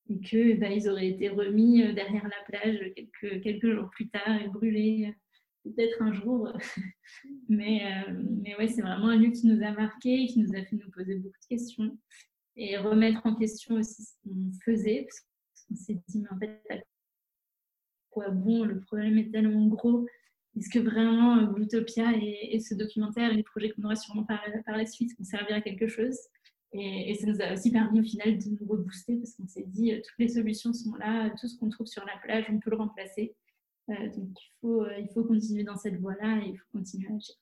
et 0.10 0.20
que 0.20 0.54
bah, 0.56 0.92
auraient 0.92 1.10
été 1.10 1.30
remis 1.30 1.84
euh, 1.84 1.94
derrière 1.94 2.24
la 2.24 2.44
plage 2.48 2.80
quelques, 2.96 3.42
quelques 3.42 3.72
jours 3.72 3.90
plus 3.90 4.10
tard 4.10 4.42
et 4.42 4.48
brûlés 4.48 5.08
euh, 5.08 5.12
peut-être 5.72 6.02
un 6.02 6.14
jour. 6.14 6.52
mais, 7.50 7.86
euh, 7.86 8.14
mais 8.42 8.56
ouais, 8.58 8.68
c'est 8.68 8.82
vraiment 8.82 9.08
un 9.08 9.18
lieu 9.18 9.32
qui 9.32 9.48
nous 9.48 9.64
a 9.64 9.72
marqué, 9.72 10.28
qui 10.28 10.40
nous 10.40 10.54
a 10.56 10.64
fait 10.64 10.76
nous 10.76 10.90
poser 10.92 11.16
beaucoup 11.16 11.40
de 11.42 11.48
questions 11.48 11.98
et 12.56 12.78
remettre 12.78 13.26
en 13.26 13.36
question 13.36 13.76
aussi 13.76 14.04
ce 14.04 14.14
qu'on 14.24 14.52
faisait. 14.64 15.08
Parce 15.08 15.66
qu'on 15.68 15.76
s'est 15.76 16.02
dit, 16.08 16.22
mais 16.22 16.30
en 16.32 16.40
fait, 16.40 16.62
à 16.70 16.78
quoi 18.10 18.30
bon 18.30 18.64
Le 18.64 18.80
problème 18.80 19.18
est 19.18 19.32
tellement 19.32 19.68
gros. 19.68 20.06
Est-ce 20.58 20.70
que 20.70 20.80
vraiment 20.80 21.36
l'Utopia 21.52 22.14
et, 22.16 22.60
ce 22.60 22.76
documentaire 22.76 23.32
et 23.32 23.36
les 23.36 23.44
projets 23.44 23.72
qu'on 23.72 23.84
aura 23.84 23.96
sûrement 23.96 24.24
par, 24.24 24.42
par 24.66 24.78
la 24.78 24.86
suite 24.86 25.12
vont 25.18 25.26
servir 25.26 25.56
à 25.58 25.62
quelque 25.62 25.88
chose? 25.88 26.18
Et, 26.78 27.14
ça 27.16 27.28
nous 27.28 27.42
a 27.42 27.54
aussi 27.54 27.72
permis 27.72 28.00
au 28.00 28.04
final 28.04 28.38
de 28.38 28.50
nous 28.50 28.68
rebooster 28.68 29.18
parce 29.18 29.36
qu'on 29.36 29.48
s'est 29.48 29.66
dit 29.68 29.94
euh, 29.94 29.98
toutes 29.98 30.20
les 30.20 30.28
solutions 30.28 30.74
sont 30.74 30.96
là, 30.96 31.30
tout 31.40 31.48
ce 31.48 31.58
qu'on 31.58 31.70
trouve 31.70 31.88
sur 31.88 32.06
la 32.06 32.18
plage, 32.22 32.46
on 32.50 32.60
peut 32.60 32.70
le 32.70 32.78
remplacer. 32.78 33.36
Euh, 33.90 34.10
donc 34.16 34.30
il 34.42 34.52
faut, 34.62 34.84
euh, 34.84 34.98
il 34.98 35.08
faut 35.14 35.24
continuer 35.24 35.64
dans 35.64 35.78
cette 35.78 36.00
voie-là 36.00 36.44
et 36.44 36.50
il 36.50 36.58
faut 36.58 36.72
continuer 36.72 37.08
à 37.10 37.16
agir. 37.16 37.36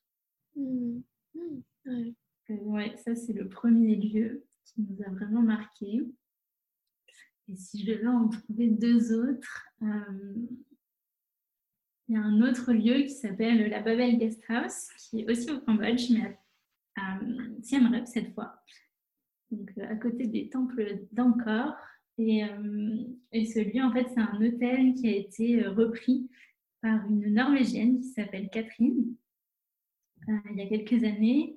Mmh. 0.56 1.00
Mmh. 1.36 2.12
Ouais. 2.68 2.96
ça 2.98 3.16
c'est 3.16 3.34
le 3.34 3.48
premier 3.48 3.96
lieu 3.96 4.46
qui 4.66 4.82
nous 4.82 5.02
a 5.04 5.10
vraiment 5.10 5.42
marqué. 5.42 6.06
Et 7.48 7.56
si 7.56 7.84
je 7.84 7.92
devais 7.92 8.08
en 8.08 8.30
trouver 8.30 8.68
deux 8.68 9.14
autres, 9.14 9.68
il 9.82 10.46
y 12.10 12.16
a 12.16 12.22
un 12.22 12.42
autre 12.42 12.72
lieu 12.72 13.04
qui 13.04 13.10
s'appelle 13.10 13.70
la 13.70 13.82
Babel 13.82 14.18
Guest 14.18 14.42
House, 14.48 14.90
qui 14.98 15.22
est 15.22 15.32
aussi 15.32 15.52
au 15.52 15.60
Cambodge, 15.60 16.10
mais 16.12 16.40
à, 16.96 17.16
à 17.16 17.20
Siem 17.62 17.88
Reap 17.88 18.08
cette 18.08 18.34
fois 18.34 18.64
donc 19.54 19.72
euh, 19.78 19.90
à 19.90 19.96
côté 19.96 20.28
des 20.28 20.50
temples 20.50 21.00
d'Angkor. 21.12 21.76
Et, 22.18 22.44
euh, 22.44 23.04
ce 23.34 23.60
lieu, 23.60 23.84
en 23.84 23.92
fait, 23.92 24.08
c'est 24.10 24.20
un 24.20 24.40
hôtel 24.42 24.94
qui 24.94 25.08
a 25.08 25.16
été 25.16 25.64
euh, 25.64 25.72
repris 25.72 26.30
par 26.82 27.06
une 27.10 27.34
Norvégienne 27.34 28.00
qui 28.00 28.10
s'appelle 28.10 28.50
Catherine 28.50 29.16
il 30.52 30.58
y 30.58 30.62
a 30.62 30.68
quelques 30.68 31.04
années. 31.04 31.56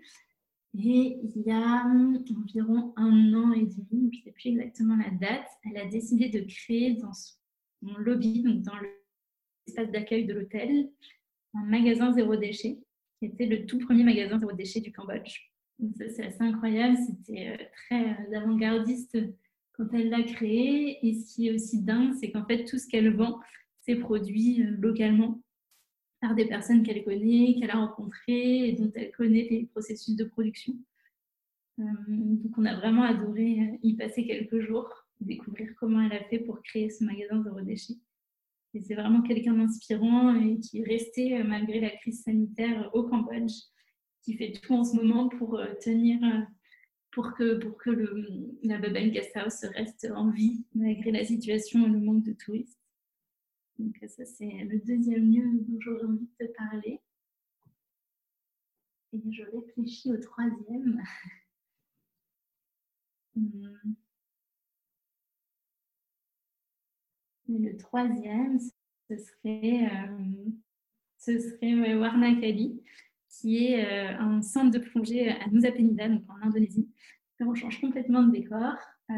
Et 0.79 1.19
il 1.23 1.43
y 1.47 1.51
a 1.51 1.87
environ 1.87 2.93
un 2.97 3.35
an 3.35 3.53
et 3.53 3.65
demi, 3.65 4.11
je 4.13 4.19
ne 4.19 4.25
sais 4.25 4.33
plus 4.33 4.49
exactement 4.51 4.97
la 4.97 5.11
date, 5.11 5.47
elle 5.65 5.79
a 5.79 5.87
décidé 5.87 6.29
de 6.29 6.41
créer 6.41 6.95
dans 6.95 7.15
son 7.15 7.97
lobby, 7.99 8.43
donc 8.43 8.61
dans 8.63 8.75
l'espace 9.67 9.91
d'accueil 9.91 10.27
de 10.27 10.35
l'hôtel, 10.35 10.91
un 11.55 11.65
magasin 11.65 12.13
zéro 12.13 12.37
déchet, 12.37 12.79
qui 13.19 13.27
était 13.27 13.47
le 13.47 13.65
tout 13.65 13.79
premier 13.79 14.05
magasin 14.05 14.39
zéro 14.39 14.53
déchet 14.53 14.81
du 14.81 14.93
Cambodge 14.93 15.49
c'est 16.09 16.27
assez 16.27 16.43
incroyable, 16.43 16.97
c'était 16.97 17.49
euh, 17.49 17.65
très 17.87 18.11
euh, 18.11 18.39
avant-gardiste 18.39 19.19
quand 19.77 19.93
elle 19.93 20.11
l'a 20.11 20.23
créé. 20.23 21.07
Et 21.07 21.15
ce 21.15 21.35
qui 21.35 21.49
est 21.49 21.55
aussi 21.55 21.83
dingue, 21.83 22.15
c'est 22.15 22.31
qu'en 22.31 22.45
fait, 22.47 22.65
tout 22.65 22.79
ce 22.79 22.87
qu'elle 22.87 23.15
vend, 23.15 23.41
c'est 23.81 23.97
produit 23.97 24.63
euh, 24.63 24.77
localement 24.79 25.41
par 26.21 26.35
des 26.35 26.47
personnes 26.47 26.83
qu'elle 26.83 27.05
connaît, 27.05 27.57
qu'elle 27.59 27.71
a 27.71 27.77
rencontrées 27.77 28.69
et 28.69 28.73
dont 28.73 28.91
elle 28.95 29.13
connaît 29.13 29.47
les 29.51 29.67
processus 29.67 30.17
de 30.17 30.25
production. 30.25 30.75
donc, 31.77 32.57
on 32.57 32.65
a 32.65 32.75
vraiment 32.75 33.03
adoré 33.03 33.79
y 33.83 33.95
passer 33.97 34.27
quelques 34.27 34.61
jours, 34.61 34.89
découvrir 35.21 35.75
comment 35.79 36.01
elle 36.01 36.17
a 36.17 36.25
fait 36.25 36.39
pour 36.39 36.63
créer 36.63 36.89
ce 36.89 37.05
magasin 37.05 37.37
de 37.37 37.51
redéchet. 37.51 37.95
Et 38.73 38.81
c'est 38.81 38.95
vraiment 38.95 39.21
quelqu'un 39.21 39.55
d'inspirant 39.55 40.35
et 40.35 40.59
qui 40.59 40.79
est 40.79 40.85
resté, 40.85 41.43
malgré 41.43 41.81
la 41.81 41.91
crise 41.91 42.23
sanitaire, 42.23 42.91
au 42.95 43.03
Cambodge 43.05 43.53
qui 44.27 44.37
fait 44.37 44.51
tout 44.51 44.75
en 44.75 44.85
ce 44.85 44.97
moment 44.97 45.29
pour 45.29 45.57
euh, 45.57 45.73
tenir, 45.81 46.19
euh, 46.25 46.41
pour 47.17 47.33
que, 47.33 47.55
pour 47.55 47.79
que 47.79 47.91
la 48.63 48.77
Babel 48.77 49.11
Guest 49.11 49.35
House 49.39 49.65
reste 49.75 50.07
en 50.15 50.31
vie 50.31 50.67
malgré 50.75 51.11
la 51.11 51.25
situation 51.25 51.87
et 51.87 51.89
le 51.89 51.99
manque 51.99 52.25
de 52.25 52.35
touristes. 52.35 52.79
Donc 53.79 53.97
ça, 54.07 54.27
c'est 54.27 54.45
le 54.45 54.79
deuxième 54.81 55.33
lieu 55.33 55.61
dont 55.63 55.81
j'aurais 55.81 56.05
envie 56.05 56.29
de 56.39 56.47
te 56.47 56.53
parler. 56.53 57.01
Et 59.15 59.33
je 59.33 59.45
réfléchis 59.45 60.13
au 60.13 60.19
troisième. 60.19 61.03
Hmm. 63.35 63.95
le 67.49 67.77
troisième, 67.77 68.59
ce 68.59 69.17
serait, 69.19 69.91
euh, 69.93 70.51
ce 71.19 71.39
serait 71.39 71.95
Warnakali 71.95 72.83
qui 73.41 73.67
est 73.67 73.85
euh, 73.85 74.19
un 74.19 74.43
centre 74.43 74.71
de 74.71 74.79
plongée 74.79 75.29
à 75.29 75.49
Nusa 75.49 75.73
Penida, 75.73 76.09
donc 76.09 76.23
en 76.29 76.47
Indonésie. 76.47 76.89
on 77.41 77.55
change 77.55 77.81
complètement 77.81 78.23
de 78.23 78.33
décor. 78.33 78.75
Euh, 79.11 79.15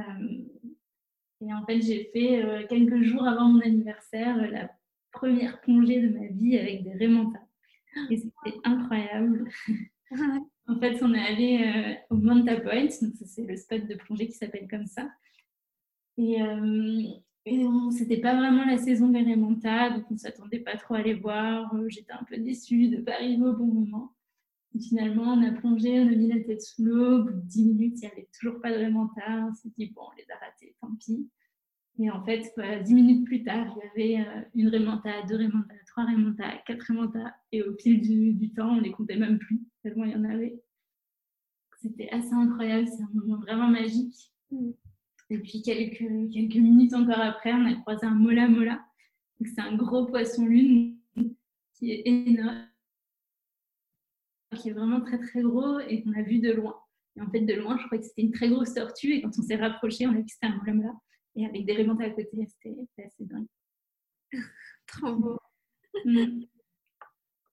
et 1.40 1.54
en 1.54 1.64
fait, 1.64 1.80
j'ai 1.80 2.10
fait 2.12 2.42
euh, 2.42 2.66
quelques 2.68 3.02
jours 3.02 3.26
avant 3.26 3.48
mon 3.48 3.60
anniversaire 3.60 4.36
la 4.50 4.70
première 5.12 5.60
plongée 5.60 6.00
de 6.00 6.08
ma 6.08 6.26
vie 6.26 6.58
avec 6.58 6.82
des 6.82 6.94
Raymanta. 6.94 7.40
Et 8.10 8.16
c'était 8.16 8.58
incroyable. 8.64 9.48
en 10.66 10.78
fait, 10.78 11.02
on 11.02 11.14
est 11.14 11.20
allé 11.20 11.96
au 12.10 12.16
Manta 12.16 12.60
Point, 12.60 12.88
donc 13.00 13.14
c'est 13.24 13.44
le 13.44 13.56
spot 13.56 13.86
de 13.86 13.94
plongée 13.94 14.26
qui 14.26 14.34
s'appelle 14.34 14.68
comme 14.68 14.86
ça. 14.86 15.08
Et, 16.18 16.38
et 17.48 17.66
c'était 17.90 18.20
pas 18.20 18.36
vraiment 18.36 18.64
la 18.64 18.78
saison 18.78 19.08
des 19.08 19.22
Raymanta, 19.22 19.90
donc 19.90 20.04
on 20.10 20.14
ne 20.14 20.18
s'attendait 20.18 20.60
pas 20.60 20.76
trop 20.76 20.94
à 20.94 21.02
les 21.02 21.14
voir. 21.14 21.74
Euh, 21.74 21.88
j'étais 21.88 22.12
un 22.12 22.24
peu 22.24 22.36
déçue 22.36 22.88
de 22.88 22.96
ne 22.96 23.02
pas 23.02 23.14
arriver 23.14 23.44
au 23.44 23.54
bon 23.54 23.66
moment. 23.66 24.14
Finalement, 24.78 25.32
on 25.32 25.42
a 25.42 25.50
plongé, 25.52 25.98
on 26.00 26.08
a 26.08 26.14
mis 26.14 26.28
la 26.28 26.40
tête 26.44 26.62
sous 26.62 26.84
l'eau. 26.84 27.20
Au 27.20 27.24
bout 27.24 27.32
de 27.32 27.40
10 27.40 27.64
minutes, 27.64 27.94
il 27.96 28.06
n'y 28.06 28.12
avait 28.12 28.28
toujours 28.38 28.60
pas 28.60 28.70
de 28.70 28.76
Raymanta. 28.76 29.46
On 29.48 29.54
s'est 29.54 29.70
dit, 29.76 29.90
bon, 29.94 30.02
on 30.02 30.16
les 30.16 30.30
a 30.30 30.36
ratés, 30.36 30.76
tant 30.80 30.94
pis. 30.94 31.28
Et 31.98 32.10
en 32.10 32.22
fait, 32.24 32.52
10 32.84 32.94
minutes 32.94 33.24
plus 33.24 33.42
tard, 33.42 33.74
il 33.96 34.04
y 34.04 34.18
avait 34.20 34.28
euh, 34.28 34.42
une 34.54 34.68
Raymanta, 34.68 35.22
deux 35.26 35.36
Raymanta, 35.36 35.74
trois 35.86 36.04
Raymanta, 36.04 36.58
quatre 36.66 36.82
Raymanta. 36.82 37.34
Et 37.50 37.62
au 37.62 37.74
fil 37.76 38.00
du, 38.00 38.52
temps, 38.52 38.76
on 38.76 38.80
les 38.80 38.92
comptait 38.92 39.16
même 39.16 39.38
plus, 39.38 39.60
tellement 39.82 40.04
il 40.04 40.12
y 40.12 40.16
en 40.16 40.24
avait. 40.24 40.60
C'était 41.80 42.10
assez 42.10 42.32
incroyable, 42.32 42.86
c'est 42.88 43.02
un 43.02 43.10
moment 43.14 43.40
vraiment 43.40 43.68
magique. 43.68 44.32
Et 45.30 45.38
puis 45.38 45.62
quelques, 45.62 45.98
quelques 46.32 46.56
minutes 46.56 46.94
encore 46.94 47.20
après, 47.20 47.52
on 47.52 47.66
a 47.66 47.74
croisé 47.74 48.06
un 48.06 48.14
mola 48.14 48.48
mola. 48.48 48.84
C'est 49.44 49.60
un 49.60 49.76
gros 49.76 50.06
poisson 50.06 50.46
lune 50.46 50.98
qui 51.74 51.92
est 51.92 52.02
énorme, 52.06 52.66
qui 54.56 54.70
est 54.70 54.72
vraiment 54.72 55.00
très 55.00 55.18
très 55.18 55.42
gros 55.42 55.78
et 55.80 56.02
qu'on 56.02 56.12
a 56.14 56.22
vu 56.22 56.40
de 56.40 56.52
loin. 56.52 56.76
Et 57.16 57.20
en 57.20 57.30
fait, 57.30 57.40
de 57.40 57.54
loin, 57.54 57.78
je 57.78 57.86
crois 57.86 57.98
que 57.98 58.04
c'était 58.04 58.22
une 58.22 58.32
très 58.32 58.48
grosse 58.48 58.74
tortue 58.74 59.12
et 59.12 59.22
quand 59.22 59.30
on 59.38 59.42
s'est 59.42 59.56
rapproché, 59.56 60.06
on 60.06 60.10
a 60.10 60.14
vu 60.14 60.24
que 60.24 60.30
c'était 60.30 60.46
un 60.46 60.56
mola 60.56 60.72
mola. 60.72 60.94
Et 61.36 61.46
avec 61.46 61.66
des 61.66 61.74
rayons 61.74 61.98
à 61.98 62.10
côté, 62.10 62.46
c'était 62.46 63.04
assez 63.04 63.24
dingue. 63.24 63.46
Trop 64.86 65.14
beau. 65.14 65.38
Mm. 66.04 66.44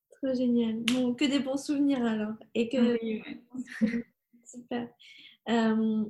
Trop 0.09 0.33
génial. 0.33 0.83
Bon, 0.85 1.13
que 1.13 1.25
des 1.25 1.39
bons 1.39 1.57
souvenirs 1.57 2.03
alors. 2.03 2.33
Et 2.53 2.69
que... 2.69 2.99
Oui, 3.03 3.21
Super. 4.45 4.89
Euh, 5.49 6.05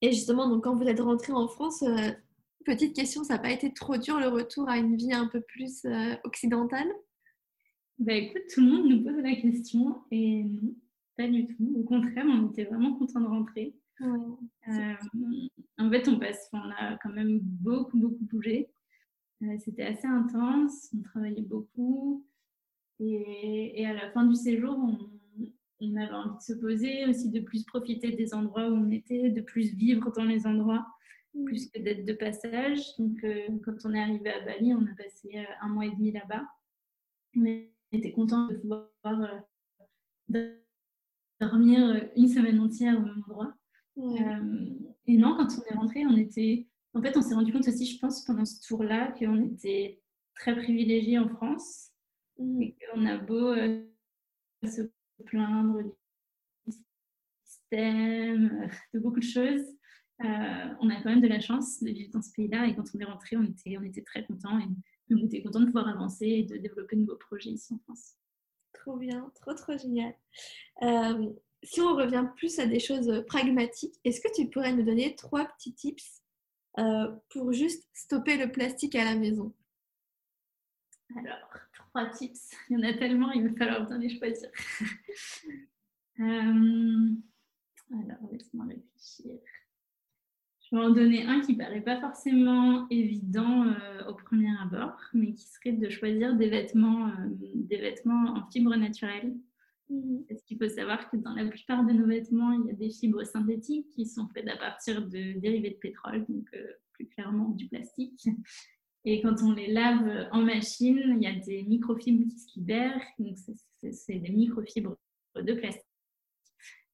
et 0.00 0.12
justement, 0.12 0.48
donc, 0.48 0.64
quand 0.64 0.74
vous 0.74 0.86
êtes 0.86 1.00
rentré 1.00 1.32
en 1.32 1.48
France, 1.48 1.82
euh, 1.82 2.10
petite 2.64 2.94
question, 2.94 3.24
ça 3.24 3.34
n'a 3.34 3.40
pas 3.40 3.50
été 3.50 3.72
trop 3.72 3.96
dur 3.96 4.18
le 4.18 4.28
retour 4.28 4.68
à 4.68 4.78
une 4.78 4.96
vie 4.96 5.12
un 5.12 5.26
peu 5.26 5.40
plus 5.40 5.84
euh, 5.84 6.14
occidentale? 6.24 6.88
Bah, 7.98 8.14
Écoute, 8.14 8.42
tout 8.52 8.60
le 8.60 8.70
monde 8.70 8.88
nous 8.88 9.02
pose 9.02 9.22
la 9.22 9.34
question 9.34 10.02
et 10.10 10.44
non, 10.44 10.74
pas 11.16 11.26
du 11.26 11.46
tout. 11.48 11.74
Au 11.76 11.82
contraire, 11.82 12.26
on 12.28 12.50
était 12.50 12.64
vraiment 12.64 12.94
contents 12.94 13.20
de 13.20 13.26
rentrer. 13.26 13.74
Euh, 14.00 14.94
en 15.78 15.90
fait, 15.90 16.08
on, 16.08 16.18
passe, 16.20 16.48
on 16.52 16.70
a 16.70 16.96
quand 17.02 17.10
même 17.10 17.40
beaucoup, 17.40 17.98
beaucoup 17.98 18.24
bougé. 18.24 18.70
C'était 19.58 19.84
assez 19.84 20.06
intense, 20.06 20.92
on 20.96 21.02
travaillait 21.02 21.42
beaucoup. 21.42 22.24
Et, 23.00 23.80
et, 23.80 23.86
à 23.86 23.94
la 23.94 24.10
fin 24.10 24.24
du 24.24 24.34
séjour, 24.34 24.76
on, 24.76 25.17
on 25.80 25.96
avait 25.96 26.12
envie 26.12 26.36
de 26.36 26.42
se 26.42 26.52
poser, 26.54 27.06
aussi 27.06 27.30
de 27.30 27.40
plus 27.40 27.64
profiter 27.64 28.12
des 28.12 28.34
endroits 28.34 28.68
où 28.68 28.74
on 28.74 28.90
était, 28.90 29.30
de 29.30 29.40
plus 29.40 29.74
vivre 29.74 30.12
dans 30.12 30.24
les 30.24 30.46
endroits. 30.46 30.86
mm. 31.34 31.44
plus 31.44 31.70
que 31.70 31.80
d'être 31.80 32.04
de 32.04 32.12
passage. 32.12 32.80
Donc, 32.98 33.24
quand 33.64 33.76
on 33.84 33.94
est 33.94 34.00
arrivé 34.00 34.30
à 34.30 34.44
Bali, 34.44 34.74
on 34.74 34.84
a 34.86 34.94
passé 34.96 35.46
un 35.60 35.68
mois 35.68 35.86
et 35.86 35.90
demi 35.90 36.12
là-bas. 36.12 36.46
On 37.36 37.44
était 37.92 38.12
content 38.12 38.48
de 38.48 38.56
pouvoir 38.56 38.90
dormir 41.40 42.08
une 42.16 42.28
semaine 42.28 42.60
entière 42.60 42.98
au 42.98 43.02
même 43.02 43.22
endroit. 43.26 43.54
et 45.06 45.16
non, 45.16 45.36
quand 45.36 45.48
on 45.58 45.72
est 45.72 45.76
rentré, 45.76 46.06
on 46.06 46.16
était. 46.16 46.66
En 46.94 47.02
fait, 47.02 47.16
on 47.16 47.22
s'est 47.22 47.34
rendu 47.34 47.52
compte 47.52 47.68
aussi, 47.68 47.86
je 47.86 47.98
pense, 48.00 48.24
pendant 48.24 48.44
ce 48.44 48.60
tour-là, 48.66 49.12
qu'on 49.18 49.44
était 49.44 50.00
très 50.34 50.56
privilégiés 50.56 51.18
en 51.18 51.28
France. 51.28 51.90
Mm. 52.38 52.62
Et 52.62 52.76
qu'on 52.92 53.06
a 53.06 53.18
beau 53.18 53.54
se 54.64 54.82
plaindre 55.24 55.82
du 55.82 56.72
système, 57.44 58.62
euh, 58.62 58.68
de 58.94 58.98
beaucoup 59.00 59.20
de 59.20 59.24
choses. 59.24 59.64
Euh, 60.24 60.74
on 60.80 60.90
a 60.90 60.96
quand 60.96 61.10
même 61.10 61.20
de 61.20 61.28
la 61.28 61.40
chance 61.40 61.82
de 61.82 61.90
vivre 61.90 62.10
dans 62.12 62.22
ce 62.22 62.32
pays-là 62.32 62.66
et 62.66 62.74
quand 62.74 62.84
on 62.94 62.98
est 62.98 63.04
rentré, 63.04 63.36
on 63.36 63.44
était, 63.44 63.78
on 63.78 63.84
était 63.84 64.02
très 64.02 64.24
contents 64.26 64.58
et 64.58 65.14
on 65.14 65.24
était 65.24 65.42
contents 65.42 65.60
de 65.60 65.66
pouvoir 65.66 65.88
avancer 65.88 66.26
et 66.26 66.42
de 66.42 66.56
développer 66.56 66.96
de 66.96 67.02
nouveaux 67.02 67.16
projets 67.16 67.50
ici 67.50 67.72
en 67.72 67.78
France. 67.78 68.16
Trop 68.72 68.96
bien, 68.96 69.30
trop 69.36 69.54
trop 69.54 69.78
génial. 69.78 70.14
Euh, 70.82 71.30
si 71.62 71.80
on 71.80 71.94
revient 71.94 72.26
plus 72.36 72.58
à 72.58 72.66
des 72.66 72.80
choses 72.80 73.24
pragmatiques, 73.26 73.94
est-ce 74.04 74.20
que 74.20 74.32
tu 74.34 74.48
pourrais 74.50 74.72
nous 74.72 74.84
donner 74.84 75.14
trois 75.14 75.46
petits 75.46 75.74
tips 75.74 76.22
pour 77.30 77.52
juste 77.52 77.88
stopper 77.92 78.36
le 78.36 78.52
plastique 78.52 78.94
à 78.94 79.04
la 79.04 79.16
maison? 79.16 79.52
Alors, 81.16 81.67
trois 81.98 82.10
tips. 82.10 82.50
Il 82.70 82.78
y 82.78 82.80
en 82.80 82.88
a 82.88 82.92
tellement, 82.94 83.30
il 83.32 83.48
va 83.48 83.54
falloir 83.56 83.86
bien 83.86 83.98
les 83.98 84.16
choisir. 84.16 84.48
Euh, 86.20 87.14
alors, 87.92 88.32
laisse-moi 88.32 88.64
réfléchir. 88.64 89.38
Je 90.60 90.74
vais 90.74 90.82
en 90.82 90.90
donner 90.90 91.24
un 91.24 91.42
qui 91.42 91.54
paraît 91.54 91.80
pas 91.80 92.00
forcément 92.00 92.88
évident 92.90 93.68
euh, 93.68 94.04
au 94.08 94.14
premier 94.14 94.50
abord, 94.60 94.98
mais 95.14 95.32
qui 95.32 95.44
serait 95.44 95.74
de 95.74 95.88
choisir 95.88 96.34
des 96.34 96.50
vêtements, 96.50 97.06
euh, 97.06 97.28
des 97.30 97.76
vêtements 97.76 98.34
en 98.34 98.50
fibres 98.50 98.74
naturelles. 98.74 99.32
Mhm. 99.90 100.24
Parce 100.28 100.42
qu'il 100.42 100.58
faut 100.58 100.68
savoir 100.68 101.08
que 101.08 101.18
dans 101.18 101.36
la 101.36 101.44
plupart 101.44 101.84
de 101.86 101.92
nos 101.92 102.08
vêtements, 102.08 102.50
il 102.50 102.66
y 102.66 102.70
a 102.72 102.74
des 102.74 102.90
fibres 102.90 103.22
synthétiques 103.22 103.88
qui 103.90 104.04
sont 104.04 104.26
faites 104.34 104.48
à 104.48 104.56
partir 104.56 105.06
de 105.06 105.38
dérivés 105.38 105.70
de 105.70 105.76
pétrole, 105.76 106.26
donc 106.28 106.50
plus 106.94 107.06
clairement 107.06 107.50
du 107.50 107.68
plastique. 107.68 108.28
Et 109.10 109.22
quand 109.22 109.42
on 109.42 109.52
les 109.52 109.68
lave 109.68 110.28
en 110.32 110.42
machine, 110.42 111.16
il 111.16 111.22
y 111.22 111.26
a 111.26 111.34
des 111.34 111.62
microfibres 111.62 112.28
qui 112.28 112.38
se 112.38 112.58
libèrent. 112.58 113.00
c'est 113.90 114.18
des 114.18 114.28
microfibres 114.28 114.96
de 115.34 115.54
plastique 115.54 115.86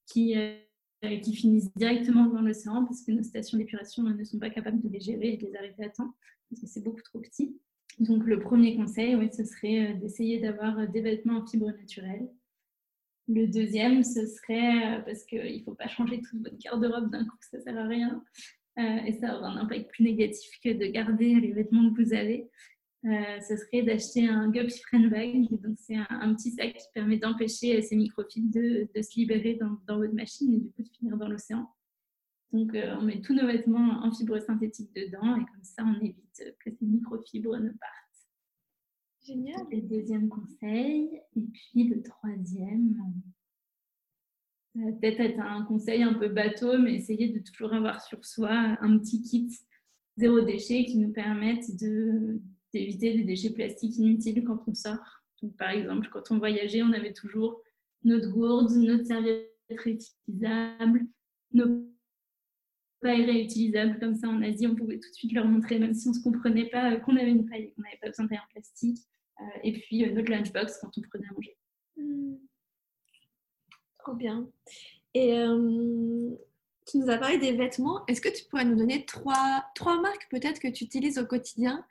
qui, 0.05 0.37
euh, 0.37 0.55
qui 1.01 1.35
finissent 1.35 1.73
directement 1.75 2.27
dans 2.27 2.39
l'océan 2.39 2.85
parce 2.85 3.01
que 3.01 3.11
nos 3.11 3.21
stations 3.21 3.57
d'épuration 3.57 4.03
ne 4.03 4.23
sont 4.23 4.39
pas 4.39 4.49
capables 4.49 4.81
de 4.81 4.87
les 4.87 5.01
gérer 5.01 5.33
et 5.33 5.37
de 5.37 5.45
les 5.45 5.57
arrêter 5.57 5.83
à 5.83 5.89
temps 5.89 6.15
parce 6.49 6.61
que 6.61 6.67
c'est 6.67 6.81
beaucoup 6.81 7.01
trop 7.01 7.19
petit. 7.19 7.59
Donc, 7.99 8.25
le 8.25 8.39
premier 8.39 8.77
conseil, 8.77 9.15
oui, 9.15 9.27
ce 9.33 9.43
serait 9.43 9.91
euh, 9.91 9.93
d'essayer 9.95 10.39
d'avoir 10.39 10.87
des 10.87 11.01
vêtements 11.01 11.39
en 11.39 11.45
fibres 11.45 11.67
naturelles. 11.67 12.29
Le 13.27 13.45
deuxième, 13.47 14.05
ce 14.05 14.25
serait, 14.25 14.99
euh, 14.99 15.01
parce 15.01 15.25
qu'il 15.25 15.57
ne 15.57 15.63
faut 15.65 15.75
pas 15.75 15.89
changer 15.89 16.21
toute 16.21 16.43
votre 16.43 16.57
garde-robe 16.59 17.11
d'un 17.11 17.25
coup, 17.25 17.35
ça 17.41 17.57
ne 17.57 17.63
sert 17.63 17.77
à 17.77 17.87
rien, 17.87 18.23
euh, 18.77 19.05
et 19.05 19.13
ça 19.13 19.37
aura 19.37 19.49
un 19.49 19.57
impact 19.57 19.89
plus 19.91 20.03
négatif 20.03 20.59
que 20.63 20.69
de 20.69 20.85
garder 20.85 21.35
les 21.35 21.53
vêtements 21.53 21.93
que 21.93 22.01
vous 22.01 22.13
avez, 22.13 22.49
euh, 23.05 23.39
ce 23.47 23.55
serait 23.55 23.83
d'acheter 23.83 24.27
un 24.27 24.49
Guppy 24.49 24.79
Friend 24.79 25.09
Bag. 25.11 25.47
Donc, 25.61 25.77
c'est 25.77 25.95
un, 25.95 26.33
petit 26.33 26.51
sac 26.51 26.75
qui 26.75 26.87
permet 26.93 27.17
d'empêcher 27.17 27.79
ces 27.83 27.95
microfibres 27.95 28.51
de, 28.51 28.87
de, 28.95 29.01
se 29.01 29.19
libérer 29.19 29.55
dans, 29.55 29.77
dans, 29.87 29.97
votre 29.97 30.13
machine 30.13 30.53
et 30.55 30.59
du 30.59 30.71
coup 30.71 30.81
de 30.81 30.89
finir 30.89 31.15
dans 31.15 31.27
l'océan. 31.27 31.69
Donc, 32.51 32.73
euh, 32.73 32.95
on 32.97 33.03
met 33.03 33.21
tous 33.21 33.35
nos 33.35 33.45
vêtements 33.45 34.03
en 34.03 34.11
fibres 34.11 34.39
synthétiques 34.39 34.93
dedans 34.95 35.35
et 35.35 35.45
comme 35.45 35.63
ça, 35.63 35.83
on 35.85 36.03
évite 36.03 36.55
que 36.59 36.71
ces 36.71 36.85
microfibres 36.85 37.57
ne 37.57 37.69
partent. 37.69 38.05
Génial. 39.23 39.61
Le 39.71 39.81
deuxième 39.81 40.27
conseil. 40.27 41.21
Et 41.35 41.41
puis 41.41 41.83
le 41.83 42.01
troisième, 42.01 42.95
peut-être 44.75 45.19
être 45.19 45.39
un 45.39 45.63
conseil 45.63 46.03
un 46.03 46.13
peu 46.13 46.27
bateau, 46.27 46.77
mais 46.77 46.95
essayer 46.95 47.29
de 47.29 47.39
toujours 47.39 47.73
avoir 47.73 48.01
sur 48.01 48.23
soi 48.25 48.77
un 48.81 48.97
petit 48.99 49.21
kit 49.21 49.49
zéro 50.17 50.41
déchet 50.41 50.85
qui 50.85 50.97
nous 50.97 51.11
permette 51.11 51.63
d'éviter 52.73 53.13
des 53.17 53.23
déchets 53.23 53.51
plastiques 53.51 53.97
inutiles 53.97 54.43
quand 54.43 54.59
on 54.67 54.73
sort. 54.73 55.23
Par 55.57 55.69
exemple, 55.69 56.09
quand 56.11 56.31
on 56.31 56.39
voyageait, 56.39 56.81
on 56.81 56.93
avait 56.93 57.13
toujours 57.13 57.61
notre 58.03 58.31
gourde, 58.31 58.71
notre 58.71 59.05
serviette 59.05 59.51
réutilisable, 59.69 61.05
nos 61.53 61.85
pailles 63.01 63.25
réutilisables. 63.25 63.99
Comme 63.99 64.15
ça, 64.15 64.27
en 64.27 64.41
Asie, 64.41 64.67
on 64.67 64.75
pouvait 64.75 64.99
tout 64.99 65.09
de 65.09 65.15
suite 65.15 65.33
leur 65.33 65.45
montrer, 65.45 65.79
même 65.79 65.93
si 65.93 66.07
on 66.07 66.11
ne 66.11 66.15
se 66.15 66.23
comprenait 66.23 66.69
pas 66.69 66.93
euh, 66.93 66.97
qu'on 66.97 67.17
avait 67.17 67.31
une 67.31 67.45
paille, 67.45 67.73
qu'on 67.73 67.81
n'avait 67.81 67.99
pas 68.01 68.07
besoin 68.07 68.25
de 68.25 68.33
en 68.33 68.51
plastique. 68.51 68.99
Euh, 69.41 69.59
et 69.63 69.73
puis, 69.73 70.05
euh, 70.05 70.13
notre 70.13 70.31
lunchbox 70.31 70.79
quand 70.79 70.91
on 70.97 71.01
prenait 71.01 71.27
à 71.27 71.33
manger. 71.33 71.57
Trop 74.05 74.13
bien. 74.13 74.47
Et 75.15 75.33
euh, 75.33 76.29
tu 76.85 76.99
nous 76.99 77.09
as 77.09 77.17
parlé 77.17 77.39
des 77.39 77.53
vêtements. 77.53 78.05
Est-ce 78.05 78.21
que 78.21 78.29
tu 78.29 78.45
pourrais 78.45 78.63
nous 78.63 78.75
donner 78.75 79.03
trois, 79.03 79.65
trois 79.73 79.99
marques 79.99 80.27
peut-être 80.29 80.59
que 80.59 80.67
tu 80.67 80.83
utilises 80.83 81.17
au 81.17 81.25
quotidien 81.25 81.83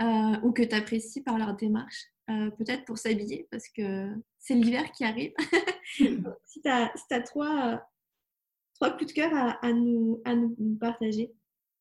euh, 0.00 0.40
ou 0.42 0.52
que 0.52 0.62
tu 0.62 0.74
apprécies 0.74 1.22
par 1.22 1.36
leur 1.36 1.54
démarche 1.56 2.06
euh, 2.30 2.50
Peut-être 2.52 2.86
pour 2.86 2.96
s'habiller? 2.96 3.46
Parce 3.50 3.68
que 3.68 4.08
c'est 4.38 4.54
l'hiver 4.54 4.90
qui 4.92 5.04
arrive. 5.04 5.34
si 6.46 6.62
tu 6.62 6.70
as, 6.70 6.94
as, 7.10 7.20
trois, 7.20 7.86
trois 8.76 8.92
coups 8.92 9.12
de 9.12 9.12
cœur 9.12 9.30
à, 9.34 9.72
nous, 9.74 10.22
à 10.24 10.34
nous 10.34 10.78
partager. 10.80 11.30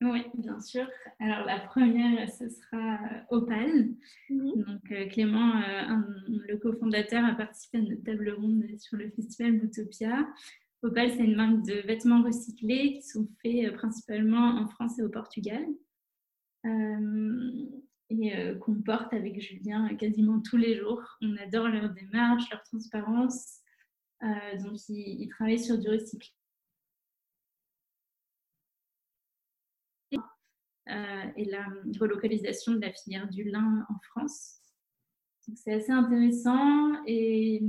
Oui, 0.02 0.24
bien 0.34 0.60
sûr. 0.62 0.88
Alors 1.20 1.46
la 1.46 1.60
première, 1.60 2.30
ce 2.32 2.48
sera 2.50 2.94
euh, 2.94 3.22
Opal. 3.32 3.90
Mhm. 4.30 4.64
Donc 4.64 4.92
euh, 4.92 5.08
Clément, 5.10 5.58
euh, 5.58 5.98
le 6.28 6.58
cofondateur, 6.58 7.26
a 7.26 7.36
participé 7.36 7.80
à 7.80 7.82
notre 7.82 8.04
table 8.04 8.30
ronde 8.32 8.64
sur 8.78 8.96
le 8.98 9.10
festival 9.10 9.60
Boutopia. 9.60 10.26
Opal, 10.84 11.12
c'est 11.12 11.26
une 11.26 11.36
marque 11.36 11.66
de 11.66 11.86
vêtements 11.86 12.24
recyclés 12.24 12.94
qui 12.94 13.02
sont 13.02 13.28
faits 13.42 13.74
principalement 13.74 14.62
en 14.62 14.68
France 14.70 14.98
et 15.00 15.04
au 15.04 15.10
Portugal. 15.10 15.66
et 18.12 18.58
qu'on 18.62 18.82
porte 18.82 19.14
avec 19.14 19.42
Julien 19.42 19.94
quasiment 19.96 20.40
tous 20.40 20.56
les 20.56 20.78
jours. 20.78 21.04
On 21.22 21.36
adore 21.36 21.68
leur 21.68 21.90
démarche, 21.90 22.50
leur 22.50 22.64
transparence. 22.64 23.60
donc, 24.22 24.88
ils, 24.88 25.22
ils 25.22 25.28
travaillent 25.28 25.60
sur 25.60 25.78
du 25.78 25.90
recyclage 25.90 26.39
et 31.36 31.46
la 31.46 31.66
relocalisation 32.00 32.74
de 32.74 32.82
la 32.82 32.92
filière 32.92 33.30
du 33.30 33.44
lin 33.44 33.86
en 33.90 34.00
France. 34.10 34.60
C'est 35.56 35.74
assez 35.74 35.92
intéressant 35.92 37.04
et 37.06 37.62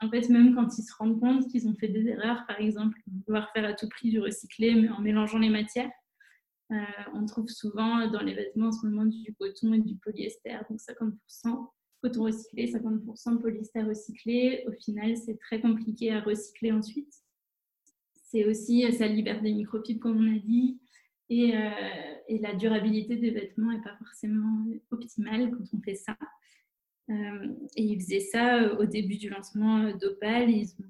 en 0.00 0.08
fait, 0.08 0.28
même 0.28 0.54
quand 0.54 0.78
ils 0.78 0.82
se 0.82 0.94
rendent 0.98 1.20
compte 1.20 1.48
qu'ils 1.48 1.68
ont 1.68 1.74
fait 1.74 1.88
des 1.88 2.06
erreurs, 2.06 2.44
par 2.46 2.58
exemple, 2.58 2.98
vouloir 3.26 3.50
faire 3.52 3.66
à 3.66 3.74
tout 3.74 3.88
prix 3.88 4.10
du 4.10 4.20
recyclé, 4.20 4.74
mais 4.74 4.88
en 4.88 5.00
mélangeant 5.00 5.38
les 5.38 5.50
matières, 5.50 5.90
euh, 6.72 6.76
on 7.14 7.26
trouve 7.26 7.48
souvent 7.48 8.06
dans 8.08 8.22
les 8.22 8.34
vêtements 8.34 8.68
en 8.68 8.72
ce 8.72 8.86
moment 8.86 9.04
du 9.04 9.34
coton 9.34 9.74
et 9.74 9.80
du 9.80 9.96
polyester, 9.96 10.58
donc 10.70 10.78
50% 10.78 11.68
coton 12.02 12.22
recyclé, 12.22 12.66
50% 12.72 13.38
polyester 13.40 13.82
recyclé. 13.82 14.64
Au 14.66 14.72
final, 14.72 15.16
c'est 15.16 15.36
très 15.38 15.60
compliqué 15.60 16.12
à 16.12 16.20
recycler 16.20 16.72
ensuite. 16.72 17.12
C'est 18.22 18.46
aussi, 18.46 18.90
ça 18.92 19.06
libère 19.06 19.42
des 19.42 19.52
microfibres, 19.52 20.00
comme 20.00 20.18
on 20.18 20.36
a 20.36 20.38
dit. 20.38 20.80
Euh, 21.30 22.14
et, 22.28 22.38
la 22.38 22.54
durabilité 22.54 23.16
des 23.16 23.30
vêtements 23.30 23.72
n'est 23.72 23.82
pas 23.82 23.96
forcément 23.98 24.66
optimale 24.90 25.50
quand 25.50 25.76
on 25.76 25.80
fait 25.80 25.94
ça. 25.94 26.16
Euh, 27.08 27.54
et 27.76 27.84
ils 27.84 28.00
faisaient 28.00 28.20
ça 28.20 28.74
au 28.78 28.84
début 28.84 29.16
du 29.16 29.28
lancement 29.28 29.92
d'Opal. 29.96 30.50
Ils 30.50 30.74
ont 30.80 30.88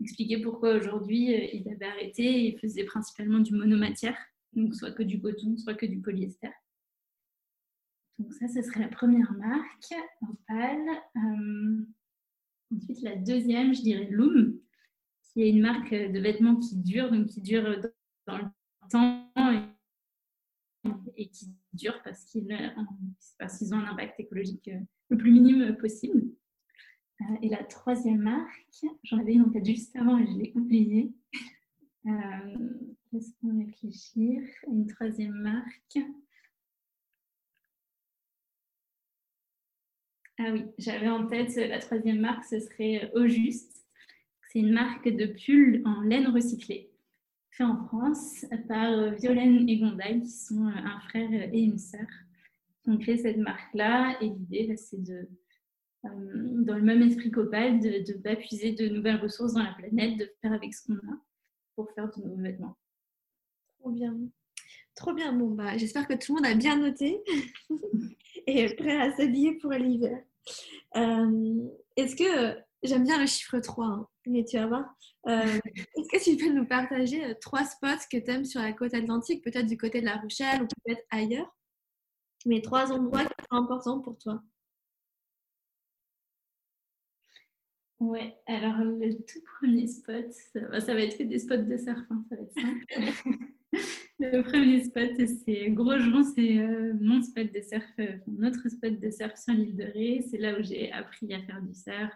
expliqué 0.00 0.40
pourquoi 0.40 0.76
aujourd'hui 0.76 1.34
euh, 1.34 1.46
ils 1.52 1.68
avaient 1.70 1.86
arrêté. 1.86 2.46
Ils 2.46 2.58
faisaient 2.58 2.84
principalement 2.84 3.40
du 3.40 3.54
monomatière, 3.54 4.16
donc 4.54 4.74
soit 4.74 4.92
que 4.92 5.02
du 5.02 5.20
coton, 5.20 5.58
soit 5.58 5.74
que 5.74 5.86
du 5.86 6.00
polyester. 6.00 6.50
Donc 8.18 8.32
ça, 8.34 8.48
ce 8.48 8.62
serait 8.62 8.80
la 8.80 8.88
première 8.88 9.32
marque, 9.32 9.94
Opal. 10.22 10.80
ensuite, 12.74 13.02
la 13.02 13.16
deuxième, 13.16 13.74
je 13.74 13.82
dirais 13.82 14.08
Loom, 14.10 14.58
qui 15.22 15.42
est 15.42 15.50
une 15.50 15.60
marque 15.60 15.92
de 15.92 16.18
vêtements 16.18 16.56
qui 16.56 16.76
dure, 16.76 17.10
donc 17.10 17.26
qui 17.26 17.42
dure 17.42 17.80
dans 18.26 18.38
le 18.38 18.44
temps 18.90 19.71
et 21.16 21.28
qui 21.28 21.46
durent 21.72 22.02
parce 22.02 22.24
qu'ils 22.24 22.44
ont 23.74 23.78
un 23.78 23.86
impact 23.86 24.20
écologique 24.20 24.68
euh, 24.68 24.80
le 25.10 25.16
plus 25.16 25.30
minime 25.30 25.76
possible. 25.76 26.24
Euh, 27.20 27.36
et 27.42 27.48
la 27.48 27.62
troisième 27.64 28.20
marque, 28.20 28.84
j'en 29.04 29.18
avais 29.18 29.34
une 29.34 29.42
en 29.42 29.50
tête 29.50 29.64
juste 29.64 29.94
avant 29.96 30.18
et 30.18 30.26
je 30.26 30.32
l'ai 30.38 30.52
oubliée. 30.54 31.12
Euh, 32.06 32.56
Laisse-moi 33.12 33.64
réfléchir. 33.64 34.42
Une 34.66 34.86
troisième 34.86 35.34
marque. 35.34 35.98
Ah 40.38 40.50
oui, 40.50 40.64
j'avais 40.78 41.08
en 41.08 41.26
tête 41.26 41.54
la 41.56 41.78
troisième 41.78 42.20
marque, 42.20 42.44
ce 42.44 42.58
serait 42.58 43.12
Au 43.14 43.28
Juste. 43.28 43.86
C'est 44.48 44.60
une 44.60 44.72
marque 44.72 45.08
de 45.08 45.26
pull 45.26 45.82
en 45.84 46.00
laine 46.00 46.28
recyclée 46.28 46.91
en 47.62 47.84
France 47.86 48.44
par 48.68 49.10
Violaine 49.12 49.68
et 49.68 49.78
Gondaï, 49.78 50.22
qui 50.22 50.30
sont 50.30 50.66
un 50.66 51.00
frère 51.08 51.30
et 51.32 51.60
une 51.60 51.78
sœur, 51.78 52.06
qui 52.82 52.90
ont 52.90 52.98
créé 52.98 53.16
cette 53.16 53.38
marque-là. 53.38 54.16
Et 54.20 54.26
l'idée, 54.26 54.66
bah, 54.68 54.76
c'est 54.76 55.02
de, 55.02 55.28
dans 56.02 56.76
le 56.76 56.82
même 56.82 57.02
esprit 57.02 57.30
qu'Opal, 57.30 57.80
de 57.80 58.12
ne 58.12 58.18
pas 58.18 58.36
puiser 58.36 58.72
de 58.72 58.88
nouvelles 58.88 59.20
ressources 59.20 59.54
dans 59.54 59.62
la 59.62 59.74
planète, 59.74 60.18
de 60.18 60.30
faire 60.40 60.52
avec 60.52 60.74
ce 60.74 60.86
qu'on 60.86 60.94
a 60.94 61.18
pour 61.76 61.90
faire 61.92 62.10
de 62.10 62.22
nouveaux 62.22 62.42
vêtements. 62.42 62.76
Trop 63.78 63.90
bien. 63.90 64.16
Trop 64.94 65.12
bien. 65.12 65.32
Bon, 65.32 65.50
bah, 65.50 65.76
j'espère 65.78 66.06
que 66.06 66.14
tout 66.14 66.34
le 66.34 66.42
monde 66.42 66.52
a 66.52 66.54
bien 66.54 66.78
noté 66.78 67.22
et 68.46 68.60
est 68.60 68.76
prêt 68.76 69.00
à 69.00 69.12
s'habiller 69.16 69.54
pour 69.54 69.72
l'hiver. 69.72 70.22
Euh, 70.96 71.68
est-ce 71.96 72.16
que 72.16 72.58
j'aime 72.82 73.04
bien 73.04 73.18
le 73.18 73.26
chiffre 73.26 73.58
3, 73.58 73.86
hein, 73.86 74.08
mais 74.26 74.44
tu 74.44 74.56
vas 74.56 74.66
voir. 74.66 74.94
Euh, 75.28 75.58
est-ce 75.96 76.08
que 76.08 76.30
tu 76.30 76.36
peux 76.36 76.52
nous 76.52 76.66
partager 76.66 77.24
euh, 77.24 77.34
trois 77.40 77.64
spots 77.64 78.06
que 78.10 78.18
tu 78.18 78.30
aimes 78.30 78.44
sur 78.44 78.60
la 78.60 78.72
côte 78.72 78.94
atlantique, 78.94 79.44
peut-être 79.44 79.66
du 79.66 79.76
côté 79.76 80.00
de 80.00 80.06
la 80.06 80.16
Rochelle 80.16 80.62
ou 80.62 80.66
peut-être 80.66 81.04
ailleurs, 81.10 81.54
mais 82.46 82.60
trois 82.60 82.92
endroits 82.92 83.24
qui 83.24 83.44
sont 83.50 83.56
importants 83.56 84.00
pour 84.00 84.18
toi 84.18 84.42
Ouais, 88.02 88.36
alors 88.46 88.78
le 88.78 89.14
tout 89.14 89.38
premier 89.60 89.86
spot, 89.86 90.26
ça, 90.32 90.92
va 90.92 91.00
être 91.02 91.22
des 91.22 91.38
spots 91.38 91.58
de 91.58 91.76
surf, 91.76 92.02
hein, 92.10 92.24
ça 92.28 92.34
va 92.34 92.42
être 92.42 92.52
simple. 92.52 92.84
le 94.18 94.42
premier 94.42 94.82
spot, 94.82 95.12
c'est 95.44 95.70
Grosjean, 95.70 96.24
c'est 96.34 96.58
euh, 96.58 96.94
mon 97.00 97.22
spot 97.22 97.52
de 97.52 97.60
surf, 97.60 97.84
euh, 98.00 98.18
notre 98.26 98.68
spot 98.68 98.98
de 98.98 99.08
surf 99.08 99.36
sur 99.36 99.54
l'île 99.54 99.76
de 99.76 99.84
Ré. 99.84 100.26
C'est 100.28 100.38
là 100.38 100.58
où 100.58 100.64
j'ai 100.64 100.90
appris 100.90 101.32
à 101.32 101.40
faire 101.42 101.62
du 101.62 101.74
surf. 101.74 102.12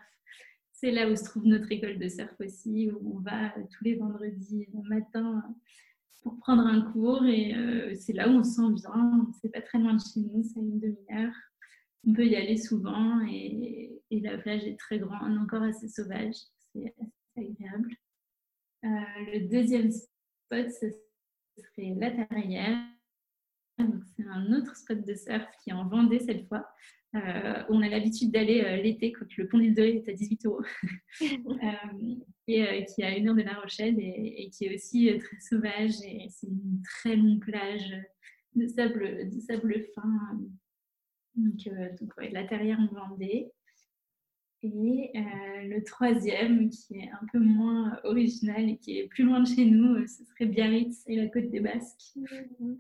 C'est 0.76 0.90
là 0.90 1.10
où 1.10 1.16
se 1.16 1.24
trouve 1.24 1.46
notre 1.46 1.70
école 1.72 1.98
de 1.98 2.08
surf 2.08 2.34
aussi, 2.40 2.90
où 2.90 3.16
on 3.16 3.20
va 3.20 3.50
tous 3.50 3.84
les 3.84 3.96
vendredis 3.96 4.68
matin 4.88 5.42
pour 6.22 6.38
prendre 6.38 6.66
un 6.66 6.92
cours. 6.92 7.24
Et 7.24 7.54
euh, 7.54 7.94
c'est 7.94 8.12
là 8.12 8.28
où 8.28 8.32
on 8.32 8.44
se 8.44 8.52
sent 8.52 8.72
bien. 8.82 9.26
C'est 9.40 9.48
pas 9.48 9.62
très 9.62 9.78
loin 9.78 9.94
de 9.94 10.00
chez 10.00 10.20
nous, 10.20 10.44
c'est 10.44 10.60
une 10.60 10.78
demi-heure 10.78 11.34
on 12.06 12.12
peut 12.12 12.26
y 12.26 12.36
aller 12.36 12.56
souvent 12.56 13.20
et, 13.28 13.92
la 14.10 14.38
plage 14.38 14.64
est 14.64 14.78
très 14.78 14.98
grande, 14.98 15.36
encore 15.38 15.62
assez 15.62 15.88
sauvage. 15.88 16.34
C'est 16.72 16.94
agréable. 17.36 17.90
Euh, 18.84 18.88
le 19.32 19.48
deuxième 19.48 19.90
spot, 19.90 20.70
ce 20.70 20.86
serait 21.58 21.94
la 21.96 22.10
Terrière. 22.10 22.78
C'est 23.78 24.26
un 24.26 24.52
autre 24.54 24.74
spot 24.74 25.04
de 25.04 25.14
surf 25.14 25.46
qui 25.62 25.70
est 25.70 25.74
en 25.74 25.86
Vendée 25.86 26.20
cette 26.20 26.48
fois. 26.48 26.66
Euh, 27.16 27.62
on 27.68 27.82
a 27.82 27.88
l'habitude 27.88 28.30
d'aller 28.30 28.62
euh, 28.62 28.76
l'été 28.76 29.12
quand 29.12 29.26
le 29.36 29.48
pont 29.48 29.58
d'île 29.58 29.74
de 29.74 29.82
Ré 29.82 29.96
est 29.96 30.08
à 30.08 30.12
18 30.12 30.46
euros. 30.46 30.62
et 32.48 32.84
qui 32.84 33.02
est 33.02 33.04
à 33.04 33.16
une 33.16 33.28
heure 33.28 33.34
de 33.34 33.42
La 33.42 33.54
Rochelle 33.54 33.96
et, 33.98 34.50
qui 34.50 34.66
est 34.66 34.74
aussi 34.74 35.10
très 35.18 35.40
sauvage. 35.40 35.94
Et 36.04 36.26
c'est 36.28 36.46
une 36.46 36.82
très 36.82 37.16
longue 37.16 37.40
plage 37.40 37.92
de 38.54 38.66
sable, 38.68 39.28
de 39.28 39.40
sable 39.40 39.84
fin 39.94 40.38
donc, 41.36 41.66
euh, 41.66 42.28
la 42.32 42.44
terrière 42.44 42.80
en 42.80 42.86
Vendée. 42.86 43.50
Et 44.66 45.18
euh, 45.18 45.68
le 45.68 45.82
troisième, 45.84 46.70
qui 46.70 46.98
est 46.98 47.10
un 47.10 47.26
peu 47.32 47.38
moins 47.38 47.98
original 48.04 48.68
et 48.68 48.76
qui 48.76 48.98
est 48.98 49.08
plus 49.08 49.24
loin 49.24 49.40
de 49.40 49.46
chez 49.46 49.64
nous, 49.64 49.96
euh, 49.96 50.06
ce 50.06 50.24
serait 50.24 50.46
Biarritz 50.46 51.02
et 51.06 51.16
la 51.16 51.26
côte 51.28 51.50
des 51.50 51.60
Basques, 51.60 52.16
mmh. 52.16 52.74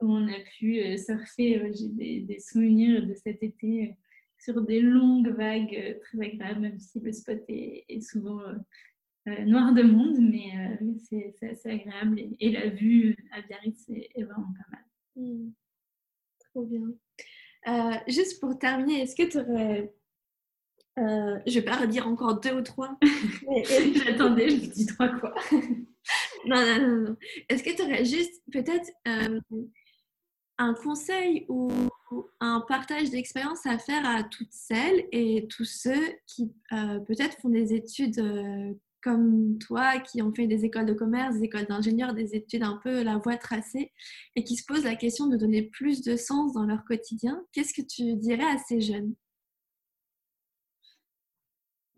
où 0.00 0.12
on 0.12 0.28
a 0.28 0.40
pu 0.58 0.96
surfer. 0.98 1.70
J'ai 1.72 2.20
des, 2.20 2.38
souvenirs 2.38 3.06
de 3.06 3.14
cet 3.14 3.42
été 3.42 3.94
sur 4.38 4.60
des 4.62 4.80
longues 4.80 5.34
vagues 5.36 5.98
très 6.02 6.20
agréables, 6.20 6.60
même 6.60 6.78
si 6.78 7.00
le 7.00 7.12
spot 7.12 7.42
est, 7.48 8.00
souvent 8.00 8.40
noir 9.46 9.72
de 9.72 9.82
monde, 9.82 10.18
mais 10.20 10.50
c'est 10.98 11.48
assez 11.48 11.70
agréable. 11.70 12.20
Et, 12.40 12.50
la 12.50 12.68
vue 12.68 13.16
à 13.32 13.40
Biarritz 13.42 13.88
est, 13.88 14.22
vraiment 14.22 14.52
pas 14.58 14.76
mal. 14.76 14.84
Mmh. 15.16 15.52
Trop 16.50 16.66
bien. 16.66 16.88
Euh, 17.66 17.94
juste 18.08 18.40
pour 18.40 18.58
terminer, 18.58 19.02
est-ce 19.02 19.16
que 19.16 19.30
tu 19.30 19.38
aurais. 19.38 19.92
Euh, 20.98 21.38
je 21.46 21.54
vais 21.58 21.64
pas 21.64 21.76
redire 21.76 22.06
encore 22.06 22.40
deux 22.40 22.52
ou 22.52 22.62
trois. 22.62 22.96
J'attendais, 24.04 24.48
je 24.48 24.70
dis 24.70 24.86
trois 24.86 25.08
quoi. 25.08 25.34
non, 26.46 26.56
non, 26.56 26.78
non, 26.78 27.00
non. 27.02 27.16
Est-ce 27.48 27.62
que 27.62 27.74
tu 27.74 27.82
aurais 27.82 28.04
juste 28.04 28.42
peut-être 28.52 28.90
euh, 29.08 29.40
un 30.58 30.74
conseil 30.74 31.46
ou 31.48 31.70
un 32.40 32.60
partage 32.68 33.10
d'expérience 33.10 33.66
à 33.66 33.78
faire 33.78 34.06
à 34.06 34.22
toutes 34.22 34.52
celles 34.52 35.06
et 35.10 35.48
tous 35.48 35.64
ceux 35.64 36.14
qui 36.26 36.52
peut-être 36.70 37.40
font 37.40 37.48
des 37.48 37.74
études 37.74 38.22
comme 39.04 39.58
toi 39.58 39.98
qui 39.98 40.22
ont 40.22 40.32
fait 40.32 40.46
des 40.46 40.64
écoles 40.64 40.86
de 40.86 40.94
commerce, 40.94 41.36
des 41.36 41.44
écoles 41.44 41.66
d'ingénieurs, 41.66 42.14
des 42.14 42.34
études 42.34 42.62
un 42.62 42.80
peu 42.82 43.02
la 43.02 43.18
voie 43.18 43.36
tracée 43.36 43.92
et 44.34 44.44
qui 44.44 44.56
se 44.56 44.64
posent 44.64 44.84
la 44.84 44.96
question 44.96 45.26
de 45.26 45.36
donner 45.36 45.62
plus 45.62 46.02
de 46.02 46.16
sens 46.16 46.54
dans 46.54 46.64
leur 46.64 46.84
quotidien, 46.84 47.44
qu'est-ce 47.52 47.74
que 47.74 47.82
tu 47.82 48.16
dirais 48.16 48.44
à 48.44 48.56
ces 48.58 48.80
jeunes? 48.80 49.14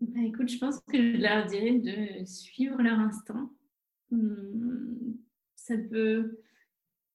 Bah, 0.01 0.21
Écoute, 0.25 0.49
je 0.49 0.57
pense 0.57 0.79
que 0.81 0.97
je 0.97 1.17
leur 1.17 1.45
dirais 1.45 1.79
de 1.79 2.25
suivre 2.25 2.81
leur 2.81 2.99
instinct. 2.99 3.51
Hmm, 4.11 5.15
ça 5.55 5.75
peut, 5.77 6.39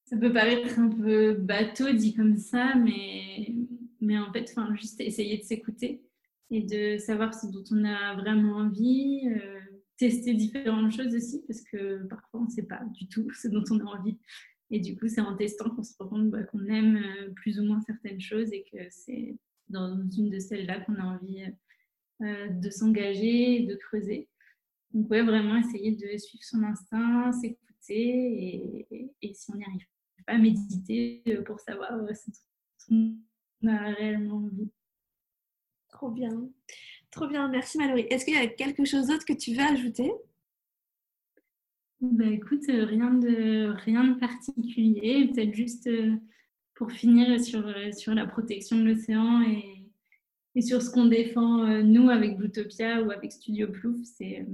ça 0.05 0.17
peut 0.17 0.31
paraître 0.31 0.79
un 0.79 0.89
peu 0.89 1.33
bateau 1.33 1.91
dit 1.91 2.13
comme 2.13 2.37
ça, 2.37 2.75
mais, 2.75 3.55
mais 4.01 4.19
en 4.19 4.31
fait, 4.31 4.45
enfin, 4.51 4.75
juste 4.75 5.01
essayer 5.01 5.37
de 5.37 5.43
s'écouter 5.43 6.03
et 6.51 6.61
de 6.61 6.97
savoir 6.99 7.33
ce 7.33 7.47
dont 7.47 7.63
on 7.71 7.83
a 7.83 8.15
vraiment 8.15 8.57
envie. 8.57 9.21
Euh, 9.27 9.59
tester 9.97 10.33
différentes 10.33 10.91
choses 10.91 11.15
aussi, 11.15 11.43
parce 11.47 11.61
que 11.61 12.05
parfois 12.07 12.41
on 12.41 12.45
ne 12.45 12.49
sait 12.49 12.63
pas 12.63 12.81
du 12.93 13.07
tout 13.07 13.29
ce 13.31 13.47
dont 13.47 13.63
on 13.71 13.79
a 13.79 13.97
envie. 13.97 14.17
Et 14.69 14.79
du 14.79 14.97
coup, 14.97 15.07
c'est 15.07 15.21
en 15.21 15.35
testant 15.35 15.69
qu'on 15.69 15.83
se 15.83 15.93
rend 15.99 16.07
compte 16.07 16.29
bah, 16.29 16.43
qu'on 16.43 16.65
aime 16.65 16.97
euh, 16.97 17.29
plus 17.35 17.59
ou 17.59 17.63
moins 17.63 17.79
certaines 17.81 18.19
choses 18.19 18.51
et 18.51 18.63
que 18.71 18.79
c'est 18.89 19.37
dans 19.69 20.01
une 20.09 20.29
de 20.29 20.39
celles-là 20.39 20.79
qu'on 20.81 20.95
a 20.95 21.05
envie 21.05 21.43
euh, 22.23 22.49
de 22.49 22.69
s'engager, 22.69 23.61
de 23.61 23.75
creuser. 23.75 24.27
Donc, 24.91 25.09
ouais, 25.09 25.23
vraiment 25.23 25.57
essayer 25.57 25.91
de 25.91 26.17
suivre 26.17 26.43
son 26.43 26.63
instinct, 26.63 27.31
s'écouter 27.33 27.57
et, 28.89 29.11
et, 29.21 29.33
si 29.33 29.51
on 29.51 29.55
n'y 29.55 29.65
arrive 29.65 29.85
pas, 30.25 30.37
méditer 30.37 31.21
euh, 31.27 31.41
pour 31.43 31.59
savoir 31.59 31.91
ce 32.13 32.87
qu'on 32.87 33.17
a 33.67 33.93
réellement 33.93 34.37
envie. 34.37 34.71
Trop 35.89 36.11
bien. 36.11 36.49
Trop 37.11 37.27
bien, 37.27 37.47
merci 37.47 37.77
Mallory. 37.77 38.07
Est-ce 38.09 38.25
qu'il 38.25 38.33
y 38.33 38.37
a 38.37 38.47
quelque 38.47 38.85
chose 38.85 39.07
d'autre 39.07 39.25
que 39.25 39.33
tu 39.33 39.53
veux 39.53 39.61
ajouter? 39.61 40.11
Bah, 42.03 42.25
écoute, 42.25 42.63
euh, 42.67 42.83
rien 42.83 43.13
de, 43.13 43.71
rien 43.85 44.03
de 44.03 44.19
particulier, 44.19 45.29
peut-être 45.29 45.53
juste 45.53 45.87
euh, 45.87 46.17
pour 46.75 46.91
finir 46.91 47.39
sur, 47.39 47.65
euh, 47.65 47.93
sur 47.93 48.13
la 48.13 48.25
protection 48.25 48.77
de 48.77 48.89
l'océan 48.89 49.41
et, 49.41 49.72
et, 50.55 50.61
sur 50.61 50.81
ce 50.81 50.89
qu'on 50.89 51.05
défend 51.05 51.81
nous 51.81 52.09
avec 52.09 52.37
Bluetopia 52.37 53.01
ou 53.01 53.11
avec 53.11 53.31
Studio 53.31 53.67
Plouf, 53.67 53.97
c'est 54.03 54.45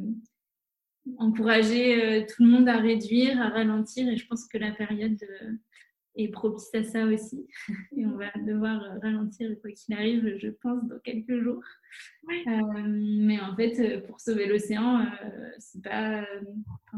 encourager 1.18 2.26
tout 2.28 2.44
le 2.44 2.50
monde 2.50 2.70
à 2.70 2.78
réduire, 2.78 3.42
à 3.42 3.50
ralentir 3.50 4.08
et 4.08 4.16
je 4.16 4.28
pense 4.28 4.48
que 4.48 4.58
la 4.58 4.72
période 4.72 5.18
est 6.16 6.28
propice 6.30 6.74
à 6.74 6.84
ça 6.84 7.06
aussi. 7.06 7.48
Et 7.98 8.06
on 8.06 8.18
va 8.18 8.32
devoir 8.46 8.82
ralentir 9.02 9.50
quoi 9.62 9.72
qu'il 9.72 9.96
arrive, 9.96 10.38
je 10.38 10.50
pense, 10.50 10.88
dans 10.88 11.00
quelques 11.00 11.42
jours. 11.42 11.64
Euh, 12.30 12.84
mais 12.88 13.40
en 13.40 13.56
fait, 13.56 13.80
euh, 13.80 14.02
pour 14.02 14.20
sauver 14.20 14.48
l'océan, 14.48 15.02
euh, 15.02 15.50
c'est 15.60 15.82
pas, 15.82 16.26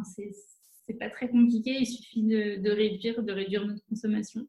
c'est 0.03 0.97
pas 0.99 1.09
très 1.09 1.29
compliqué. 1.29 1.77
Il 1.79 1.85
suffit 1.85 2.23
de, 2.23 2.69
réduire, 2.69 3.23
de 3.23 3.31
réduire 3.31 3.65
notre 3.65 3.85
consommation. 3.87 4.47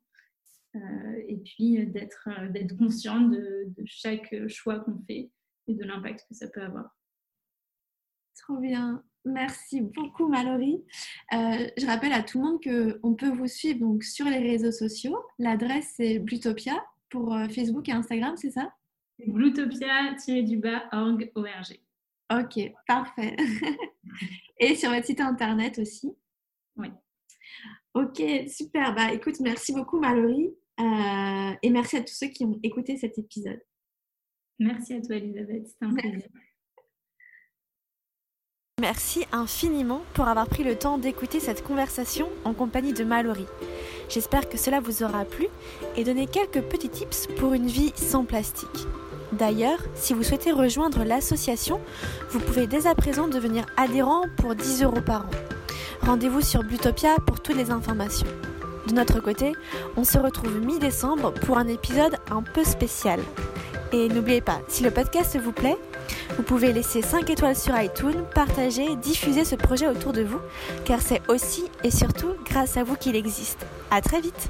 Et 0.75 1.37
puis 1.45 1.87
d'être 1.87 2.29
d'être 2.51 2.77
conscient 2.79 3.21
de, 3.21 3.65
de, 3.67 3.83
chaque 3.85 4.35
choix 4.49 4.81
qu'on 4.81 4.99
fait 5.07 5.31
et 5.67 5.75
de 5.75 5.85
l'impact 5.85 6.25
que 6.29 6.35
ça 6.35 6.49
peut 6.49 6.63
avoir. 6.63 6.91
Trop 8.43 8.59
bien. 8.59 9.03
Merci 9.25 9.81
beaucoup 9.81 10.27
Mallory. 10.27 10.83
Euh, 11.33 11.69
je 11.79 11.87
rappelle 11.87 12.13
à 12.13 12.25
tout 12.25 12.39
le 12.39 12.45
monde 12.45 12.61
qu'on 12.63 13.15
peut 13.15 13.29
vous 13.29 13.47
suivre 13.47 13.79
donc, 13.81 14.03
sur 14.03 14.27
les 14.27 14.39
réseaux 14.39 14.73
sociaux. 14.73 15.17
L'adresse 15.39 15.93
c'est 15.97 16.19
Blutopia 16.19 16.85
pour 17.09 17.33
euh, 17.35 17.47
Facebook 17.49 17.89
et 17.89 17.93
Instagram, 17.93 18.37
c'est 18.37 18.51
ça? 18.51 18.75
Blutopia-org. 19.27 21.33
Ok, 22.33 22.73
parfait. 22.89 23.37
et 24.59 24.75
sur 24.75 24.91
votre 24.91 25.07
site 25.07 25.21
internet 25.21 25.79
aussi? 25.79 26.13
Oui. 26.77 26.89
Ok, 27.95 28.21
super. 28.49 28.93
Bah, 28.95 29.13
écoute, 29.13 29.39
merci 29.41 29.73
beaucoup 29.73 30.01
Mallory. 30.01 30.53
Euh, 30.81 31.55
et 31.63 31.71
merci 31.71 31.97
à 31.97 32.03
tous 32.03 32.15
ceux 32.15 32.29
qui 32.29 32.45
ont 32.45 32.59
écouté 32.63 32.97
cet 32.97 33.19
épisode. 33.19 33.61
Merci 34.59 34.95
à 34.95 35.01
toi 35.01 35.17
Elisabeth, 35.17 35.67
c'était 35.67 35.85
un 35.85 35.95
plaisir. 35.95 36.29
Merci 38.81 39.25
infiniment 39.33 40.03
pour 40.15 40.27
avoir 40.27 40.49
pris 40.49 40.65
le 40.65 40.77
temps 40.77 40.99
d'écouter 40.99 41.41
cette 41.41 41.63
conversation 41.63 42.29
en 42.45 42.53
compagnie 42.53 42.93
de 42.93 43.05
Mallory. 43.05 43.47
J'espère 44.09 44.49
que 44.49 44.59
cela 44.59 44.81
vous 44.81 45.03
aura 45.03 45.25
plu 45.25 45.47
et 45.97 46.05
donné 46.05 46.27
quelques 46.27 46.63
petits 46.63 46.89
tips 46.89 47.29
pour 47.39 47.53
une 47.53 47.69
vie 47.69 47.93
sans 47.95 48.25
plastique. 48.25 48.87
D'ailleurs, 49.33 49.79
si 49.95 50.15
vous 50.15 50.23
souhaitez 50.23 50.53
rejoindre 50.53 51.05
l'association, 51.05 51.81
vous 52.31 52.41
pouvez 52.41 52.67
dès 52.67 52.87
à 52.87 52.95
présent 52.95 53.29
devenir 53.29 53.67
adhérent 53.77 54.25
pour 54.37 54.55
10 54.55 54.83
euros 54.83 55.01
par 55.01 55.27
an. 55.27 55.31
Rendez-vous 56.03 56.41
sur 56.41 56.65
Butopia 56.65 57.17
pour 57.27 57.41
toutes 57.41 57.57
les 57.57 57.71
informations. 57.71 58.27
De 58.87 58.95
notre 58.95 59.21
côté, 59.21 59.53
on 59.97 60.05
se 60.05 60.19
retrouve 60.19 60.59
mi-décembre 60.61 61.33
pour 61.33 61.59
un 61.59 61.69
épisode 61.69 62.17
un 62.31 62.43
peu 62.43 62.65
spécial. 62.65 63.21
Et 63.93 64.09
n'oubliez 64.09 64.41
pas, 64.41 64.61
si 64.69 64.83
le 64.83 64.91
podcast 64.91 65.39
vous 65.39 65.53
plaît, 65.53 65.77
vous 66.37 66.43
pouvez 66.43 66.73
laisser 66.73 67.03
5 67.03 67.29
étoiles 67.31 67.57
sur 67.57 67.79
iTunes, 67.79 68.25
partager, 68.35 68.97
diffuser 68.97 69.45
ce 69.45 69.55
projet 69.55 69.87
autour 69.87 70.13
de 70.13 70.23
vous, 70.23 70.41
car 70.85 71.01
c'est 71.01 71.21
aussi 71.29 71.65
et 71.85 71.91
surtout 71.91 72.35
grâce 72.49 72.77
à 72.77 72.85
vous 72.85 72.97
qu'il 72.97 73.17
existe. 73.17 73.67
À 73.91 74.01
très 74.01 74.21
vite 74.21 74.49